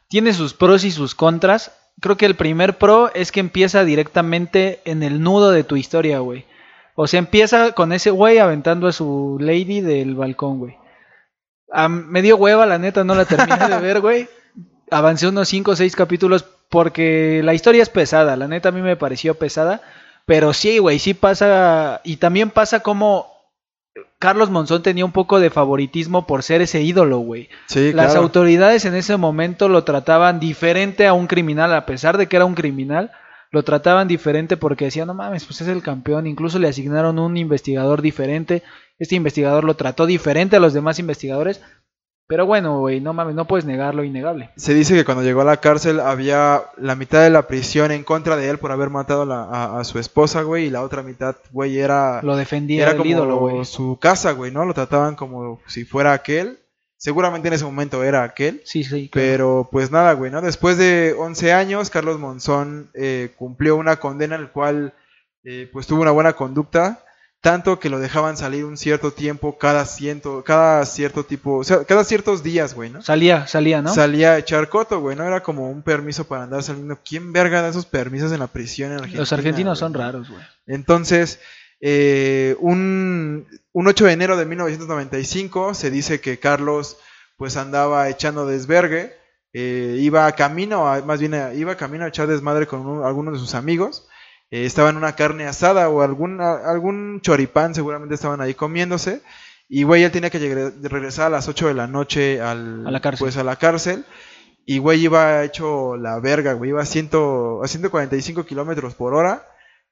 Tiene 0.09 0.35
sus 0.35 0.53
pros 0.55 0.85
y 0.85 0.90
sus 0.90 1.14
contras. 1.14 1.73
Creo 2.01 2.16
que 2.19 2.27
el 2.27 2.35
primer 2.37 2.77
pro 2.79 3.11
es 3.14 3.33
que 3.33 3.40
empieza 3.40 3.85
directamente 3.85 4.81
en 4.85 5.03
el 5.03 5.22
nudo 5.22 5.51
de 5.51 5.64
tu 5.64 5.76
historia, 5.76 6.18
güey. 6.18 6.45
O 6.97 7.07
sea, 7.07 7.18
empieza 7.18 7.72
con 7.72 7.92
ese 7.92 8.11
güey 8.11 8.38
aventando 8.38 8.88
a 8.88 8.92
su 8.92 9.36
lady 9.40 9.80
del 9.82 10.14
balcón, 10.14 10.59
güey. 10.59 10.76
Am- 11.70 12.07
me 12.09 12.22
dio 12.22 12.36
hueva, 12.36 12.66
la 12.66 12.78
neta, 12.78 13.05
no 13.05 13.14
la 13.14 13.24
terminé 13.26 13.68
de 13.68 13.78
ver, 13.80 14.01
güey. 14.01 14.28
Avancé 14.90 15.28
unos 15.28 15.49
5 15.49 15.72
o 15.72 15.76
6 15.76 15.94
capítulos 15.94 16.44
porque 16.70 17.42
la 17.44 17.55
historia 17.55 17.82
es 17.82 17.90
pesada. 17.90 18.36
La 18.36 18.49
neta 18.49 18.70
a 18.70 18.72
mí 18.72 18.80
me 18.80 18.97
pareció 18.97 19.34
pesada. 19.34 19.82
Pero 20.24 20.53
sí, 20.53 20.78
güey, 20.78 20.99
sí 20.99 21.12
pasa. 21.14 22.01
Y 22.03 22.16
también 22.16 22.51
pasa 22.51 22.80
como 22.80 23.26
Carlos 24.18 24.51
Monzón 24.51 24.82
tenía 24.82 25.05
un 25.05 25.12
poco 25.12 25.38
de 25.38 25.51
favoritismo 25.51 26.26
por 26.26 26.42
ser 26.42 26.62
ese 26.62 26.80
ídolo, 26.82 27.18
güey. 27.18 27.49
Sí, 27.66 27.92
Las 27.92 28.07
claro. 28.12 28.22
autoridades 28.22 28.84
en 28.86 28.94
ese 28.94 29.16
momento 29.18 29.68
lo 29.68 29.84
trataban 29.84 30.40
diferente 30.40 31.07
a 31.07 31.12
un 31.12 31.26
criminal, 31.26 31.74
a 31.74 31.84
pesar 31.86 32.16
de 32.16 32.26
que 32.26 32.36
era 32.36 32.44
un 32.44 32.55
criminal, 32.55 33.11
lo 33.51 33.62
trataban 33.62 34.09
diferente 34.09 34.57
porque 34.57 34.86
decían, 34.86 35.07
no 35.07 35.14
mames, 35.14 35.44
pues 35.44 35.61
es 35.61 35.68
el 35.68 35.82
campeón. 35.82 36.26
Incluso 36.26 36.59
le 36.59 36.68
asignaron 36.68 37.18
un 37.18 37.36
investigador 37.36 38.03
diferente. 38.03 38.62
Este 38.99 39.14
investigador 39.14 39.64
lo 39.64 39.74
trató 39.76 40.07
diferente 40.07 40.57
a 40.57 40.61
los 40.61 40.72
demás 40.74 40.99
investigadores. 40.99 41.61
Pero 42.28 42.44
bueno, 42.44 42.80
güey, 42.80 43.01
no 43.01 43.12
mames, 43.12 43.36
no 43.36 43.44
puedes 43.44 43.66
negar 43.66 43.94
lo 43.94 44.03
innegable. 44.03 44.51
Se 44.57 44.74
dice 44.74 44.94
que 44.97 45.05
cuando 45.05 45.22
llegó 45.22 45.42
a 45.42 45.44
la 45.44 45.59
cárcel 45.59 46.01
había 46.01 46.62
la 46.76 46.97
mitad 46.97 47.22
de 47.22 47.30
la 47.30 47.47
prisión 47.47 47.92
en 47.92 48.03
contra 48.03 48.34
de 48.34 48.51
él 48.51 48.59
por 48.59 48.72
haber 48.72 48.90
matado 48.90 49.22
a, 49.22 49.26
la- 49.26 49.44
a- 49.44 49.78
a 49.78 49.84
su 49.84 50.01
esposa, 50.01 50.42
güey, 50.42 50.66
y 50.66 50.70
la 50.70 50.82
otra 50.82 51.05
mitad, 51.05 51.36
güey, 51.53 51.78
era, 51.78 52.20
Lo 52.22 52.36
defendía 52.36 52.82
era 52.82 52.90
el 52.92 52.97
como 52.99 53.11
ídolo, 53.11 53.36
güey. 53.38 53.64
su 53.64 53.97
casa, 54.01 54.32
güey, 54.32 54.51
¿no? 54.51 54.64
Lo 54.64 54.74
trataban 54.74 55.14
como 55.14 55.61
si 55.68 55.84
fuera 55.84 56.14
aquel. 56.14 56.59
Seguramente 56.99 57.49
en 57.49 57.55
ese 57.55 57.64
momento 57.64 58.03
era 58.03 58.22
aquel. 58.22 58.62
Sí, 58.64 58.82
sí, 58.82 59.09
claro. 59.09 59.28
Pero 59.28 59.68
pues 59.70 59.90
nada, 59.90 60.12
güey, 60.14 60.30
¿no? 60.30 60.40
Después 60.40 60.78
de 60.78 61.14
11 61.18 61.53
años, 61.53 61.90
Carlos 61.90 62.18
Monzón 62.18 62.90
eh, 62.94 63.32
cumplió 63.36 63.76
una 63.76 63.97
condena 63.97 64.36
en 64.36 64.42
la 64.44 64.53
cual 64.53 64.94
eh, 65.44 65.68
pues 65.72 65.86
tuvo 65.86 66.03
una 66.03 66.11
buena 66.11 66.32
conducta, 66.32 67.05
tanto 67.40 67.78
que 67.78 67.90
lo 67.90 68.01
dejaban 68.01 68.36
salir 68.36 68.64
un 68.64 68.76
cierto 68.76 69.12
tiempo 69.12 69.59
cada 69.59 69.84
ciento, 69.84 70.42
cada 70.42 70.84
cierto 70.86 71.24
tipo, 71.24 71.59
o 71.59 71.64
sea, 71.64 71.84
cada 71.84 72.03
ciertos 72.03 72.42
días, 72.42 72.74
güey, 72.74 72.90
¿no? 72.90 73.03
Salía, 73.03 73.47
salía, 73.47 73.82
¿no? 73.82 73.94
Salía 73.94 74.32
a 74.32 74.38
echar 74.38 74.68
coto, 74.68 75.01
güey, 75.01 75.16
¿no? 75.16 75.24
Era 75.24 75.42
como 75.42 75.70
un 75.70 75.82
permiso 75.82 76.26
para 76.26 76.44
andar 76.44 76.64
saliendo. 76.64 76.99
¿Quién 77.09 77.32
verga 77.32 77.62
da 77.62 77.68
esos 77.68 77.86
permisos 77.86 78.32
en 78.32 78.40
la 78.40 78.49
prisión 78.49 78.90
en 78.90 78.97
Argentina? 78.97 79.20
Los 79.20 79.32
argentinos 79.32 79.78
güey? 79.78 79.86
son 79.86 79.94
raros, 79.94 80.28
güey. 80.28 80.42
Entonces, 80.66 81.38
eh, 81.81 82.57
un, 82.61 83.47
un 83.72 83.87
8 83.87 84.05
de 84.07 84.12
enero 84.12 84.37
de 84.37 84.47
1995 84.47 85.74
se 85.74 85.91
dice 85.91 86.20
que 86.20 86.39
Carlos 86.39 86.99
pues 87.37 87.57
andaba 87.57 88.09
echando 88.09 88.47
desvergue, 88.47 89.12
eh, 89.53 89.97
iba 90.01 90.31
camino, 90.33 90.89
a- 90.91 91.03
más 91.03 91.20
bien 91.20 91.35
eh, 91.35 91.53
iba 91.57 91.77
camino 91.77 92.05
a 92.05 92.09
echar 92.09 92.27
desmadre 92.29 92.66
con 92.66 92.87
un- 92.87 93.05
algunos 93.05 93.35
de 93.35 93.41
sus 93.41 93.55
amigos, 93.55 94.09
eh, 94.51 94.64
estaba 94.64 94.89
en 94.91 94.97
una 94.97 95.14
carne 95.16 95.47
asada 95.47 95.89
o 95.91 96.01
algún, 96.03 96.41
a- 96.41 96.70
algún 96.70 97.20
choripán 97.20 97.74
seguramente 97.74 98.14
estaban 98.14 98.41
ahí 98.41 98.55
comiéndose, 98.55 99.20
y 99.68 99.83
güey, 99.83 100.05
él 100.05 100.12
tenía 100.12 100.31
que 100.31 100.39
regresar 100.83 101.27
a 101.27 101.31
las 101.31 101.49
8 101.49 101.66
de 101.68 101.74
la 101.74 101.87
noche 101.89 102.41
al, 102.41 102.87
A 102.87 102.91
la 102.91 103.01
cárcel. 103.01 103.24
Pues 103.24 103.37
a 103.37 103.43
la 103.45 103.57
cárcel. 103.57 104.05
Y 104.64 104.79
güey 104.79 105.01
iba 105.05 105.43
hecho 105.45 105.97
la 105.97 106.18
verga, 106.20 106.53
güey, 106.53 106.70
iba 106.70 106.83
a, 106.83 106.87
100 106.87 107.11
a 107.62 107.66
145 107.68 108.45
kilómetros 108.47 108.95
por 108.95 109.14
hora. 109.14 109.45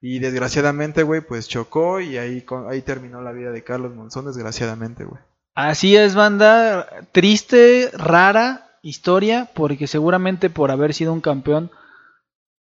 Y 0.07 0.19
desgraciadamente, 0.19 1.03
güey, 1.03 1.23
pues 1.23 1.49
chocó 1.49 1.99
y 1.99 2.19
ahí, 2.19 2.45
ahí 2.69 2.83
terminó 2.83 3.23
la 3.23 3.33
vida 3.33 3.51
de 3.53 3.65
Carlos 3.65 3.95
Monzón, 3.95 4.27
desgraciadamente, 4.27 5.03
güey. 5.05 5.19
Así 5.55 5.97
es, 5.97 6.15
banda. 6.15 6.87
Triste, 7.13 7.91
rara 7.95 8.77
historia, 8.83 9.49
porque 9.55 9.87
seguramente 9.87 10.51
por 10.51 10.71
haber 10.71 10.93
sido 10.93 11.11
un 11.15 11.23
campeón 11.23 11.71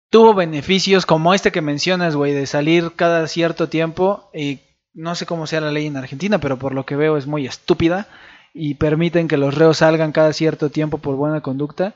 tuvo 0.09 0.33
beneficios 0.33 1.05
como 1.05 1.33
este 1.33 1.51
que 1.51 1.61
mencionas, 1.61 2.15
güey, 2.15 2.31
de 2.31 2.45
salir 2.45 2.93
cada 2.95 3.27
cierto 3.27 3.67
tiempo. 3.67 4.29
Y 4.33 4.61
no 4.93 5.13
sé 5.15 5.25
cómo 5.25 5.45
sea 5.45 5.59
la 5.59 5.73
ley 5.73 5.87
en 5.87 5.97
Argentina, 5.97 6.39
pero 6.39 6.57
por 6.57 6.73
lo 6.73 6.85
que 6.85 6.95
veo 6.95 7.17
es 7.17 7.27
muy 7.27 7.45
estúpida 7.45 8.07
y 8.53 8.75
permiten 8.75 9.27
que 9.27 9.35
los 9.35 9.55
reos 9.55 9.79
salgan 9.79 10.13
cada 10.13 10.31
cierto 10.31 10.69
tiempo 10.69 10.99
por 10.99 11.17
buena 11.17 11.41
conducta. 11.41 11.95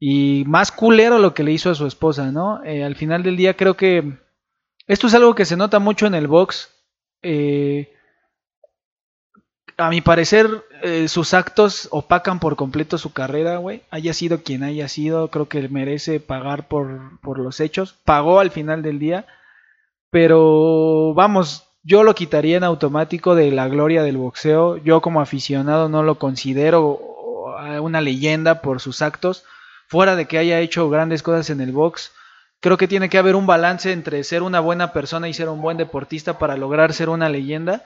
Y 0.00 0.42
más 0.48 0.72
culero 0.72 1.20
lo 1.20 1.34
que 1.34 1.44
le 1.44 1.52
hizo 1.52 1.70
a 1.70 1.76
su 1.76 1.86
esposa, 1.86 2.32
¿no? 2.32 2.64
Eh, 2.64 2.82
al 2.82 2.96
final 2.96 3.22
del 3.22 3.36
día 3.36 3.54
creo 3.54 3.76
que 3.76 4.18
esto 4.86 5.06
es 5.06 5.14
algo 5.14 5.34
que 5.34 5.44
se 5.44 5.56
nota 5.56 5.78
mucho 5.78 6.06
en 6.06 6.14
el 6.14 6.26
box. 6.26 6.70
Eh, 7.22 7.92
a 9.76 9.88
mi 9.90 10.00
parecer, 10.00 10.64
eh, 10.82 11.08
sus 11.08 11.34
actos 11.34 11.88
opacan 11.90 12.40
por 12.40 12.56
completo 12.56 12.98
su 12.98 13.12
carrera, 13.12 13.56
güey. 13.56 13.82
Haya 13.90 14.12
sido 14.12 14.42
quien 14.42 14.62
haya 14.62 14.88
sido, 14.88 15.28
creo 15.28 15.48
que 15.48 15.68
merece 15.68 16.20
pagar 16.20 16.68
por, 16.68 17.20
por 17.20 17.38
los 17.38 17.60
hechos. 17.60 17.94
Pagó 18.04 18.40
al 18.40 18.50
final 18.50 18.82
del 18.82 18.98
día. 18.98 19.26
Pero 20.10 21.14
vamos, 21.14 21.68
yo 21.82 22.02
lo 22.02 22.14
quitaría 22.14 22.58
en 22.58 22.64
automático 22.64 23.34
de 23.34 23.50
la 23.50 23.68
gloria 23.68 24.02
del 24.02 24.18
boxeo. 24.18 24.76
Yo 24.76 25.00
como 25.00 25.20
aficionado 25.20 25.88
no 25.88 26.02
lo 26.02 26.18
considero 26.18 27.00
una 27.80 28.00
leyenda 28.00 28.60
por 28.60 28.80
sus 28.80 29.02
actos. 29.02 29.44
Fuera 29.88 30.16
de 30.16 30.26
que 30.26 30.38
haya 30.38 30.60
hecho 30.60 30.90
grandes 30.90 31.22
cosas 31.22 31.50
en 31.50 31.60
el 31.60 31.72
box. 31.72 32.12
Creo 32.62 32.78
que 32.78 32.86
tiene 32.88 33.10
que 33.10 33.18
haber 33.18 33.34
un 33.34 33.44
balance 33.44 33.90
entre 33.90 34.22
ser 34.22 34.42
una 34.42 34.60
buena 34.60 34.92
persona 34.92 35.28
y 35.28 35.34
ser 35.34 35.48
un 35.48 35.60
buen 35.60 35.76
deportista 35.76 36.38
para 36.38 36.56
lograr 36.56 36.92
ser 36.94 37.08
una 37.08 37.28
leyenda. 37.28 37.82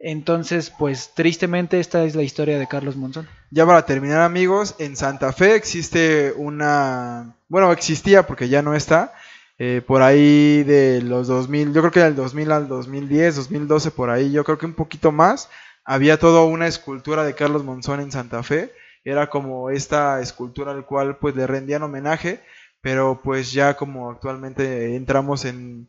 Entonces, 0.00 0.70
pues 0.76 1.12
tristemente 1.14 1.78
esta 1.78 2.02
es 2.02 2.16
la 2.16 2.24
historia 2.24 2.58
de 2.58 2.66
Carlos 2.66 2.96
Monzón. 2.96 3.28
Ya 3.52 3.64
para 3.64 3.86
terminar, 3.86 4.22
amigos, 4.22 4.74
en 4.80 4.96
Santa 4.96 5.32
Fe 5.32 5.54
existe 5.54 6.34
una. 6.36 7.36
Bueno, 7.48 7.70
existía 7.70 8.26
porque 8.26 8.48
ya 8.48 8.60
no 8.60 8.74
está. 8.74 9.14
eh, 9.58 9.80
por 9.86 10.02
ahí 10.02 10.64
de 10.64 11.00
los 11.02 11.28
2000, 11.28 11.72
yo 11.72 11.82
creo 11.82 11.92
que 11.92 12.00
del 12.00 12.16
2000 12.16 12.50
al 12.50 12.66
2010, 12.66 13.36
2012, 13.36 13.92
por 13.92 14.10
ahí, 14.10 14.32
yo 14.32 14.42
creo 14.42 14.58
que 14.58 14.66
un 14.66 14.74
poquito 14.74 15.12
más. 15.12 15.48
Había 15.84 16.18
toda 16.18 16.42
una 16.42 16.66
escultura 16.66 17.22
de 17.22 17.34
Carlos 17.36 17.62
Monzón 17.62 18.00
en 18.00 18.10
Santa 18.10 18.42
Fe. 18.42 18.72
Era 19.04 19.30
como 19.30 19.70
esta 19.70 20.20
escultura 20.20 20.72
al 20.72 20.84
cual 20.84 21.18
pues 21.18 21.36
le 21.36 21.46
rendían 21.46 21.84
homenaje. 21.84 22.40
Pero 22.82 23.20
pues 23.22 23.52
ya 23.52 23.74
como 23.76 24.10
actualmente 24.10 24.94
entramos 24.96 25.44
en. 25.46 25.88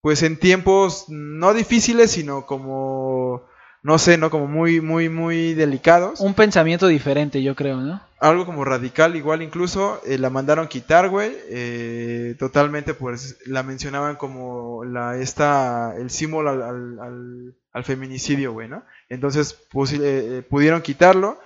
Pues 0.00 0.22
en 0.22 0.38
tiempos 0.38 1.06
no 1.08 1.54
difíciles, 1.54 2.10
sino 2.12 2.46
como. 2.46 3.42
No 3.82 3.98
sé, 3.98 4.18
¿no? 4.18 4.30
Como 4.30 4.48
muy, 4.48 4.80
muy, 4.80 5.08
muy 5.08 5.54
delicados 5.54 6.20
Un 6.20 6.34
pensamiento 6.34 6.88
diferente, 6.88 7.40
yo 7.42 7.54
creo, 7.54 7.80
¿no? 7.80 8.00
algo 8.18 8.46
como 8.46 8.64
radical, 8.64 9.14
igual 9.14 9.42
incluso, 9.42 10.00
eh, 10.06 10.18
la 10.18 10.30
mandaron 10.30 10.68
quitar, 10.68 11.08
güey, 11.10 11.32
eh, 11.50 12.34
totalmente, 12.38 12.94
pues, 12.94 13.36
la 13.46 13.62
mencionaban 13.62 14.16
como 14.16 14.84
la, 14.84 15.18
esta, 15.18 15.94
el 15.98 16.08
símbolo 16.10 16.50
al, 16.50 16.62
al, 16.62 16.98
al- 16.98 17.54
al 17.72 17.84
feminicidio, 17.84 18.54
güey, 18.54 18.68
¿no? 18.68 18.84
Entonces, 19.10 19.52
eh, 19.52 19.98
eh, 20.02 20.42
pudieron 20.48 20.80
quitarlo, 20.80 21.38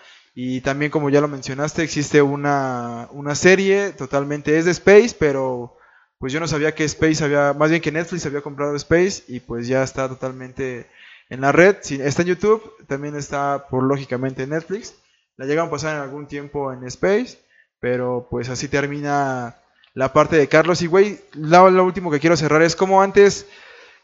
y 0.42 0.62
también, 0.62 0.90
como 0.90 1.10
ya 1.10 1.20
lo 1.20 1.28
mencionaste, 1.28 1.82
existe 1.82 2.22
una, 2.22 3.08
una 3.12 3.34
serie, 3.34 3.90
totalmente, 3.90 4.56
es 4.56 4.64
de 4.64 4.70
Space, 4.70 5.14
pero, 5.18 5.76
pues, 6.18 6.32
yo 6.32 6.40
no 6.40 6.48
sabía 6.48 6.74
que 6.74 6.84
Space 6.84 7.22
había, 7.22 7.52
más 7.52 7.68
bien 7.68 7.82
que 7.82 7.92
Netflix 7.92 8.24
había 8.24 8.40
comprado 8.40 8.74
Space, 8.76 9.22
y 9.28 9.40
pues 9.40 9.68
ya 9.68 9.82
está 9.82 10.08
totalmente 10.08 10.86
en 11.28 11.42
la 11.42 11.52
red, 11.52 11.76
está 11.90 12.22
en 12.22 12.28
YouTube, 12.28 12.62
también 12.86 13.16
está, 13.16 13.66
por 13.68 13.82
lógicamente, 13.82 14.44
en 14.44 14.50
Netflix, 14.50 14.94
la 15.36 15.44
llegan 15.44 15.66
a 15.66 15.70
pasar 15.70 15.96
en 15.96 16.00
algún 16.00 16.26
tiempo 16.26 16.72
en 16.72 16.84
Space, 16.86 17.36
pero 17.78 18.26
pues 18.30 18.48
así 18.48 18.66
termina 18.66 19.56
la 19.92 20.14
parte 20.14 20.36
de 20.36 20.48
Carlos. 20.48 20.80
Y 20.80 20.86
güey, 20.86 21.20
lo, 21.34 21.70
lo 21.70 21.84
último 21.84 22.10
que 22.10 22.18
quiero 22.18 22.38
cerrar 22.38 22.62
es 22.62 22.76
como 22.76 23.02
antes, 23.02 23.46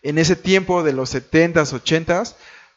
en 0.02 0.18
ese 0.18 0.36
tiempo 0.36 0.82
de 0.82 0.92
los 0.92 1.14
70s, 1.14 1.72
80s, 1.72 2.34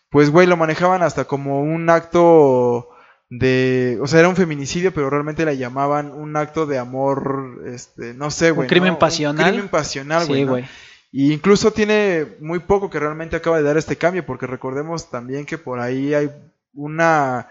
pues 0.10 0.30
güey, 0.30 0.48
lo 0.48 0.56
manejaban 0.56 1.04
hasta 1.04 1.26
como 1.26 1.62
un 1.62 1.90
acto 1.90 2.96
de, 3.30 4.00
o 4.02 4.08
sea, 4.08 4.20
era 4.20 4.30
un 4.30 4.36
feminicidio, 4.36 4.94
pero 4.94 5.10
realmente 5.10 5.46
la 5.46 5.54
llamaban 5.54 6.12
un 6.12 6.36
acto 6.36 6.66
de 6.66 6.80
amor, 6.80 7.62
este, 7.68 8.14
no 8.14 8.32
sé, 8.32 8.52
güey. 8.52 8.68
crimen 8.68 8.94
¿no? 8.94 9.00
pasional. 9.00 9.46
Un 9.46 9.52
crimen 9.52 9.70
pasional, 9.70 10.26
güey. 10.28 10.40
sí, 10.42 10.46
¿no? 10.46 10.52
güey. 10.52 10.66
Y 11.12 11.34
incluso 11.34 11.72
tiene 11.72 12.28
muy 12.40 12.60
poco 12.60 12.90
que 12.90 13.00
realmente 13.00 13.36
acaba 13.36 13.58
de 13.58 13.64
dar 13.64 13.78
este 13.78 13.96
cambio, 13.96 14.26
porque 14.26 14.48
recordemos 14.48 15.10
también 15.10 15.46
que 15.46 15.58
por 15.58 15.80
ahí 15.80 16.14
hay 16.14 16.30
una 16.74 17.50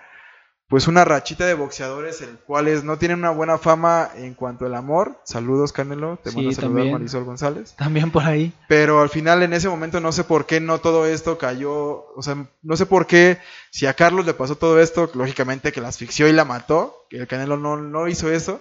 pues 0.68 0.86
una 0.86 1.02
rachita 1.04 1.46
de 1.46 1.54
boxeadores 1.54 2.20
el 2.20 2.38
cuales 2.40 2.84
no 2.84 2.98
tienen 2.98 3.20
una 3.20 3.30
buena 3.30 3.56
fama 3.56 4.10
en 4.16 4.34
cuanto 4.34 4.66
al 4.66 4.74
amor. 4.74 5.18
Saludos, 5.24 5.72
Canelo, 5.72 6.18
te 6.22 6.30
Sí, 6.30 6.36
mando 6.36 6.60
también. 6.60 6.92
Marisol 6.92 7.24
González. 7.24 7.74
También 7.76 8.10
por 8.10 8.24
ahí. 8.24 8.52
Pero 8.68 9.00
al 9.00 9.08
final 9.08 9.42
en 9.42 9.54
ese 9.54 9.70
momento 9.70 9.98
no 10.00 10.12
sé 10.12 10.24
por 10.24 10.44
qué 10.44 10.60
no 10.60 10.78
todo 10.78 11.06
esto 11.06 11.38
cayó, 11.38 12.12
o 12.14 12.22
sea, 12.22 12.36
no 12.62 12.76
sé 12.76 12.84
por 12.84 13.06
qué 13.06 13.38
si 13.70 13.86
a 13.86 13.94
Carlos 13.94 14.26
le 14.26 14.34
pasó 14.34 14.56
todo 14.56 14.78
esto, 14.78 15.10
lógicamente 15.14 15.72
que 15.72 15.80
la 15.80 15.88
asfixió 15.88 16.28
y 16.28 16.32
la 16.32 16.44
mató, 16.44 17.06
que 17.08 17.16
el 17.16 17.26
Canelo 17.26 17.56
no, 17.56 17.78
no 17.78 18.06
hizo 18.06 18.30
eso, 18.30 18.60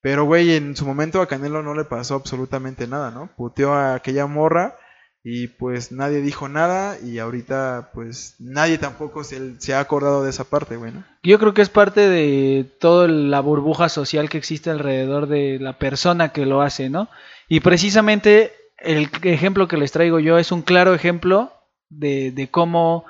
pero 0.00 0.24
güey, 0.24 0.54
en 0.54 0.76
su 0.76 0.86
momento 0.86 1.20
a 1.20 1.26
Canelo 1.26 1.62
no 1.62 1.74
le 1.74 1.84
pasó 1.84 2.14
absolutamente 2.14 2.86
nada, 2.86 3.10
¿no? 3.10 3.28
Puteó 3.36 3.74
a 3.74 3.94
aquella 3.94 4.26
morra 4.26 4.78
y 5.22 5.48
pues 5.48 5.92
nadie 5.92 6.22
dijo 6.22 6.48
nada 6.48 6.98
y 6.98 7.18
ahorita 7.18 7.90
pues 7.92 8.36
nadie 8.38 8.78
tampoco 8.78 9.22
se, 9.22 9.60
se 9.60 9.74
ha 9.74 9.80
acordado 9.80 10.24
de 10.24 10.30
esa 10.30 10.44
parte, 10.44 10.76
güey. 10.76 10.92
Yo 11.22 11.38
creo 11.38 11.52
que 11.52 11.62
es 11.62 11.68
parte 11.68 12.08
de 12.08 12.64
toda 12.80 13.06
la 13.08 13.40
burbuja 13.40 13.88
social 13.88 14.30
que 14.30 14.38
existe 14.38 14.70
alrededor 14.70 15.26
de 15.26 15.58
la 15.60 15.78
persona 15.78 16.30
que 16.30 16.46
lo 16.46 16.62
hace, 16.62 16.88
¿no? 16.88 17.08
Y 17.48 17.60
precisamente 17.60 18.52
el 18.78 19.10
ejemplo 19.22 19.68
que 19.68 19.76
les 19.76 19.92
traigo 19.92 20.20
yo 20.20 20.38
es 20.38 20.52
un 20.52 20.62
claro 20.62 20.94
ejemplo 20.94 21.52
de, 21.90 22.30
de 22.30 22.48
cómo 22.48 23.04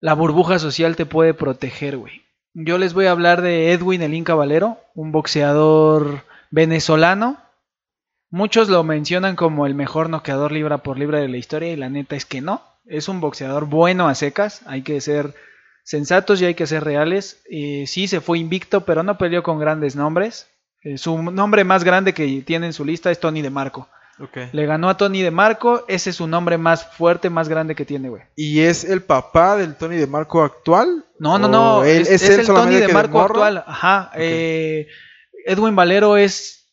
la 0.00 0.14
burbuja 0.14 0.58
social 0.58 0.96
te 0.96 1.06
puede 1.06 1.34
proteger, 1.34 1.98
güey. 1.98 2.22
Yo 2.54 2.78
les 2.78 2.94
voy 2.94 3.06
a 3.06 3.10
hablar 3.10 3.42
de 3.42 3.72
Edwin 3.72 4.02
Elín 4.02 4.24
Caballero, 4.24 4.78
un 4.94 5.12
boxeador 5.12 6.22
venezolano. 6.50 7.38
Muchos 8.34 8.68
lo 8.68 8.82
mencionan 8.82 9.36
como 9.36 9.64
el 9.64 9.74
mejor 9.76 10.10
noqueador 10.10 10.50
libra 10.50 10.78
por 10.78 10.98
libra 10.98 11.20
de 11.20 11.28
la 11.28 11.36
historia 11.36 11.70
y 11.70 11.76
la 11.76 11.88
neta 11.88 12.16
es 12.16 12.24
que 12.24 12.40
no. 12.40 12.62
Es 12.84 13.08
un 13.08 13.20
boxeador 13.20 13.66
bueno 13.66 14.08
a 14.08 14.16
secas, 14.16 14.62
hay 14.66 14.82
que 14.82 15.00
ser 15.00 15.34
sensatos 15.84 16.42
y 16.42 16.46
hay 16.46 16.54
que 16.56 16.66
ser 16.66 16.82
reales. 16.82 17.40
Eh, 17.48 17.84
sí, 17.86 18.08
se 18.08 18.20
fue 18.20 18.40
invicto, 18.40 18.80
pero 18.84 19.04
no 19.04 19.18
peleó 19.18 19.44
con 19.44 19.60
grandes 19.60 19.94
nombres. 19.94 20.48
Eh, 20.82 20.98
su 20.98 21.22
nombre 21.22 21.62
más 21.62 21.84
grande 21.84 22.12
que 22.12 22.42
tiene 22.44 22.66
en 22.66 22.72
su 22.72 22.84
lista 22.84 23.12
es 23.12 23.20
Tony 23.20 23.40
de 23.40 23.50
Marco. 23.50 23.88
Ok. 24.18 24.36
Le 24.52 24.66
ganó 24.66 24.88
a 24.88 24.96
Tony 24.96 25.22
de 25.22 25.30
Marco. 25.30 25.84
Ese 25.86 26.10
es 26.10 26.16
su 26.16 26.26
nombre 26.26 26.58
más 26.58 26.84
fuerte, 26.92 27.30
más 27.30 27.48
grande 27.48 27.76
que 27.76 27.84
tiene, 27.84 28.08
güey. 28.08 28.22
¿Y 28.34 28.62
es 28.62 28.82
el 28.82 29.00
papá 29.02 29.56
del 29.56 29.76
Tony 29.76 29.94
de 29.96 30.08
Marco 30.08 30.42
actual? 30.42 31.04
No, 31.20 31.38
no, 31.38 31.46
¿O 31.46 31.50
no. 31.50 31.84
él- 31.84 32.06
es, 32.08 32.28
el 32.28 32.44
Tony 32.46 32.74
de 32.76 32.86
que 32.88 32.92
Marco 32.92 33.16
morro? 33.18 33.34
actual. 33.44 33.64
Ajá. 33.64 34.10
eh, 34.16 34.88
Edwin 35.46 35.76
Valero 35.76 36.16
es 36.16 36.63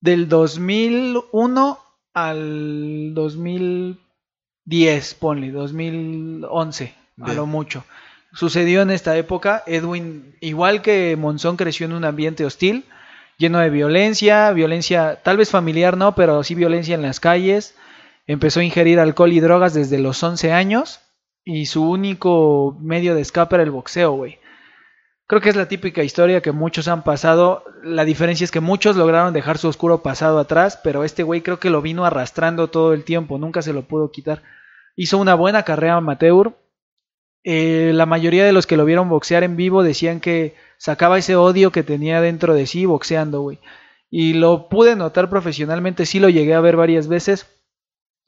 del 0.00 0.28
2001 0.28 1.78
al 2.14 3.14
2010, 3.14 5.14
ponle, 5.14 5.50
2011, 5.50 6.94
a 7.20 7.24
Bien. 7.24 7.36
lo 7.36 7.46
mucho. 7.46 7.84
Sucedió 8.32 8.82
en 8.82 8.90
esta 8.90 9.16
época. 9.16 9.62
Edwin, 9.66 10.36
igual 10.40 10.82
que 10.82 11.16
Monzón, 11.16 11.56
creció 11.56 11.86
en 11.86 11.92
un 11.92 12.04
ambiente 12.04 12.44
hostil, 12.44 12.84
lleno 13.38 13.58
de 13.60 13.70
violencia, 13.70 14.50
violencia 14.52 15.20
tal 15.22 15.36
vez 15.36 15.50
familiar 15.50 15.96
no, 15.96 16.14
pero 16.14 16.42
sí 16.44 16.54
violencia 16.54 16.94
en 16.94 17.02
las 17.02 17.20
calles. 17.20 17.74
Empezó 18.26 18.60
a 18.60 18.64
ingerir 18.64 18.98
alcohol 18.98 19.32
y 19.32 19.40
drogas 19.40 19.74
desde 19.74 19.98
los 19.98 20.22
11 20.22 20.52
años 20.52 21.00
y 21.44 21.66
su 21.66 21.88
único 21.88 22.76
medio 22.80 23.14
de 23.14 23.20
escape 23.20 23.54
era 23.54 23.62
el 23.62 23.70
boxeo, 23.70 24.12
güey. 24.12 24.38
Creo 25.28 25.40
que 25.40 25.48
es 25.48 25.56
la 25.56 25.66
típica 25.66 26.04
historia 26.04 26.40
que 26.40 26.52
muchos 26.52 26.86
han 26.86 27.02
pasado. 27.02 27.64
La 27.82 28.04
diferencia 28.04 28.44
es 28.44 28.52
que 28.52 28.60
muchos 28.60 28.96
lograron 28.96 29.34
dejar 29.34 29.58
su 29.58 29.66
oscuro 29.66 30.02
pasado 30.02 30.38
atrás, 30.38 30.78
pero 30.84 31.02
este 31.02 31.24
güey 31.24 31.40
creo 31.40 31.58
que 31.58 31.70
lo 31.70 31.82
vino 31.82 32.04
arrastrando 32.04 32.68
todo 32.68 32.92
el 32.92 33.04
tiempo, 33.04 33.38
nunca 33.38 33.60
se 33.62 33.72
lo 33.72 33.82
pudo 33.82 34.12
quitar. 34.12 34.42
Hizo 34.94 35.18
una 35.18 35.34
buena 35.34 35.64
carrera 35.64 35.96
amateur. 35.96 36.54
Eh, 37.42 37.92
la 37.94 38.06
mayoría 38.06 38.44
de 38.44 38.52
los 38.52 38.66
que 38.66 38.76
lo 38.76 38.84
vieron 38.84 39.08
boxear 39.08 39.42
en 39.42 39.56
vivo 39.56 39.82
decían 39.82 40.20
que 40.20 40.54
sacaba 40.78 41.18
ese 41.18 41.36
odio 41.36 41.72
que 41.72 41.82
tenía 41.82 42.20
dentro 42.20 42.54
de 42.54 42.66
sí 42.66 42.86
boxeando, 42.86 43.40
güey. 43.40 43.58
Y 44.10 44.34
lo 44.34 44.68
pude 44.68 44.94
notar 44.94 45.28
profesionalmente, 45.28 46.06
sí 46.06 46.20
lo 46.20 46.28
llegué 46.28 46.54
a 46.54 46.60
ver 46.60 46.76
varias 46.76 47.08
veces. 47.08 47.46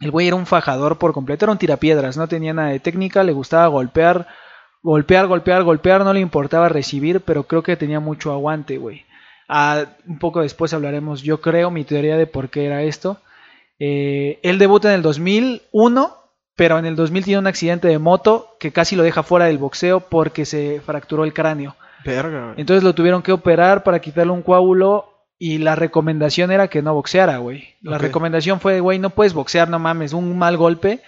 El 0.01 0.11
güey 0.11 0.27
era 0.27 0.37
un 0.37 0.47
fajador 0.47 0.99
por 0.99 1.13
completo, 1.13 1.45
era 1.45 1.53
un 1.53 1.59
tirapiedras, 1.59 2.17
no 2.17 2.29
tenía 2.29 2.55
nada 2.55 2.69
de 2.71 2.81
técnica, 2.81 3.25
le 3.25 3.33
gustaba 3.33 3.67
golpear, 3.69 4.29
golpear, 4.83 5.27
golpear, 5.27 5.63
golpear, 5.63 6.05
no 6.05 6.13
le 6.13 6.21
importaba 6.21 6.69
recibir, 6.69 7.21
pero 7.21 7.45
creo 7.45 7.63
que 7.63 7.77
tenía 7.77 8.01
mucho 8.01 8.33
aguante, 8.33 8.79
güey. 8.79 9.05
Ah, 9.49 9.87
un 10.07 10.19
poco 10.19 10.43
después 10.43 10.75
hablaremos, 10.75 11.23
yo 11.23 11.41
creo, 11.41 11.71
mi 11.71 11.85
teoría 11.85 12.17
de 12.17 12.27
por 12.27 12.51
qué 12.51 12.67
era 12.67 12.83
esto. 12.83 13.19
Eh, 13.79 14.41
él 14.43 14.59
debuta 14.59 14.89
en 14.89 14.97
el 14.97 15.03
2001, 15.03 16.17
pero 16.57 16.79
en 16.79 16.87
el 16.87 16.97
2000 16.97 17.25
tiene 17.25 17.39
un 17.39 17.47
accidente 17.47 17.89
de 17.89 17.99
moto 17.99 18.57
que 18.61 18.73
casi 18.73 18.97
lo 18.97 19.03
deja 19.03 19.23
fuera 19.23 19.47
del 19.47 19.59
boxeo 19.59 20.01
porque 20.01 20.45
se 20.45 20.81
fracturó 20.85 21.25
el 21.25 21.33
cráneo. 21.33 21.77
Verga. 22.05 22.55
Entonces 22.57 22.85
lo 22.85 22.95
tuvieron 22.95 23.23
que 23.23 23.33
operar 23.33 23.83
para 23.85 24.01
quitarle 24.01 24.33
un 24.33 24.43
coágulo 24.43 25.19
y 25.39 25.59
la 25.59 25.77
recomendación 25.77 26.51
era 26.51 26.69
que 26.69 26.83
no 26.83 26.95
boxeara, 26.95 27.39
güey. 27.39 27.77
La 27.81 27.99
recomendación 27.99 28.61
fue, 28.61 28.81
güey, 28.81 28.99
no 28.99 29.11
puedes 29.11 29.35
boxear, 29.35 29.69
no 29.69 29.79
mames, 29.79 30.13
un 30.13 30.37
mal 30.37 30.57
golpe 30.57 31.01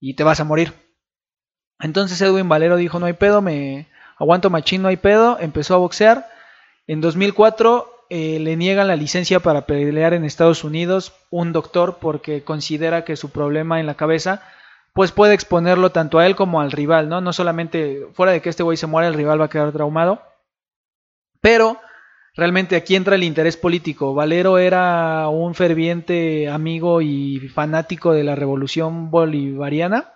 y 0.00 0.14
te 0.14 0.24
vas 0.24 0.40
a 0.40 0.44
morir. 0.44 0.72
Entonces 1.80 2.20
Edwin 2.20 2.48
Valero 2.48 2.76
dijo, 2.76 2.98
no 2.98 3.06
hay 3.06 3.12
pedo, 3.12 3.42
me 3.42 3.86
aguanto 4.18 4.50
machín, 4.50 4.82
no 4.82 4.88
hay 4.88 4.96
pedo, 4.96 5.38
empezó 5.40 5.74
a 5.74 5.78
boxear. 5.78 6.28
En 6.86 7.00
2004 7.00 8.04
eh, 8.08 8.38
le 8.38 8.56
niegan 8.56 8.88
la 8.88 8.96
licencia 8.96 9.40
para 9.40 9.66
pelear 9.66 10.14
en 10.14 10.24
Estados 10.24 10.64
Unidos 10.64 11.12
un 11.30 11.52
doctor 11.52 11.98
porque 12.00 12.44
considera 12.44 13.04
que 13.04 13.16
su 13.16 13.30
problema 13.30 13.80
en 13.80 13.86
la 13.86 13.94
cabeza 13.94 14.42
pues 14.92 15.12
puede 15.12 15.34
exponerlo 15.34 15.90
tanto 15.90 16.18
a 16.18 16.26
él 16.26 16.36
como 16.36 16.62
al 16.62 16.72
rival, 16.72 17.10
¿no? 17.10 17.20
No 17.20 17.34
solamente 17.34 18.06
fuera 18.14 18.32
de 18.32 18.40
que 18.40 18.48
este 18.48 18.62
güey 18.62 18.78
se 18.78 18.86
muera, 18.86 19.08
el 19.08 19.14
rival 19.14 19.38
va 19.38 19.44
a 19.44 19.50
quedar 19.50 19.70
traumado. 19.70 20.22
Pero 21.42 21.78
realmente 22.34 22.76
aquí 22.76 22.96
entra 22.96 23.16
el 23.16 23.22
interés 23.22 23.58
político. 23.58 24.14
Valero 24.14 24.56
era 24.56 25.28
un 25.28 25.54
ferviente 25.54 26.48
amigo 26.48 27.02
y 27.02 27.40
fanático 27.50 28.12
de 28.14 28.24
la 28.24 28.36
revolución 28.36 29.10
bolivariana. 29.10 30.15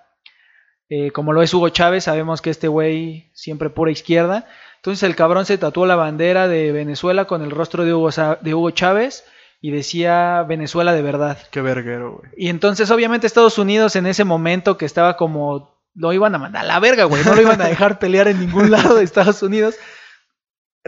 Eh, 0.91 1.13
como 1.13 1.33
lo 1.33 1.41
es 1.41 1.55
Hugo 1.55 1.69
Chávez, 1.69 2.05
sabemos 2.05 2.43
que 2.43 2.51
este 2.51 2.69
güey 2.69 3.31
siempre 3.33 3.71
pura 3.71 3.93
izquierda. 3.93 4.49
Entonces 4.77 5.05
el 5.05 5.15
cabrón 5.15 5.47
se 5.47 5.57
tatuó 5.57 5.87
la 5.87 5.95
bandera 5.95 6.49
de 6.49 6.73
Venezuela 6.73 7.27
con 7.27 7.43
el 7.43 7.53
rostro 7.53 7.85
de 7.85 7.95
Hugo, 7.95 8.11
de 8.41 8.55
Hugo 8.55 8.71
Chávez 8.73 9.25
y 9.61 9.71
decía 9.71 10.43
Venezuela 10.43 10.93
de 10.93 11.03
verdad. 11.03 11.39
Qué 11.51 11.61
verguero, 11.61 12.17
güey. 12.17 12.33
Y 12.37 12.49
entonces, 12.49 12.91
obviamente, 12.91 13.27
Estados 13.27 13.59
Unidos 13.59 13.95
en 13.95 14.07
ese 14.07 14.25
momento 14.25 14.77
que 14.77 14.87
estaba 14.87 15.17
como. 15.17 15.79
Lo 15.95 16.13
iban 16.13 16.35
a 16.35 16.39
mandar 16.39 16.65
a 16.65 16.69
la 16.69 16.81
verga, 16.81 17.05
güey. 17.05 17.25
No 17.25 17.35
lo 17.35 17.43
iban 17.43 17.61
a 17.61 17.67
dejar 17.67 17.99
pelear 17.99 18.29
en 18.29 18.41
ningún 18.41 18.71
lado 18.73 18.95
de 18.97 19.05
Estados 19.05 19.43
Unidos. 19.43 19.77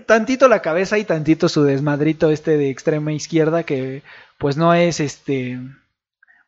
Tantito 0.07 0.48
la 0.48 0.62
cabeza 0.62 0.96
y 0.98 1.05
tantito 1.05 1.48
su 1.48 1.64
desmadrito 1.64 2.30
este 2.30 2.57
de 2.57 2.70
extrema 2.70 3.12
izquierda 3.12 3.64
que, 3.64 4.03
pues, 4.38 4.57
no 4.57 4.72
es 4.74 5.00
este. 5.00 5.59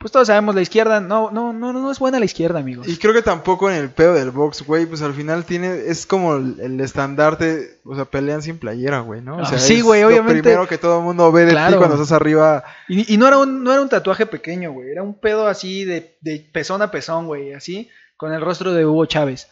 Pues 0.04 0.12
todos 0.12 0.26
sabemos 0.26 0.54
la 0.54 0.60
izquierda. 0.60 1.00
No, 1.00 1.30
no, 1.30 1.54
no, 1.54 1.72
no 1.72 1.90
es 1.90 1.98
buena 1.98 2.18
la 2.18 2.26
izquierda, 2.26 2.58
amigos. 2.58 2.86
Y 2.86 2.98
creo 2.98 3.14
que 3.14 3.22
tampoco 3.22 3.70
en 3.70 3.76
el 3.78 3.88
pedo 3.88 4.12
del 4.12 4.32
box, 4.32 4.60
güey, 4.66 4.84
pues 4.84 5.00
al 5.00 5.14
final 5.14 5.46
tiene, 5.46 5.86
es 5.86 6.04
como 6.04 6.34
el, 6.36 6.60
el 6.60 6.78
estandarte, 6.82 7.78
o 7.86 7.94
sea, 7.94 8.04
pelean 8.04 8.42
sin 8.42 8.58
playera, 8.58 9.00
güey, 9.00 9.22
¿no? 9.22 9.36
O 9.36 9.40
Ah, 9.40 9.46
sea, 9.46 9.58
sí, 9.58 9.80
güey, 9.80 10.02
lo 10.02 10.08
obviamente. 10.08 10.42
primero 10.42 10.68
que 10.68 10.76
todo 10.76 10.98
el 10.98 11.04
mundo 11.04 11.32
ve 11.32 11.42
de 11.42 11.46
ti 11.46 11.52
Claro. 11.52 11.78
cuando 11.78 11.94
estás 11.96 12.12
arriba. 12.12 12.64
Y, 12.86 13.14
y 13.14 13.16
no, 13.16 13.26
era 13.26 13.38
un, 13.38 13.64
no 13.64 13.72
era 13.72 13.80
un 13.80 13.88
tatuaje 13.88 14.26
pequeño, 14.26 14.72
güey. 14.72 14.90
Era 14.90 15.02
un 15.02 15.18
pedo 15.18 15.46
así 15.46 15.86
de, 15.86 16.18
de 16.20 16.46
pezón 16.52 16.82
a 16.82 16.90
pezón, 16.90 17.26
güey. 17.26 17.54
Así, 17.54 17.88
con 18.18 18.34
el 18.34 18.42
rostro 18.42 18.74
de 18.74 18.84
Hugo 18.84 19.06
Chávez. 19.06 19.48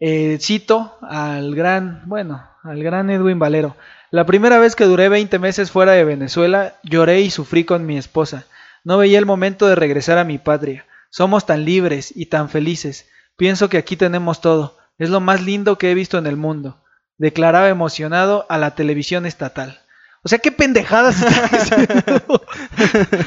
Eh, 0.00 0.36
cito 0.38 0.98
al 1.00 1.54
gran, 1.54 2.02
bueno, 2.04 2.46
al 2.62 2.82
gran 2.82 3.08
Edwin 3.08 3.38
Valero. 3.38 3.74
La 4.10 4.26
primera 4.26 4.58
vez 4.58 4.76
que 4.76 4.84
duré 4.84 5.08
20 5.08 5.38
meses 5.38 5.70
fuera 5.70 5.92
de 5.92 6.04
Venezuela, 6.04 6.74
lloré 6.82 7.22
y 7.22 7.30
sufrí 7.30 7.64
con 7.64 7.86
mi 7.86 7.96
esposa. 7.96 8.44
No 8.84 8.98
veía 8.98 9.18
el 9.18 9.26
momento 9.26 9.66
de 9.66 9.74
regresar 9.74 10.18
a 10.18 10.24
mi 10.24 10.38
patria. 10.38 10.86
Somos 11.10 11.46
tan 11.46 11.64
libres 11.64 12.12
y 12.14 12.26
tan 12.26 12.48
felices. 12.48 13.08
Pienso 13.36 13.68
que 13.68 13.78
aquí 13.78 13.96
tenemos 13.96 14.40
todo. 14.40 14.76
Es 14.98 15.10
lo 15.10 15.20
más 15.20 15.42
lindo 15.42 15.78
que 15.78 15.90
he 15.90 15.94
visto 15.94 16.18
en 16.18 16.26
el 16.26 16.36
mundo. 16.36 16.82
Declaraba 17.16 17.68
emocionado 17.68 18.46
a 18.48 18.58
la 18.58 18.74
televisión 18.74 19.26
estatal. 19.26 19.80
O 20.22 20.28
sea, 20.28 20.38
qué 20.38 20.52
pendejadas. 20.52 21.16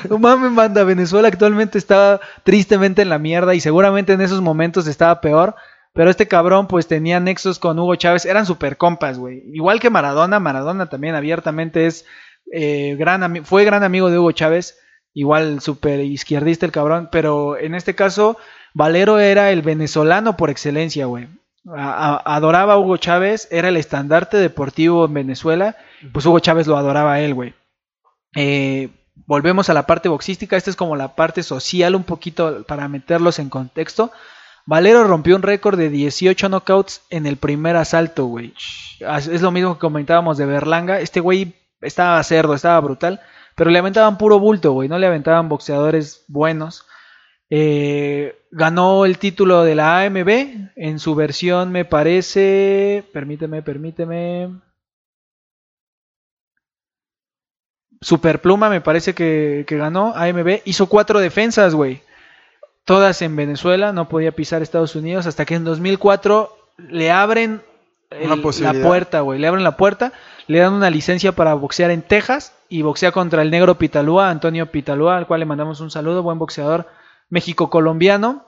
No 0.10 0.18
mames, 0.18 0.52
manda. 0.52 0.84
Venezuela 0.84 1.28
actualmente 1.28 1.78
está 1.78 2.20
tristemente 2.44 3.02
en 3.02 3.10
la 3.10 3.20
mierda 3.20 3.56
y 3.56 3.60
seguramente 3.60 4.14
en 4.14 4.22
esos 4.22 4.42
momentos 4.42 4.88
estaba 4.88 5.22
peor. 5.22 5.56
Pero 5.94 6.10
este 6.10 6.28
cabrón, 6.28 6.68
pues 6.68 6.88
tenía 6.88 7.20
nexos 7.20 7.60
con 7.60 7.80
Hugo 7.80 7.96
Chávez. 7.96 8.26
Eran 8.26 8.46
super 8.46 8.78
compas, 8.78 9.18
güey. 9.18 9.44
Igual 9.54 9.80
que 9.80 9.90
Maradona. 9.90 10.40
Maradona 10.40 10.88
también 10.88 11.16
abiertamente 11.16 11.88
es 11.88 12.06
eh, 12.52 12.96
gran 12.98 13.46
fue 13.46 13.66
gran 13.66 13.84
amigo 13.84 14.10
de 14.10 14.20
Hugo 14.20 14.32
Chávez. 14.32 14.78
Igual 15.18 15.62
super 15.62 16.00
izquierdista 16.00 16.68
el 16.68 16.72
cabrón. 16.72 17.10
Pero 17.12 17.58
en 17.58 17.74
este 17.74 17.96
caso, 17.96 18.38
Valero 18.76 19.18
era 19.18 19.50
el 19.50 19.64
venezolano 19.64 20.38
por 20.38 20.52
excelencia, 20.52 21.08
güey. 21.08 21.28
Adoraba 21.76 22.74
a 22.74 22.78
Hugo 22.78 22.98
Chávez. 22.98 23.48
Era 23.50 23.70
el 23.70 23.78
estandarte 23.78 24.38
deportivo 24.38 25.06
en 25.06 25.16
Venezuela. 25.16 25.76
Pues 26.14 26.24
Hugo 26.28 26.38
Chávez 26.38 26.68
lo 26.68 26.78
adoraba 26.78 27.14
a 27.14 27.20
él, 27.22 27.34
güey. 27.34 27.56
Eh, 28.36 28.90
volvemos 29.26 29.72
a 29.72 29.74
la 29.74 29.88
parte 29.88 30.08
boxística. 30.08 30.56
Esta 30.56 30.70
es 30.70 30.76
como 30.76 30.96
la 30.96 31.16
parte 31.16 31.42
social, 31.42 31.96
un 31.96 32.04
poquito 32.04 32.64
para 32.68 32.88
meterlos 32.88 33.40
en 33.40 33.50
contexto. 33.50 34.12
Valero 34.68 35.04
rompió 35.04 35.36
un 35.36 35.42
récord 35.42 35.80
de 35.80 35.90
18 35.90 36.48
knockouts 36.48 37.02
en 37.10 37.26
el 37.26 37.38
primer 37.38 37.76
asalto, 37.76 38.28
güey. 38.28 38.54
Es 39.00 39.42
lo 39.42 39.50
mismo 39.50 39.74
que 39.74 39.80
comentábamos 39.80 40.38
de 40.38 40.46
Berlanga. 40.46 41.00
Este 41.00 41.22
güey 41.22 41.56
estaba 41.82 42.22
cerdo, 42.22 42.54
estaba 42.54 42.80
brutal. 42.82 43.20
Pero 43.58 43.72
le 43.72 43.80
aventaban 43.80 44.20
puro 44.20 44.40
bulto, 44.40 44.74
güey. 44.74 44.88
No 44.88 45.00
le 45.00 45.08
aventaban 45.08 45.50
boxeadores 45.50 46.24
buenos. 46.28 46.86
Eh, 47.50 48.38
ganó 48.52 49.04
el 49.04 49.18
título 49.18 49.64
de 49.64 49.74
la 49.74 50.02
AMB. 50.02 50.30
En 50.76 51.00
su 51.00 51.16
versión, 51.16 51.72
me 51.72 51.84
parece. 51.84 53.04
Permíteme, 53.12 53.64
permíteme. 53.64 54.52
Superpluma 58.00 58.70
me 58.70 58.80
parece 58.80 59.16
que, 59.16 59.66
que 59.68 59.78
ganó 59.78 60.14
AMB. 60.16 60.62
Hizo 60.66 60.86
cuatro 60.86 61.20
defensas, 61.20 61.74
güey. 61.74 62.04
Todas 62.86 63.24
en 63.24 63.36
Venezuela. 63.36 63.92
No 63.92 64.08
podía 64.08 64.34
pisar 64.34 64.62
Estados 64.62 64.96
Unidos. 64.96 65.26
Hasta 65.26 65.46
que 65.46 65.56
en 65.56 65.64
2004 65.64 66.56
le 66.78 67.10
abren 67.10 67.64
el- 68.12 68.30
la 68.64 68.72
puerta, 68.88 69.22
güey. 69.22 69.40
Le 69.40 69.48
abren 69.48 69.64
la 69.64 69.78
puerta. 69.78 70.14
Le 70.48 70.60
dan 70.60 70.74
una 70.74 70.90
licencia 70.90 71.34
para 71.34 71.54
boxear 71.54 71.92
en 71.92 72.02
Texas. 72.02 72.54
Y 72.70 72.82
boxea 72.82 73.12
contra 73.12 73.42
el 73.42 73.52
negro 73.52 73.78
Pitalúa, 73.78 74.30
Antonio 74.30 74.72
Pitalúa, 74.72 75.18
al 75.18 75.28
cual 75.28 75.40
le 75.42 75.46
mandamos 75.46 75.80
un 75.80 75.90
saludo. 75.92 76.24
Buen 76.24 76.40
boxeador 76.40 76.88
México-colombiano. 77.30 78.46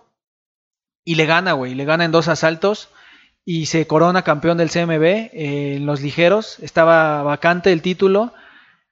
Y 1.06 1.16
le 1.16 1.26
gana, 1.26 1.54
güey. 1.54 1.76
Le 1.76 1.86
gana 1.86 2.06
en 2.06 2.12
dos 2.12 2.28
asaltos. 2.28 2.90
Y 3.46 3.66
se 3.68 3.88
corona 3.88 4.22
campeón 4.22 4.58
del 4.58 4.70
CMB 4.70 5.04
eh, 5.04 5.76
en 5.78 5.86
los 5.86 6.02
ligeros. 6.02 6.60
Estaba 6.60 7.24
vacante 7.24 7.72
el 7.72 7.82
título. 7.82 8.34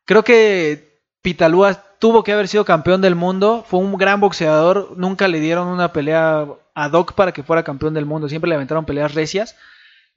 Creo 0.06 0.24
que 0.24 1.02
Pitalúa 1.22 1.76
tuvo 2.00 2.24
que 2.24 2.32
haber 2.34 2.48
sido 2.48 2.66
campeón 2.66 3.02
del 3.02 3.16
mundo. 3.16 3.64
Fue 3.68 3.80
un 3.80 3.98
gran 3.98 4.20
boxeador. 4.20 4.94
Nunca 4.98 5.28
le 5.28 5.40
dieron 5.40 5.68
una 5.68 5.92
pelea 5.94 6.48
ad 6.74 6.92
hoc 6.94 7.14
para 7.14 7.34
que 7.34 7.44
fuera 7.44 7.64
campeón 7.64 7.94
del 7.94 8.06
mundo. 8.06 8.30
Siempre 8.30 8.50
le 8.50 8.56
aventaron 8.56 8.86
peleas 8.86 9.14
recias. 9.14 9.56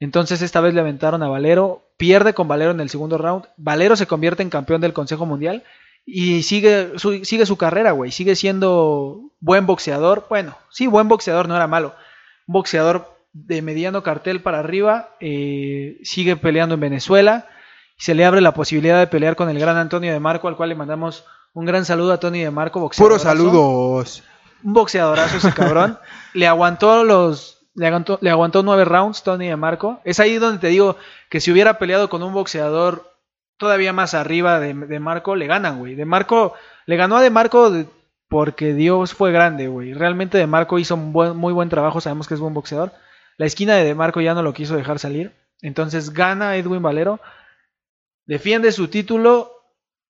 Entonces 0.01 0.43
esta 0.43 0.61
vez 0.61 0.75
le 0.75 0.81
aventaron 0.81 1.23
a 1.23 1.29
Valero. 1.29 1.83
Pierde 1.97 2.35
con 2.35 2.49
Valero 2.49 2.71
en 2.71 2.81
el 2.81 2.89
segundo 2.89 3.19
round. 3.19 3.45
Valero 3.57 3.95
se 3.97 4.07
convierte 4.07 4.43
en 4.43 4.51
campeón 4.51 4.81
del 4.81 4.95
Consejo 4.95 5.27
Mundial. 5.27 5.63
Y 6.07 6.43
sigue 6.43 6.93
su, 6.97 7.25
sigue 7.25 7.47
su 7.47 7.57
carrera, 7.57 7.93
güey. 7.93 8.11
Sigue 8.11 8.35
siendo 8.35 9.31
buen 9.41 9.67
boxeador. 9.67 10.27
Bueno, 10.29 10.57
sí, 10.71 10.87
buen 10.87 11.09
boxeador, 11.09 11.47
no 11.47 11.55
era 11.55 11.67
malo. 11.67 11.95
Un 12.47 12.55
boxeador 12.55 13.15
de 13.33 13.63
mediano 13.63 14.03
cartel 14.03 14.41
para 14.41 14.59
arriba. 14.59 15.11
eh, 15.21 15.99
sigue 16.03 16.37
peleando 16.37 16.75
en 16.75 16.81
Venezuela. 16.81 17.47
Se 17.97 18.15
le 18.15 18.25
abre 18.25 18.41
la 18.41 18.55
posibilidad 18.55 18.99
de 18.99 19.07
pelear 19.07 19.37
con 19.37 19.51
el 19.51 19.59
gran 19.59 19.77
Antonio 19.77 20.11
de 20.13 20.21
Marco, 20.21 20.49
al 20.49 20.57
cual 20.57 20.71
le 20.71 20.75
mandamos 20.75 21.27
un 21.53 21.67
gran 21.67 21.85
saludo 21.85 22.13
a 22.13 22.21
Tony 22.21 22.41
de 22.41 22.51
Marco, 22.51 22.81
boxeador. 22.81 23.11
Puros 23.11 23.23
saludos. 23.23 24.23
Un 24.63 24.73
boxeadorazo 24.73 25.37
ese 25.37 25.53
cabrón. 25.53 25.99
le 26.35 26.47
aguantó 26.47 27.05
los. 27.05 27.60
Le 27.81 27.87
aguantó, 27.87 28.19
le 28.21 28.29
aguantó 28.29 28.63
nueve 28.63 28.85
rounds 28.85 29.23
Tony 29.23 29.49
de 29.49 29.57
Marco. 29.57 30.03
Es 30.05 30.21
ahí 30.21 30.37
donde 30.37 30.59
te 30.59 30.67
digo 30.67 30.99
que 31.31 31.41
si 31.41 31.51
hubiera 31.51 31.79
peleado 31.79 32.11
con 32.11 32.23
un 32.23 32.35
boxeador 32.35 33.11
todavía 33.57 33.95
más 33.95 34.13
arriba 34.13 34.61
de, 34.61 34.75
de 34.75 35.01
Marco, 35.01 35.35
le 35.35 35.47
ganan, 35.47 35.79
güey. 35.79 35.95
De 35.95 36.05
Marco, 36.05 36.53
le 36.85 36.97
ganó 36.97 37.17
a 37.17 37.23
De 37.23 37.31
Marco 37.31 37.73
porque 38.29 38.75
Dios 38.75 39.15
fue 39.15 39.33
grande, 39.33 39.69
güey. 39.69 39.95
Realmente 39.95 40.37
De 40.37 40.47
Marco 40.47 40.79
hizo 40.79 40.95
un 40.95 41.11
muy 41.11 41.55
buen 41.55 41.71
trabajo, 41.71 42.03
sabemos 42.03 42.29
que 42.29 42.35
es 42.35 42.41
buen 42.41 42.53
boxeador. 42.53 42.93
La 43.39 43.47
esquina 43.47 43.75
de 43.77 43.85
De 43.85 43.95
Marco 43.95 44.21
ya 44.21 44.35
no 44.35 44.43
lo 44.43 44.53
quiso 44.53 44.77
dejar 44.77 44.99
salir. 44.99 45.33
Entonces 45.63 46.11
gana 46.11 46.57
Edwin 46.57 46.83
Valero, 46.83 47.19
defiende 48.27 48.73
su 48.73 48.89
título 48.89 49.53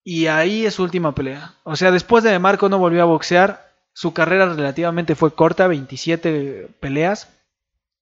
y 0.02 0.26
ahí 0.26 0.66
es 0.66 0.74
su 0.74 0.82
última 0.82 1.14
pelea. 1.14 1.54
O 1.62 1.76
sea, 1.76 1.92
después 1.92 2.24
de 2.24 2.32
De 2.32 2.40
Marco 2.40 2.68
no 2.68 2.80
volvió 2.80 3.02
a 3.02 3.06
boxear. 3.06 3.70
Su 3.92 4.12
carrera 4.12 4.46
relativamente 4.46 5.14
fue 5.14 5.32
corta, 5.32 5.68
27 5.68 6.68
peleas, 6.80 7.28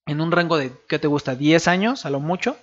en 0.08 0.20
un 0.20 0.32
rango 0.32 0.56
de, 0.56 0.72
¿qué 0.88 0.98
te 0.98 1.06
gusta? 1.06 1.36
10 1.36 1.68
años, 1.68 2.06
a 2.06 2.10
lo 2.10 2.18
mucho. 2.20 2.56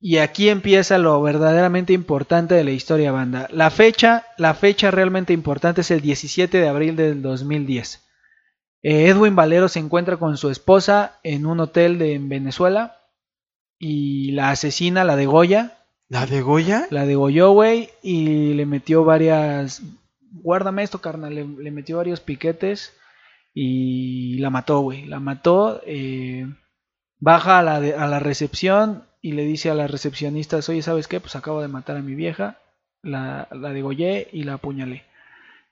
Y 0.00 0.18
aquí 0.18 0.48
empieza 0.48 0.96
lo 0.96 1.20
verdaderamente 1.20 1.92
importante 1.92 2.54
de 2.54 2.64
la 2.64 2.70
historia 2.70 3.10
banda. 3.10 3.48
La 3.50 3.70
fecha, 3.70 4.24
la 4.36 4.54
fecha 4.54 4.90
realmente 4.90 5.32
importante 5.32 5.80
es 5.80 5.90
el 5.90 6.00
17 6.00 6.58
de 6.58 6.68
abril 6.68 6.94
del 6.94 7.20
2010. 7.20 8.04
Eh, 8.82 9.08
Edwin 9.08 9.34
Valero 9.34 9.68
se 9.68 9.80
encuentra 9.80 10.16
con 10.16 10.36
su 10.36 10.50
esposa 10.50 11.18
en 11.24 11.46
un 11.46 11.58
hotel 11.58 11.98
de 11.98 12.14
en 12.14 12.28
Venezuela 12.28 12.96
y 13.78 14.30
la 14.32 14.50
asesina, 14.50 15.04
la 15.04 15.16
degolla, 15.16 15.74
¿La 16.08 16.24
de 16.24 16.40
Goya? 16.40 16.86
la 16.90 17.04
degolló, 17.04 17.50
güey, 17.52 17.90
y 18.02 18.54
le 18.54 18.64
metió 18.64 19.04
varias. 19.04 19.82
Guárdame 20.32 20.82
esto, 20.82 21.00
carnal. 21.00 21.34
Le, 21.34 21.44
le 21.46 21.70
metió 21.70 21.98
varios 21.98 22.20
piquetes 22.20 22.94
y 23.60 24.38
la 24.38 24.50
mató, 24.50 24.80
güey. 24.80 25.04
La 25.06 25.18
mató. 25.20 25.80
eh, 25.84 26.46
baja 27.18 27.58
a 27.58 27.62
la, 27.62 27.80
de- 27.80 27.94
a 27.94 28.06
la 28.06 28.20
recepción 28.20 29.04
y 29.20 29.32
le 29.32 29.44
dice 29.44 29.70
a 29.70 29.74
las 29.74 29.90
recepcionistas: 29.90 30.68
Oye, 30.68 30.82
¿sabes 30.82 31.08
qué? 31.08 31.18
Pues 31.20 31.34
acabo 31.36 31.60
de 31.60 31.68
matar 31.68 31.96
a 31.96 32.02
mi 32.02 32.14
vieja. 32.14 32.58
La, 33.02 33.48
la 33.50 33.70
degollé 33.70 34.28
y 34.32 34.44
la 34.44 34.54
apuñalé. 34.54 35.04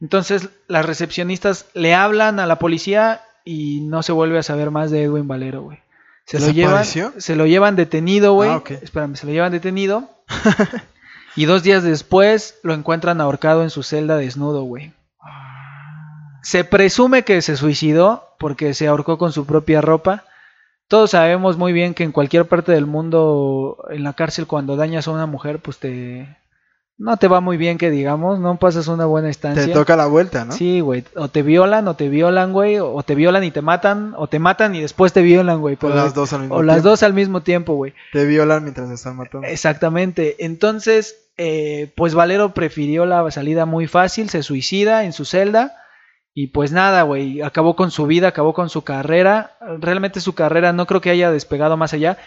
Entonces, 0.00 0.50
las 0.68 0.84
recepcionistas 0.84 1.66
le 1.74 1.94
hablan 1.94 2.38
a 2.40 2.46
la 2.46 2.58
policía 2.58 3.20
y 3.44 3.80
no 3.82 4.02
se 4.02 4.12
vuelve 4.12 4.38
a 4.38 4.42
saber 4.42 4.70
más 4.70 4.90
de 4.90 5.04
Edwin 5.04 5.28
Valero, 5.28 5.62
güey. 5.62 5.78
Se 6.26 6.38
lo 6.40 6.46
llevan, 6.54 6.84
se 7.18 7.36
lo 7.36 7.46
llevan 7.46 7.76
detenido, 7.76 8.32
güey. 8.34 8.50
Ah. 8.50 8.62
Espérame, 8.82 9.14
se 9.14 9.26
lo 9.26 9.32
llevan 9.32 9.52
detenido. 9.52 10.10
y 11.36 11.44
dos 11.44 11.62
días 11.62 11.84
después 11.84 12.58
lo 12.64 12.74
encuentran 12.74 13.20
ahorcado 13.20 13.62
en 13.62 13.70
su 13.70 13.82
celda 13.84 14.16
desnudo, 14.16 14.64
güey. 14.64 14.92
Se 16.46 16.62
presume 16.62 17.24
que 17.24 17.42
se 17.42 17.56
suicidó 17.56 18.36
porque 18.38 18.72
se 18.72 18.86
ahorcó 18.86 19.18
con 19.18 19.32
su 19.32 19.46
propia 19.46 19.80
ropa. 19.80 20.22
Todos 20.86 21.10
sabemos 21.10 21.56
muy 21.56 21.72
bien 21.72 21.92
que 21.92 22.04
en 22.04 22.12
cualquier 22.12 22.44
parte 22.46 22.70
del 22.70 22.86
mundo, 22.86 23.84
en 23.90 24.04
la 24.04 24.12
cárcel, 24.12 24.46
cuando 24.46 24.76
dañas 24.76 25.08
a 25.08 25.10
una 25.10 25.26
mujer, 25.26 25.58
pues 25.58 25.78
te... 25.78 26.36
No 26.98 27.16
te 27.16 27.26
va 27.26 27.40
muy 27.40 27.56
bien 27.56 27.78
que 27.78 27.90
digamos, 27.90 28.38
no 28.38 28.60
pasas 28.60 28.86
una 28.86 29.06
buena 29.06 29.28
estancia. 29.28 29.66
Te 29.66 29.72
toca 29.72 29.96
la 29.96 30.06
vuelta, 30.06 30.44
¿no? 30.44 30.52
Sí, 30.52 30.78
güey. 30.78 31.02
O 31.16 31.26
te 31.26 31.42
violan, 31.42 31.88
o 31.88 31.94
te 31.94 32.08
violan, 32.08 32.52
güey. 32.52 32.78
O 32.78 33.02
te 33.02 33.16
violan 33.16 33.42
y 33.42 33.50
te 33.50 33.60
matan, 33.60 34.14
o 34.16 34.28
te 34.28 34.38
matan 34.38 34.76
y 34.76 34.82
después 34.82 35.12
te 35.12 35.22
violan, 35.22 35.60
güey. 35.60 35.76
O 35.82 35.88
las 35.88 36.14
dos 36.14 36.32
al 36.32 36.42
mismo 36.42 36.54
o 36.54 36.62
las 36.62 36.76
tiempo. 36.76 36.88
dos 36.90 37.02
al 37.02 37.12
mismo 37.12 37.40
tiempo, 37.40 37.74
güey. 37.74 37.92
Te 38.12 38.24
violan 38.24 38.62
mientras 38.62 38.86
te 38.86 38.94
están 38.94 39.16
matando. 39.16 39.48
Exactamente. 39.48 40.36
Entonces, 40.44 41.16
eh, 41.38 41.92
pues 41.96 42.14
Valero 42.14 42.54
prefirió 42.54 43.04
la 43.04 43.28
salida 43.32 43.66
muy 43.66 43.88
fácil, 43.88 44.30
se 44.30 44.44
suicida 44.44 45.02
en 45.02 45.12
su 45.12 45.24
celda. 45.24 45.82
Y 46.38 46.48
pues 46.48 46.70
nada, 46.70 47.00
güey, 47.00 47.40
acabó 47.40 47.76
con 47.76 47.90
su 47.90 48.06
vida, 48.06 48.28
acabó 48.28 48.52
con 48.52 48.68
su 48.68 48.84
carrera. 48.84 49.56
Realmente 49.80 50.20
su 50.20 50.34
carrera 50.34 50.74
no 50.74 50.84
creo 50.84 51.00
que 51.00 51.08
haya 51.08 51.30
despegado 51.30 51.78
más 51.78 51.94
allá. 51.94 52.18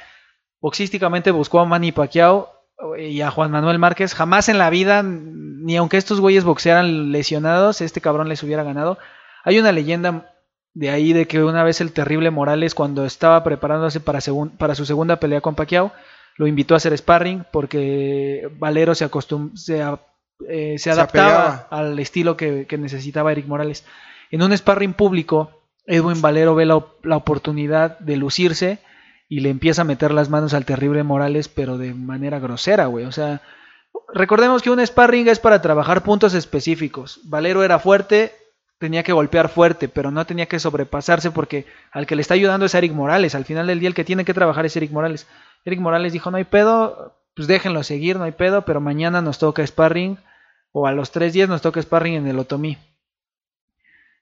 Boxísticamente 0.60 1.30
buscó 1.30 1.60
a 1.60 1.66
Manny 1.66 1.92
Pacquiao 1.92 2.50
eh, 2.98 3.10
y 3.10 3.22
a 3.22 3.30
Juan 3.30 3.52
Manuel 3.52 3.78
Márquez. 3.78 4.16
Jamás 4.16 4.50
en 4.50 4.58
la 4.58 4.72
vida, 4.72 5.04
ni 5.04 5.78
aunque 5.78 5.98
estos 5.98 6.20
güeyes 6.20 6.44
boxearan 6.44 7.12
lesionados, 7.12 7.82
este 7.82 8.02
cabrón 8.02 8.30
les 8.30 8.42
hubiera 8.42 8.64
ganado. 8.64 8.98
Hay 9.44 9.60
una 9.60 9.72
leyenda 9.72 10.34
de 10.74 10.90
ahí 10.90 11.14
de 11.14 11.28
que 11.28 11.44
una 11.44 11.64
vez 11.64 11.80
el 11.80 11.92
terrible 11.92 12.32
Morales, 12.32 12.74
cuando 12.74 13.06
estaba 13.06 13.44
preparándose 13.44 14.00
para, 14.00 14.22
para 14.58 14.74
su 14.74 14.88
segunda 14.88 15.20
pelea 15.20 15.42
con 15.42 15.54
Pacquiao, 15.54 15.92
lo 16.36 16.48
invitó 16.48 16.74
a 16.74 16.78
hacer 16.78 16.98
sparring 16.98 17.46
porque 17.52 18.50
Valero 18.58 18.96
se, 18.96 19.06
acostum 19.06 19.52
eh, 20.48 20.78
se 20.78 20.92
adaptaba 20.92 21.68
al 21.70 22.00
estilo 22.00 22.38
que, 22.38 22.66
que 22.68 22.78
necesitaba 22.78 23.32
Eric 23.32 23.48
Morales. 23.48 23.86
En 24.32 24.42
un 24.42 24.56
sparring 24.56 24.94
público, 24.94 25.52
Edwin 25.86 26.22
Valero 26.22 26.56
ve 26.56 26.66
la, 26.66 26.86
la 27.04 27.18
oportunidad 27.18 28.00
de 28.00 28.16
lucirse 28.16 28.80
y 29.28 29.42
le 29.42 29.50
empieza 29.50 29.82
a 29.82 29.86
meter 29.86 30.12
las 30.12 30.30
manos 30.30 30.54
al 30.54 30.66
terrible 30.66 31.04
Morales, 31.04 31.50
pero 31.50 31.78
de 31.78 31.94
manera 31.94 32.40
grosera, 32.40 32.86
güey. 32.86 33.06
O 33.06 33.12
sea, 33.12 33.42
recordemos 34.14 34.62
que 34.62 34.72
un 34.72 34.86
sparring 34.86 35.28
es 35.28 35.40
para 35.40 35.62
trabajar 35.62 36.04
puntos 36.04 36.34
específicos. 36.34 37.20
Valero 37.26 37.64
era 37.64 37.80
fuerte, 37.80 38.34
tenía 38.80 39.04
que 39.04 39.14
golpear 39.14 39.50
fuerte, 39.50 39.90
pero 39.90 40.10
no 40.10 40.26
tenía 40.26 40.48
que 40.48 40.60
sobrepasarse 40.60 41.32
porque 41.32 41.66
al 41.92 42.08
que 42.08 42.16
le 42.16 42.22
está 42.22 42.34
ayudando 42.34 42.66
es 42.66 42.74
Eric 42.74 42.94
Morales. 42.94 43.36
Al 43.36 43.46
final 43.46 43.68
del 43.68 43.80
día 43.80 43.90
el 43.90 43.96
que 43.96 44.06
tiene 44.06 44.26
que 44.26 44.34
trabajar 44.34 44.66
es 44.66 44.76
Eric 44.78 44.92
Morales. 44.92 45.28
Eric 45.66 45.80
Morales 45.80 46.14
dijo, 46.14 46.32
no 46.32 46.38
hay 46.38 46.46
pedo, 46.46 47.16
pues 47.36 47.48
déjenlo 47.48 47.84
seguir, 47.84 48.18
no 48.18 48.24
hay 48.24 48.32
pedo, 48.32 48.64
pero 48.64 48.80
mañana 48.80 49.22
nos 49.22 49.38
toca 49.38 49.66
sparring 49.66 50.18
o 50.72 50.88
a 50.88 50.92
los 50.92 51.12
tres 51.12 51.34
días 51.34 51.50
nos 51.50 51.62
toca 51.62 51.82
sparring 51.82 52.16
en 52.16 52.28
el 52.28 52.40
Otomí. 52.40 52.78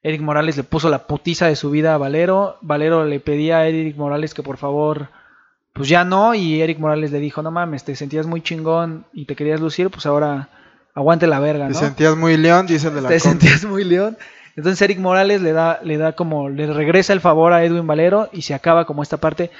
Eric 0.04 0.22
Morales 0.22 0.58
le 0.58 0.64
puso 0.64 0.89
la 0.89 1.08
putiza 1.08 1.48
de 1.48 1.56
su 1.56 1.70
vida 1.70 1.93
a 1.93 1.98
Valero. 1.98 2.58
Valero 2.62 3.06
le 3.06 3.20
pedía 3.20 3.58
a 3.58 3.68
Eric 3.68 3.98
Morales 3.98 4.34
que 4.34 4.43
por 4.43 4.58
favor, 4.58 5.10
pues 5.74 5.89
ya 5.89 6.06
no. 6.06 6.34
Y 6.34 6.62
Eric 6.62 6.80
Morales 6.80 7.12
le 7.12 7.20
dijo, 7.20 7.41
no 7.41 7.52
mames, 7.52 7.84
te 7.84 7.95
sentías 7.95 8.26
muy 8.26 8.41
chingón 8.41 9.06
y 9.12 9.26
te 9.26 9.36
querías 9.36 9.60
lucir, 9.60 9.89
pues 9.89 10.06
ahora 10.06 10.50
aguante 10.93 11.28
la 11.28 11.39
verga, 11.39 11.68
Te 11.68 11.74
¿no? 11.74 11.80
sentías 11.80 12.16
muy 12.16 12.38
león, 12.38 12.66
dice 12.68 12.88
el 12.88 12.95
de 12.95 13.02
la 13.02 13.10
te 13.10 13.20
sentías 13.20 13.66
muy 13.66 13.84
león. 13.84 14.18
Entonces 14.56 14.82
Eric 14.82 14.98
Morales 14.98 15.41
le 15.41 15.52
da, 15.52 15.80
le 15.84 15.98
da 15.98 16.14
como, 16.14 16.50
le 16.50 16.66
regresa 16.74 17.14
el 17.14 17.22
favor 17.22 17.54
a 17.54 17.64
Edwin 17.64 17.86
Valero 17.86 18.30
y 18.32 18.41
se 18.41 18.56
acaba 18.56 18.86
como 18.86 19.04
esta 19.04 19.18
parte. 19.18 19.52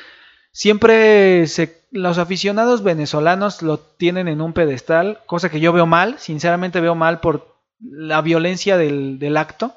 Siempre 0.52 1.46
se, 1.46 1.77
los 1.98 2.18
aficionados 2.18 2.84
venezolanos 2.84 3.62
lo 3.62 3.80
tienen 3.80 4.28
en 4.28 4.42
un 4.42 4.54
pedestal, 4.54 5.20
cosa 5.26 5.50
que 5.50 5.60
yo 5.60 5.74
veo 5.74 5.86
mal, 5.86 6.20
sinceramente 6.20 6.80
veo 6.80 6.96
mal 6.96 7.20
por 7.20 7.56
la 7.80 8.22
violencia 8.22 8.78
del, 8.78 9.20
del 9.20 9.38
acto. 9.38 9.74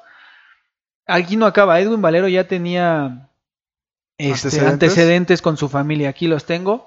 Aquí 1.07 1.35
no 1.35 1.45
acaba, 1.45 1.79
Edwin 1.79 2.01
Valero 2.01 2.27
ya 2.27 2.47
tenía 2.47 3.29
este, 4.17 4.47
¿Antecedentes? 4.47 4.73
antecedentes 4.73 5.41
con 5.41 5.57
su 5.57 5.67
familia, 5.67 6.09
aquí 6.09 6.27
los 6.27 6.45
tengo. 6.45 6.85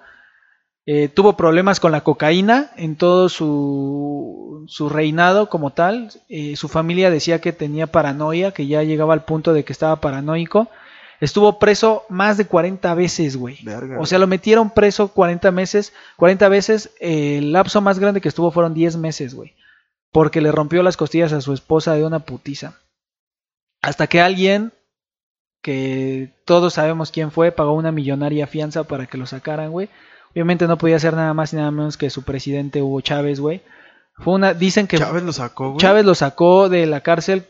Eh, 0.87 1.09
tuvo 1.09 1.37
problemas 1.37 1.81
con 1.81 1.93
la 1.93 2.03
cocaína 2.03 2.71
en 2.77 2.97
todo 2.97 3.29
su, 3.29 4.65
su 4.69 4.89
reinado 4.89 5.49
como 5.49 5.73
tal. 5.73 6.11
Eh, 6.29 6.57
su 6.57 6.69
familia 6.69 7.11
decía 7.11 7.41
que 7.41 7.53
tenía 7.53 7.87
paranoia, 7.89 8.53
que 8.53 8.67
ya 8.67 8.83
llegaba 8.83 9.15
al 9.15 9.25
punto 9.25 9.53
de 9.53 9.65
que 9.65 9.73
estaba 9.73 10.01
paranoico. 10.01 10.69
Estuvo 11.21 11.59
preso 11.59 12.05
más 12.09 12.37
de 12.37 12.47
40 12.47 12.95
veces, 12.95 13.37
güey. 13.37 13.59
Verga, 13.63 13.99
O 14.01 14.07
sea, 14.07 14.19
lo 14.19 14.27
metieron 14.27 14.71
preso 14.71 15.09
40 15.09 15.51
meses, 15.53 15.93
40 16.17 16.49
veces. 16.49 16.91
eh, 17.01 17.39
el 17.39 17.53
lapso 17.53 17.81
más 17.81 17.99
grande 17.99 18.21
que 18.21 18.29
estuvo 18.29 18.51
fueron 18.51 18.75
10 18.75 18.97
meses, 18.97 19.35
güey. 19.35 19.55
Porque 20.13 20.41
le 20.41 20.53
rompió 20.53 20.83
las 20.83 20.97
costillas 20.97 21.33
a 21.33 21.41
su 21.41 21.53
esposa 21.53 21.95
de 21.95 22.05
una 22.05 22.21
putiza. 22.21 22.75
Hasta 23.83 24.07
que 24.07 24.21
alguien, 24.21 24.73
que 25.63 26.33
todos 26.45 26.75
sabemos 26.75 27.11
quién 27.11 27.31
fue, 27.31 27.53
pagó 27.53 27.73
una 27.75 27.93
millonaria 27.93 28.47
fianza 28.47 28.85
para 28.85 29.07
que 29.07 29.19
lo 29.19 29.27
sacaran, 29.27 29.71
güey. 29.71 29.89
Obviamente 30.33 30.67
no 30.67 30.79
podía 30.79 30.99
ser 30.99 31.15
nada 31.15 31.33
más 31.33 31.53
y 31.53 31.57
nada 31.57 31.71
menos 31.71 31.97
que 31.97 32.11
su 32.11 32.23
presidente 32.23 32.83
Hugo 32.83 33.01
Chávez, 33.01 33.41
güey. 33.41 33.63
Fue 34.17 34.35
una, 34.35 34.55
dicen 34.55 34.87
que 34.87 34.99
Chávez 34.99 35.23
lo 35.23 35.33
sacó, 35.33 35.71
güey. 35.71 35.79
Chávez 35.79 36.05
lo 36.05 36.15
sacó 36.15 36.69
de 36.69 36.87
la 36.87 37.01
cárcel, 37.01 37.47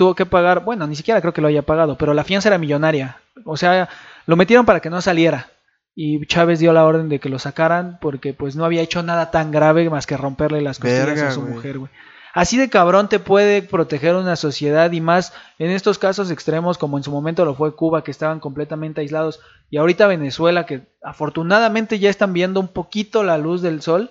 tuvo 0.00 0.14
que 0.14 0.24
pagar, 0.24 0.64
bueno, 0.64 0.86
ni 0.86 0.96
siquiera 0.96 1.20
creo 1.20 1.34
que 1.34 1.42
lo 1.42 1.48
haya 1.48 1.60
pagado, 1.60 1.98
pero 1.98 2.14
la 2.14 2.24
fianza 2.24 2.48
era 2.48 2.56
millonaria. 2.56 3.18
O 3.44 3.58
sea, 3.58 3.90
lo 4.24 4.34
metieron 4.34 4.64
para 4.64 4.80
que 4.80 4.88
no 4.88 5.02
saliera. 5.02 5.48
Y 5.94 6.24
Chávez 6.24 6.58
dio 6.58 6.72
la 6.72 6.86
orden 6.86 7.10
de 7.10 7.20
que 7.20 7.28
lo 7.28 7.38
sacaran 7.38 7.98
porque 8.00 8.32
pues 8.32 8.56
no 8.56 8.64
había 8.64 8.80
hecho 8.80 9.02
nada 9.02 9.30
tan 9.30 9.50
grave 9.50 9.90
más 9.90 10.06
que 10.06 10.16
romperle 10.16 10.62
las 10.62 10.78
costillas 10.78 11.04
Verga, 11.04 11.28
a 11.28 11.32
su 11.32 11.42
mujer, 11.42 11.80
güey. 11.80 11.90
Así 12.32 12.56
de 12.56 12.70
cabrón 12.70 13.10
te 13.10 13.18
puede 13.18 13.60
proteger 13.60 14.14
una 14.14 14.36
sociedad 14.36 14.90
y 14.90 15.02
más 15.02 15.34
en 15.58 15.70
estos 15.70 15.98
casos 15.98 16.30
extremos 16.30 16.78
como 16.78 16.96
en 16.96 17.04
su 17.04 17.10
momento 17.10 17.44
lo 17.44 17.54
fue 17.54 17.76
Cuba 17.76 18.02
que 18.02 18.10
estaban 18.10 18.40
completamente 18.40 19.02
aislados 19.02 19.40
y 19.68 19.76
ahorita 19.76 20.06
Venezuela 20.06 20.64
que 20.64 20.86
afortunadamente 21.02 21.98
ya 21.98 22.08
están 22.08 22.32
viendo 22.32 22.58
un 22.58 22.68
poquito 22.68 23.22
la 23.22 23.36
luz 23.36 23.60
del 23.60 23.82
sol, 23.82 24.08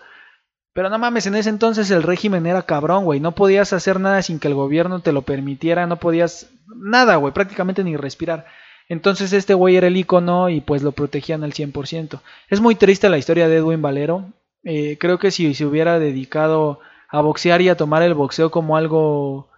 Pero 0.80 0.90
no 0.90 0.98
mames, 0.98 1.28
en 1.28 1.36
ese 1.36 1.50
entonces 1.50 1.92
el 1.92 2.04
régimen 2.04 2.46
era 2.46 2.62
cabrón, 2.62 3.04
güey. 3.04 3.20
No 3.20 3.36
podías 3.36 3.74
hacer 3.74 4.00
nada 4.00 4.22
sin 4.22 4.40
que 4.40 4.48
el 4.48 4.54
gobierno 4.54 5.02
te 5.02 5.12
lo 5.12 5.24
permitiera, 5.24 5.88
no 5.88 5.98
podías 5.98 6.52
nada, 6.74 7.18
güey, 7.18 7.34
prácticamente 7.34 7.84
ni 7.84 7.98
respirar. 7.98 8.46
Entonces 8.88 9.34
este 9.34 9.54
güey 9.54 9.76
era 9.76 9.88
el 9.88 9.98
icono 9.98 10.48
y 10.48 10.62
pues 10.62 10.82
lo 10.82 10.94
protegían 10.94 11.44
al 11.44 11.52
100%. 11.52 12.22
Es 12.48 12.62
muy 12.62 12.76
triste 12.76 13.10
la 13.10 13.18
historia 13.18 13.50
de 13.50 13.58
Edwin 13.58 13.82
Valero. 13.82 14.32
Eh, 14.64 14.96
creo 14.98 15.20
que 15.20 15.32
si 15.32 15.54
se 15.54 15.66
hubiera 15.66 16.00
dedicado 16.00 16.80
a 17.10 17.20
boxear 17.20 17.62
y 17.62 17.68
a 17.68 17.76
tomar 17.76 18.02
el 18.02 18.14
boxeo 18.14 18.50
como 18.50 18.78
algo, 18.78 19.50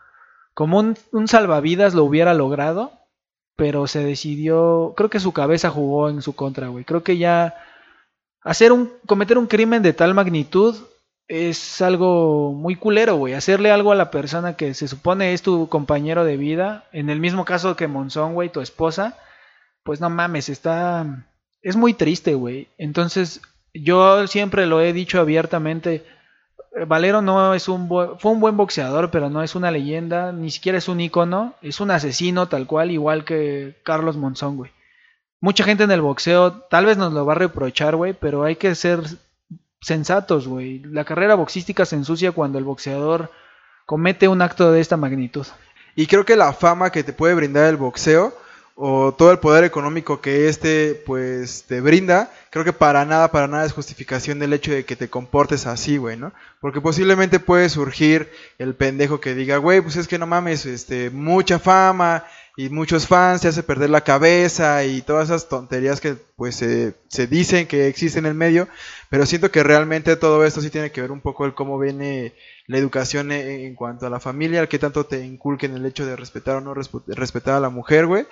como 0.56 0.80
un, 0.80 0.98
un 1.12 1.28
salvavidas, 1.28 1.94
lo 1.94 2.04
hubiera 2.04 2.34
logrado. 2.34 2.94
Pero 3.56 3.86
se 3.86 4.04
decidió, 4.04 4.96
creo 4.98 5.12
que 5.12 5.20
su 5.20 5.34
cabeza 5.34 5.70
jugó 5.70 6.10
en 6.10 6.24
su 6.24 6.34
contra, 6.34 6.70
güey. 6.70 6.84
Creo 6.84 7.04
que 7.04 7.20
ya 7.20 7.58
hacer 8.42 8.72
un, 8.72 8.92
cometer 9.06 9.38
un 9.38 9.46
crimen 9.46 9.84
de 9.84 9.94
tal 9.94 10.16
magnitud 10.16 10.76
es 11.32 11.82
algo 11.82 12.52
muy 12.52 12.76
culero, 12.76 13.16
güey. 13.16 13.34
Hacerle 13.36 13.72
algo 13.72 13.94
a 13.94 13.96
la 13.96 14.12
persona 14.12 14.58
que 14.58 14.74
se 14.74 14.90
supone 14.90 15.32
es 15.32 15.42
tu 15.42 15.70
compañero 15.70 16.26
de 16.26 16.36
vida, 16.36 16.84
en 16.92 17.10
el 17.10 17.22
mismo 17.22 17.46
caso 17.46 17.78
que 17.78 17.88
Monzón, 17.88 18.34
güey, 18.34 18.50
tu 18.50 18.60
esposa, 18.60 19.18
pues 19.84 20.02
no 20.02 20.10
mames, 20.10 20.50
está... 20.50 21.26
Es 21.62 21.78
muy 21.78 21.94
triste, 21.94 22.34
güey. 22.34 22.68
Entonces, 22.78 23.42
yo 23.74 24.28
siempre 24.28 24.66
lo 24.66 24.82
he 24.82 24.92
dicho 24.92 25.22
abiertamente. 25.22 26.04
Valero 26.86 27.22
no 27.22 27.54
es 27.54 27.70
un 27.70 27.88
fue 27.88 28.32
un 28.32 28.42
buen 28.42 28.58
boxeador, 28.58 29.10
pero 29.10 29.30
no 29.30 29.42
es 29.42 29.56
una 29.56 29.72
leyenda, 29.72 30.34
ni 30.34 30.52
siquiera 30.52 30.80
es 30.80 30.90
un 30.90 31.00
ícono, 31.00 31.54
es 31.62 31.80
un 31.80 31.92
asesino 31.92 32.50
tal 32.50 32.68
cual, 32.68 32.92
igual 32.92 33.24
que 33.24 33.78
Carlos 33.84 34.18
Monzón, 34.18 34.58
güey. 34.58 34.72
Mucha 35.40 35.64
gente 35.64 35.86
en 35.86 35.92
el 35.92 36.02
boxeo 36.02 36.52
tal 36.70 36.86
vez 36.86 36.98
nos 36.98 37.14
lo 37.14 37.26
va 37.26 37.34
a 37.34 37.38
reprochar, 37.38 37.96
güey, 37.96 38.12
pero 38.12 38.44
hay 38.44 38.58
que 38.58 38.76
ser 38.76 39.02
sensatos, 39.82 40.48
güey. 40.48 40.80
La 40.80 41.04
carrera 41.04 41.36
boxística 41.36 41.86
se 41.86 41.96
ensucia 41.96 42.32
cuando 42.32 42.58
el 42.58 42.64
boxeador 42.64 43.32
comete 43.86 44.28
un 44.28 44.42
acto 44.42 44.72
de 44.72 44.80
esta 44.80 44.98
magnitud. 44.98 45.46
Y 45.96 46.08
creo 46.08 46.26
que 46.26 46.36
la 46.36 46.54
fama 46.54 46.92
que 46.92 47.04
te 47.04 47.14
puede 47.14 47.34
brindar 47.34 47.68
el 47.68 47.78
boxeo 47.78 48.34
o 48.76 49.14
todo 49.14 49.32
el 49.32 49.40
poder 49.40 49.64
económico 49.64 50.22
que 50.22 50.48
este 50.48 50.96
pues 51.06 51.66
te 51.68 51.82
brinda, 51.82 52.32
creo 52.50 52.64
que 52.64 52.74
para 52.74 53.06
nada, 53.06 53.30
para 53.30 53.48
nada 53.48 53.66
es 53.66 53.74
justificación 53.74 54.40
del 54.40 54.54
hecho 54.54 54.72
de 54.72 54.86
que 54.86 54.96
te 54.96 55.10
comportes 55.10 55.68
así, 55.68 55.98
güey, 55.98 56.18
¿no? 56.18 56.32
Porque 56.62 56.80
posiblemente 56.80 57.40
puede 57.40 57.68
surgir 57.70 58.32
el 58.58 58.74
pendejo 58.74 59.20
que 59.20 59.36
diga, 59.36 59.58
güey, 59.58 59.82
pues 59.82 59.98
es 59.98 60.08
que 60.08 60.18
no 60.18 60.26
mames, 60.26 60.66
este, 60.66 61.10
mucha 61.10 61.60
fama, 61.60 62.24
y 62.66 62.70
muchos 62.70 63.08
fans 63.08 63.42
se 63.42 63.48
hace 63.48 63.64
perder 63.64 63.90
la 63.90 64.04
cabeza 64.04 64.84
y 64.84 65.02
todas 65.02 65.30
esas 65.30 65.50
tonterías 65.50 66.00
que 66.00 66.16
pues 66.36 66.56
se 66.56 67.28
dicen 67.28 67.66
que 67.66 67.88
existen 67.88 68.26
en 68.26 68.32
el 68.32 68.38
medio, 68.38 68.68
pero 69.10 69.26
siento 69.26 69.50
que 69.50 69.64
realmente 69.64 70.16
todo 70.16 70.46
esto 70.46 70.62
sí 70.62 70.70
tiene 70.70 70.92
que 70.92 71.02
ver 71.02 71.12
un 71.12 71.22
poco 71.22 71.46
el 71.46 71.56
cómo 71.56 71.80
viene 71.80 72.34
la 72.68 72.78
educación 72.78 73.32
e, 73.32 73.66
en 73.66 73.74
cuanto 73.74 74.06
a 74.06 74.12
la 74.12 74.20
familia, 74.20 74.62
el 74.62 74.68
que 74.68 74.78
tanto 74.78 75.08
te 75.08 75.26
inculquen 75.26 75.76
el 75.76 75.86
hecho 75.88 76.06
de 76.06 76.16
respetar 76.16 76.58
o 76.58 76.62
no 76.62 76.76
respetar 76.76 77.56
a 77.56 77.60
la 77.60 77.70
mujer, 77.70 78.06
güey. 78.06 78.28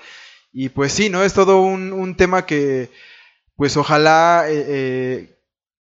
Y 0.54 0.70
pues 0.70 0.94
sí, 0.94 1.10
¿no? 1.10 1.24
Es 1.24 1.34
todo 1.34 1.62
un, 1.62 1.92
un 1.92 2.16
tema 2.16 2.46
que 2.46 2.92
pues 3.56 3.78
ojalá 3.78 4.46
eh, 4.48 4.66
eh, 4.68 5.40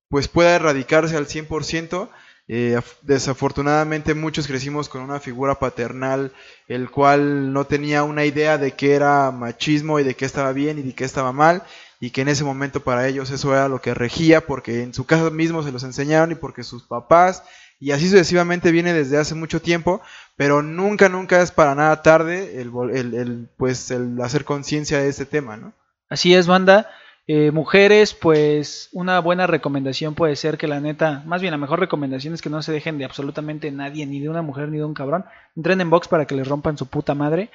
pues 0.09 0.27
pueda 0.27 0.55
erradicarse 0.55 1.15
al 1.15 1.27
100%. 1.27 2.09
Eh, 2.51 2.81
desafortunadamente 3.03 4.15
muchos 4.15 4.47
crecimos 4.47 4.89
con 4.89 5.03
una 5.03 5.19
figura 5.19 5.59
paternal 5.59 6.31
el 6.67 6.89
cual 6.89 7.53
no 7.53 7.65
tenía 7.65 8.01
una 8.01 8.25
idea 8.25 8.57
de 8.57 8.71
qué 8.71 8.95
era 8.95 9.29
machismo 9.29 9.99
y 9.99 10.03
de 10.03 10.15
qué 10.15 10.25
estaba 10.25 10.51
bien 10.51 10.79
y 10.79 10.81
de 10.81 10.95
qué 10.95 11.03
estaba 11.03 11.31
mal 11.31 11.61
y 11.99 12.09
que 12.09 12.21
en 12.21 12.27
ese 12.27 12.43
momento 12.43 12.79
para 12.79 13.07
ellos 13.07 13.29
eso 13.29 13.53
era 13.53 13.67
lo 13.67 13.83
que 13.83 13.93
regía 13.93 14.47
porque 14.47 14.81
en 14.81 14.95
su 14.95 15.05
casa 15.05 15.29
mismo 15.29 15.61
se 15.61 15.71
los 15.71 15.83
enseñaron 15.83 16.31
y 16.31 16.35
porque 16.35 16.63
sus 16.63 16.81
papás 16.81 17.43
y 17.79 17.91
así 17.91 18.09
sucesivamente 18.09 18.71
viene 18.71 18.93
desde 18.93 19.19
hace 19.19 19.35
mucho 19.35 19.61
tiempo 19.61 20.01
pero 20.35 20.63
nunca 20.63 21.07
nunca 21.07 21.43
es 21.43 21.51
para 21.51 21.75
nada 21.75 22.01
tarde 22.01 22.59
el, 22.59 22.71
el 23.13 23.47
pues 23.57 23.91
el 23.91 24.19
hacer 24.23 24.43
conciencia 24.43 24.97
de 24.97 25.07
este 25.07 25.27
tema 25.27 25.55
¿no? 25.55 25.71
Así 26.09 26.33
es 26.33 26.47
banda 26.47 26.89
eh, 27.31 27.51
mujeres, 27.51 28.15
pues 28.15 28.89
una 28.91 29.19
buena 29.19 29.45
recomendación 29.45 30.15
puede 30.15 30.35
ser 30.35 30.57
que 30.57 30.67
la 30.67 30.79
neta, 30.79 31.21
más 31.27 31.41
bien 31.41 31.51
la 31.51 31.59
mejor 31.59 31.79
recomendación 31.79 32.33
es 32.33 32.41
que 32.41 32.49
no 32.49 32.63
se 32.63 32.71
dejen 32.71 32.97
de 32.97 33.05
absolutamente 33.05 33.69
nadie, 33.69 34.07
ni 34.07 34.19
de 34.19 34.29
una 34.29 34.41
mujer 34.41 34.69
ni 34.69 34.79
de 34.79 34.83
un 34.83 34.95
cabrón. 34.95 35.25
Entren 35.55 35.79
en 35.79 35.91
box 35.91 36.07
para 36.07 36.25
que 36.25 36.33
les 36.33 36.47
rompan 36.47 36.79
su 36.79 36.87
puta 36.87 37.13
madre. 37.13 37.51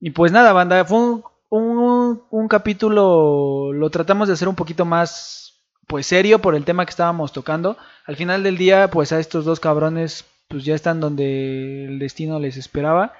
Y 0.00 0.10
pues 0.10 0.32
nada, 0.32 0.52
banda, 0.52 0.84
fue 0.84 0.98
un, 0.98 1.24
un, 1.48 2.24
un 2.28 2.48
capítulo, 2.48 3.72
lo 3.72 3.88
tratamos 3.88 4.28
de 4.28 4.34
hacer 4.34 4.48
un 4.48 4.54
poquito 4.54 4.84
más, 4.84 5.62
pues 5.86 6.06
serio 6.06 6.40
por 6.40 6.54
el 6.54 6.66
tema 6.66 6.84
que 6.84 6.90
estábamos 6.90 7.32
tocando. 7.32 7.78
Al 8.04 8.16
final 8.16 8.42
del 8.42 8.58
día, 8.58 8.90
pues 8.90 9.12
a 9.12 9.18
estos 9.18 9.46
dos 9.46 9.60
cabrones, 9.60 10.26
pues 10.48 10.66
ya 10.66 10.74
están 10.74 11.00
donde 11.00 11.86
el 11.86 11.98
destino 11.98 12.38
les 12.38 12.58
esperaba. 12.58 13.14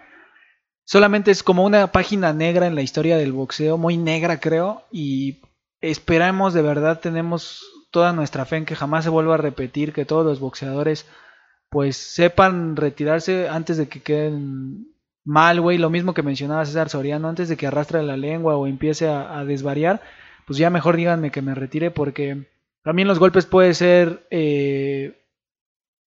Solamente 0.84 1.30
es 1.30 1.42
como 1.42 1.64
una 1.64 1.86
página 1.86 2.34
negra 2.34 2.66
en 2.66 2.74
la 2.74 2.82
historia 2.82 3.16
del 3.16 3.32
boxeo, 3.32 3.78
muy 3.78 3.96
negra 3.96 4.40
creo, 4.40 4.82
y 4.92 5.40
esperamos 5.80 6.54
de 6.54 6.62
verdad, 6.62 7.00
tenemos 7.00 7.64
toda 7.90 8.12
nuestra 8.12 8.44
fe 8.44 8.56
en 8.56 8.64
que 8.66 8.76
jamás 8.76 9.04
se 9.04 9.10
vuelva 9.10 9.34
a 9.34 9.38
repetir, 9.38 9.92
que 9.92 10.04
todos 10.04 10.24
los 10.24 10.40
boxeadores 10.40 11.06
pues 11.68 11.96
sepan 11.96 12.76
retirarse 12.76 13.48
antes 13.48 13.76
de 13.76 13.88
que 13.88 14.02
queden 14.02 14.88
mal, 15.24 15.60
güey, 15.60 15.78
lo 15.78 15.90
mismo 15.90 16.14
que 16.14 16.22
mencionaba 16.22 16.66
César 16.66 16.88
Soriano, 16.88 17.28
antes 17.28 17.48
de 17.48 17.56
que 17.56 17.66
arrastre 17.66 18.02
la 18.02 18.16
lengua 18.16 18.56
o 18.56 18.66
empiece 18.66 19.08
a, 19.08 19.44
desvariar, 19.44 20.00
pues 20.46 20.58
ya 20.58 20.70
mejor 20.70 20.96
díganme 20.96 21.30
que 21.30 21.42
me 21.42 21.54
retire 21.54 21.90
porque 21.90 22.48
también 22.82 23.06
los 23.06 23.18
golpes 23.18 23.46
puede 23.46 23.74
ser 23.74 24.26
eh, 24.30 25.22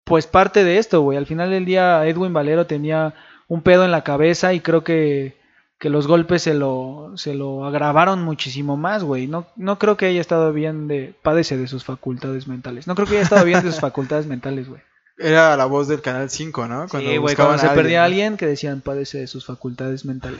pues 0.03 0.27
parte 0.27 0.63
de 0.63 0.77
esto, 0.77 1.01
güey, 1.01 1.17
al 1.17 1.25
final 1.25 1.49
del 1.49 1.65
día 1.65 2.05
Edwin 2.05 2.33
Valero 2.33 2.65
tenía 2.67 3.13
un 3.47 3.61
pedo 3.61 3.85
en 3.85 3.91
la 3.91 4.03
cabeza 4.03 4.53
y 4.53 4.59
creo 4.59 4.83
que 4.83 5.37
que 5.83 5.89
los 5.89 6.07
golpes 6.07 6.41
se 6.41 6.53
lo, 6.53 7.11
se 7.17 7.33
lo 7.33 7.65
agravaron 7.65 8.23
muchísimo 8.23 8.77
más, 8.77 9.03
güey. 9.03 9.27
No, 9.27 9.47
no 9.57 9.79
creo 9.79 9.97
que 9.97 10.05
haya 10.05 10.21
estado 10.21 10.53
bien 10.53 10.87
de... 10.87 11.13
Padece 11.21 11.57
de 11.57 11.67
sus 11.67 11.83
facultades 11.83 12.47
mentales. 12.47 12.87
No 12.87 12.95
creo 12.95 13.05
que 13.05 13.15
haya 13.15 13.23
estado 13.23 13.43
bien 13.43 13.61
de 13.61 13.69
sus 13.69 13.81
facultades 13.81 14.25
mentales, 14.25 14.69
güey. 14.69 14.79
Era 15.17 15.57
la 15.57 15.65
voz 15.65 15.89
del 15.89 15.99
Canal 15.99 16.29
5, 16.29 16.67
¿no? 16.69 16.87
Cuando 16.87 17.09
sí, 17.09 17.17
güey, 17.17 17.35
cuando 17.35 17.57
se 17.57 17.67
perdía 17.67 18.03
a 18.03 18.05
alguien 18.05 18.37
que 18.37 18.45
decían 18.45 18.79
padece 18.79 19.17
de 19.17 19.27
sus 19.27 19.45
facultades 19.45 20.05
mentales. 20.05 20.39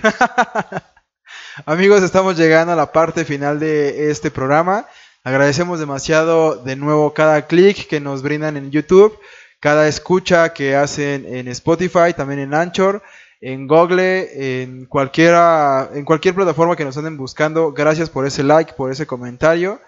Amigos, 1.66 2.04
estamos 2.04 2.38
llegando 2.38 2.72
a 2.72 2.78
la 2.78 2.94
parte 2.94 3.26
final 3.26 3.60
de 3.60 4.12
este 4.12 4.32
programa. 4.32 4.86
Agradecemos 5.26 5.78
demasiado 5.78 6.56
de 6.56 6.78
nuevo 6.78 7.14
cada 7.14 7.48
clic 7.48 7.90
que 7.90 8.00
nos 8.00 8.22
brindan 8.22 8.56
en 8.56 8.72
YouTube, 8.72 9.20
cada 9.60 9.90
escucha 9.90 10.54
que 10.54 10.78
hacen 10.78 11.26
en 11.26 11.50
Spotify, 11.50 12.14
también 12.16 12.40
en 12.40 12.54
Anchor 12.54 13.04
en 13.46 13.68
Google, 13.68 14.62
en 14.62 14.86
cualquiera, 14.86 15.90
en 15.94 16.06
cualquier 16.06 16.34
plataforma 16.34 16.78
que 16.78 16.86
nos 16.86 16.96
anden 16.96 17.18
buscando. 17.18 17.74
Gracias 17.74 18.10
por 18.10 18.26
ese 18.26 18.42
like, 18.42 18.72
por 18.72 18.90
ese 18.90 19.06
comentario. 19.06 19.82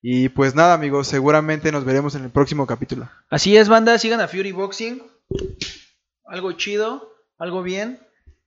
Y 0.00 0.30
pues 0.30 0.54
nada, 0.54 0.72
amigos, 0.72 1.06
seguramente 1.06 1.70
nos 1.70 1.84
veremos 1.84 2.14
en 2.14 2.24
el 2.24 2.30
próximo 2.30 2.66
capítulo. 2.66 3.10
Así 3.28 3.58
es, 3.58 3.68
banda, 3.68 3.98
sigan 3.98 4.22
a 4.22 4.28
Fury 4.28 4.52
Boxing. 4.52 5.02
Algo 6.24 6.52
chido, 6.52 7.12
algo 7.38 7.62
bien. 7.62 7.98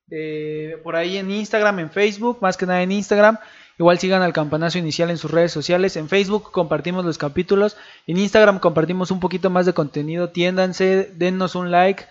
Eh, 0.10 0.82
por 0.84 0.96
ahí 0.96 1.18
en 1.18 1.30
Instagram, 1.30 1.78
en 1.78 1.92
Facebook, 1.92 2.40
más 2.42 2.58
que 2.58 2.66
nada 2.66 2.82
en 2.82 2.92
Instagram. 2.92 3.38
Igual 3.78 4.00
sigan 4.00 4.24
al 4.24 4.34
campanazo 4.34 4.80
inicial 4.80 5.12
en 5.12 5.20
sus 5.20 5.30
redes 5.30 5.52
sociales. 5.52 5.98
En 5.98 6.10
Facebook 6.10 6.52
compartimos 6.52 7.06
los 7.06 7.20
capítulos. 7.20 7.78
En 8.08 8.18
Instagram 8.18 8.58
compartimos 8.58 9.12
un 9.12 9.20
poquito 9.20 9.52
más 9.52 9.68
de 9.68 9.74
contenido. 9.74 10.30
Tiéndanse, 10.30 11.12
dennos 11.14 11.54
un 11.54 11.70
like. 11.70 12.06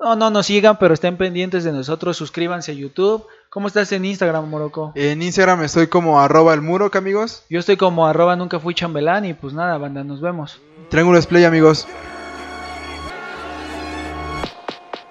No, 0.00 0.16
no 0.16 0.30
nos 0.30 0.46
sigan, 0.46 0.78
pero 0.78 0.92
estén 0.92 1.16
pendientes 1.16 1.62
de 1.64 1.72
nosotros. 1.72 2.16
Suscríbanse 2.16 2.72
a 2.72 2.74
YouTube. 2.74 3.26
¿Cómo 3.48 3.68
estás 3.68 3.92
en 3.92 4.04
Instagram, 4.04 4.48
Moroco? 4.50 4.92
En 4.96 5.22
Instagram 5.22 5.62
estoy 5.62 5.86
como 5.86 6.20
arroba 6.20 6.52
el 6.52 6.60
muro, 6.60 6.90
amigos. 6.92 7.44
Yo 7.48 7.60
estoy 7.60 7.76
como 7.76 8.06
arroba 8.06 8.34
nunca 8.34 8.58
fui 8.58 8.74
chambelán 8.74 9.24
y 9.24 9.34
pues 9.34 9.54
nada, 9.54 9.78
banda, 9.78 10.02
nos 10.02 10.20
vemos. 10.20 10.60
Triángulo 10.90 11.20
Play, 11.22 11.44
amigos. 11.44 11.86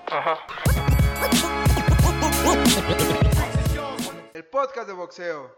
Ajá. 0.08 0.38
El 4.34 4.44
podcast 4.46 4.88
de 4.88 4.94
boxeo. 4.94 5.56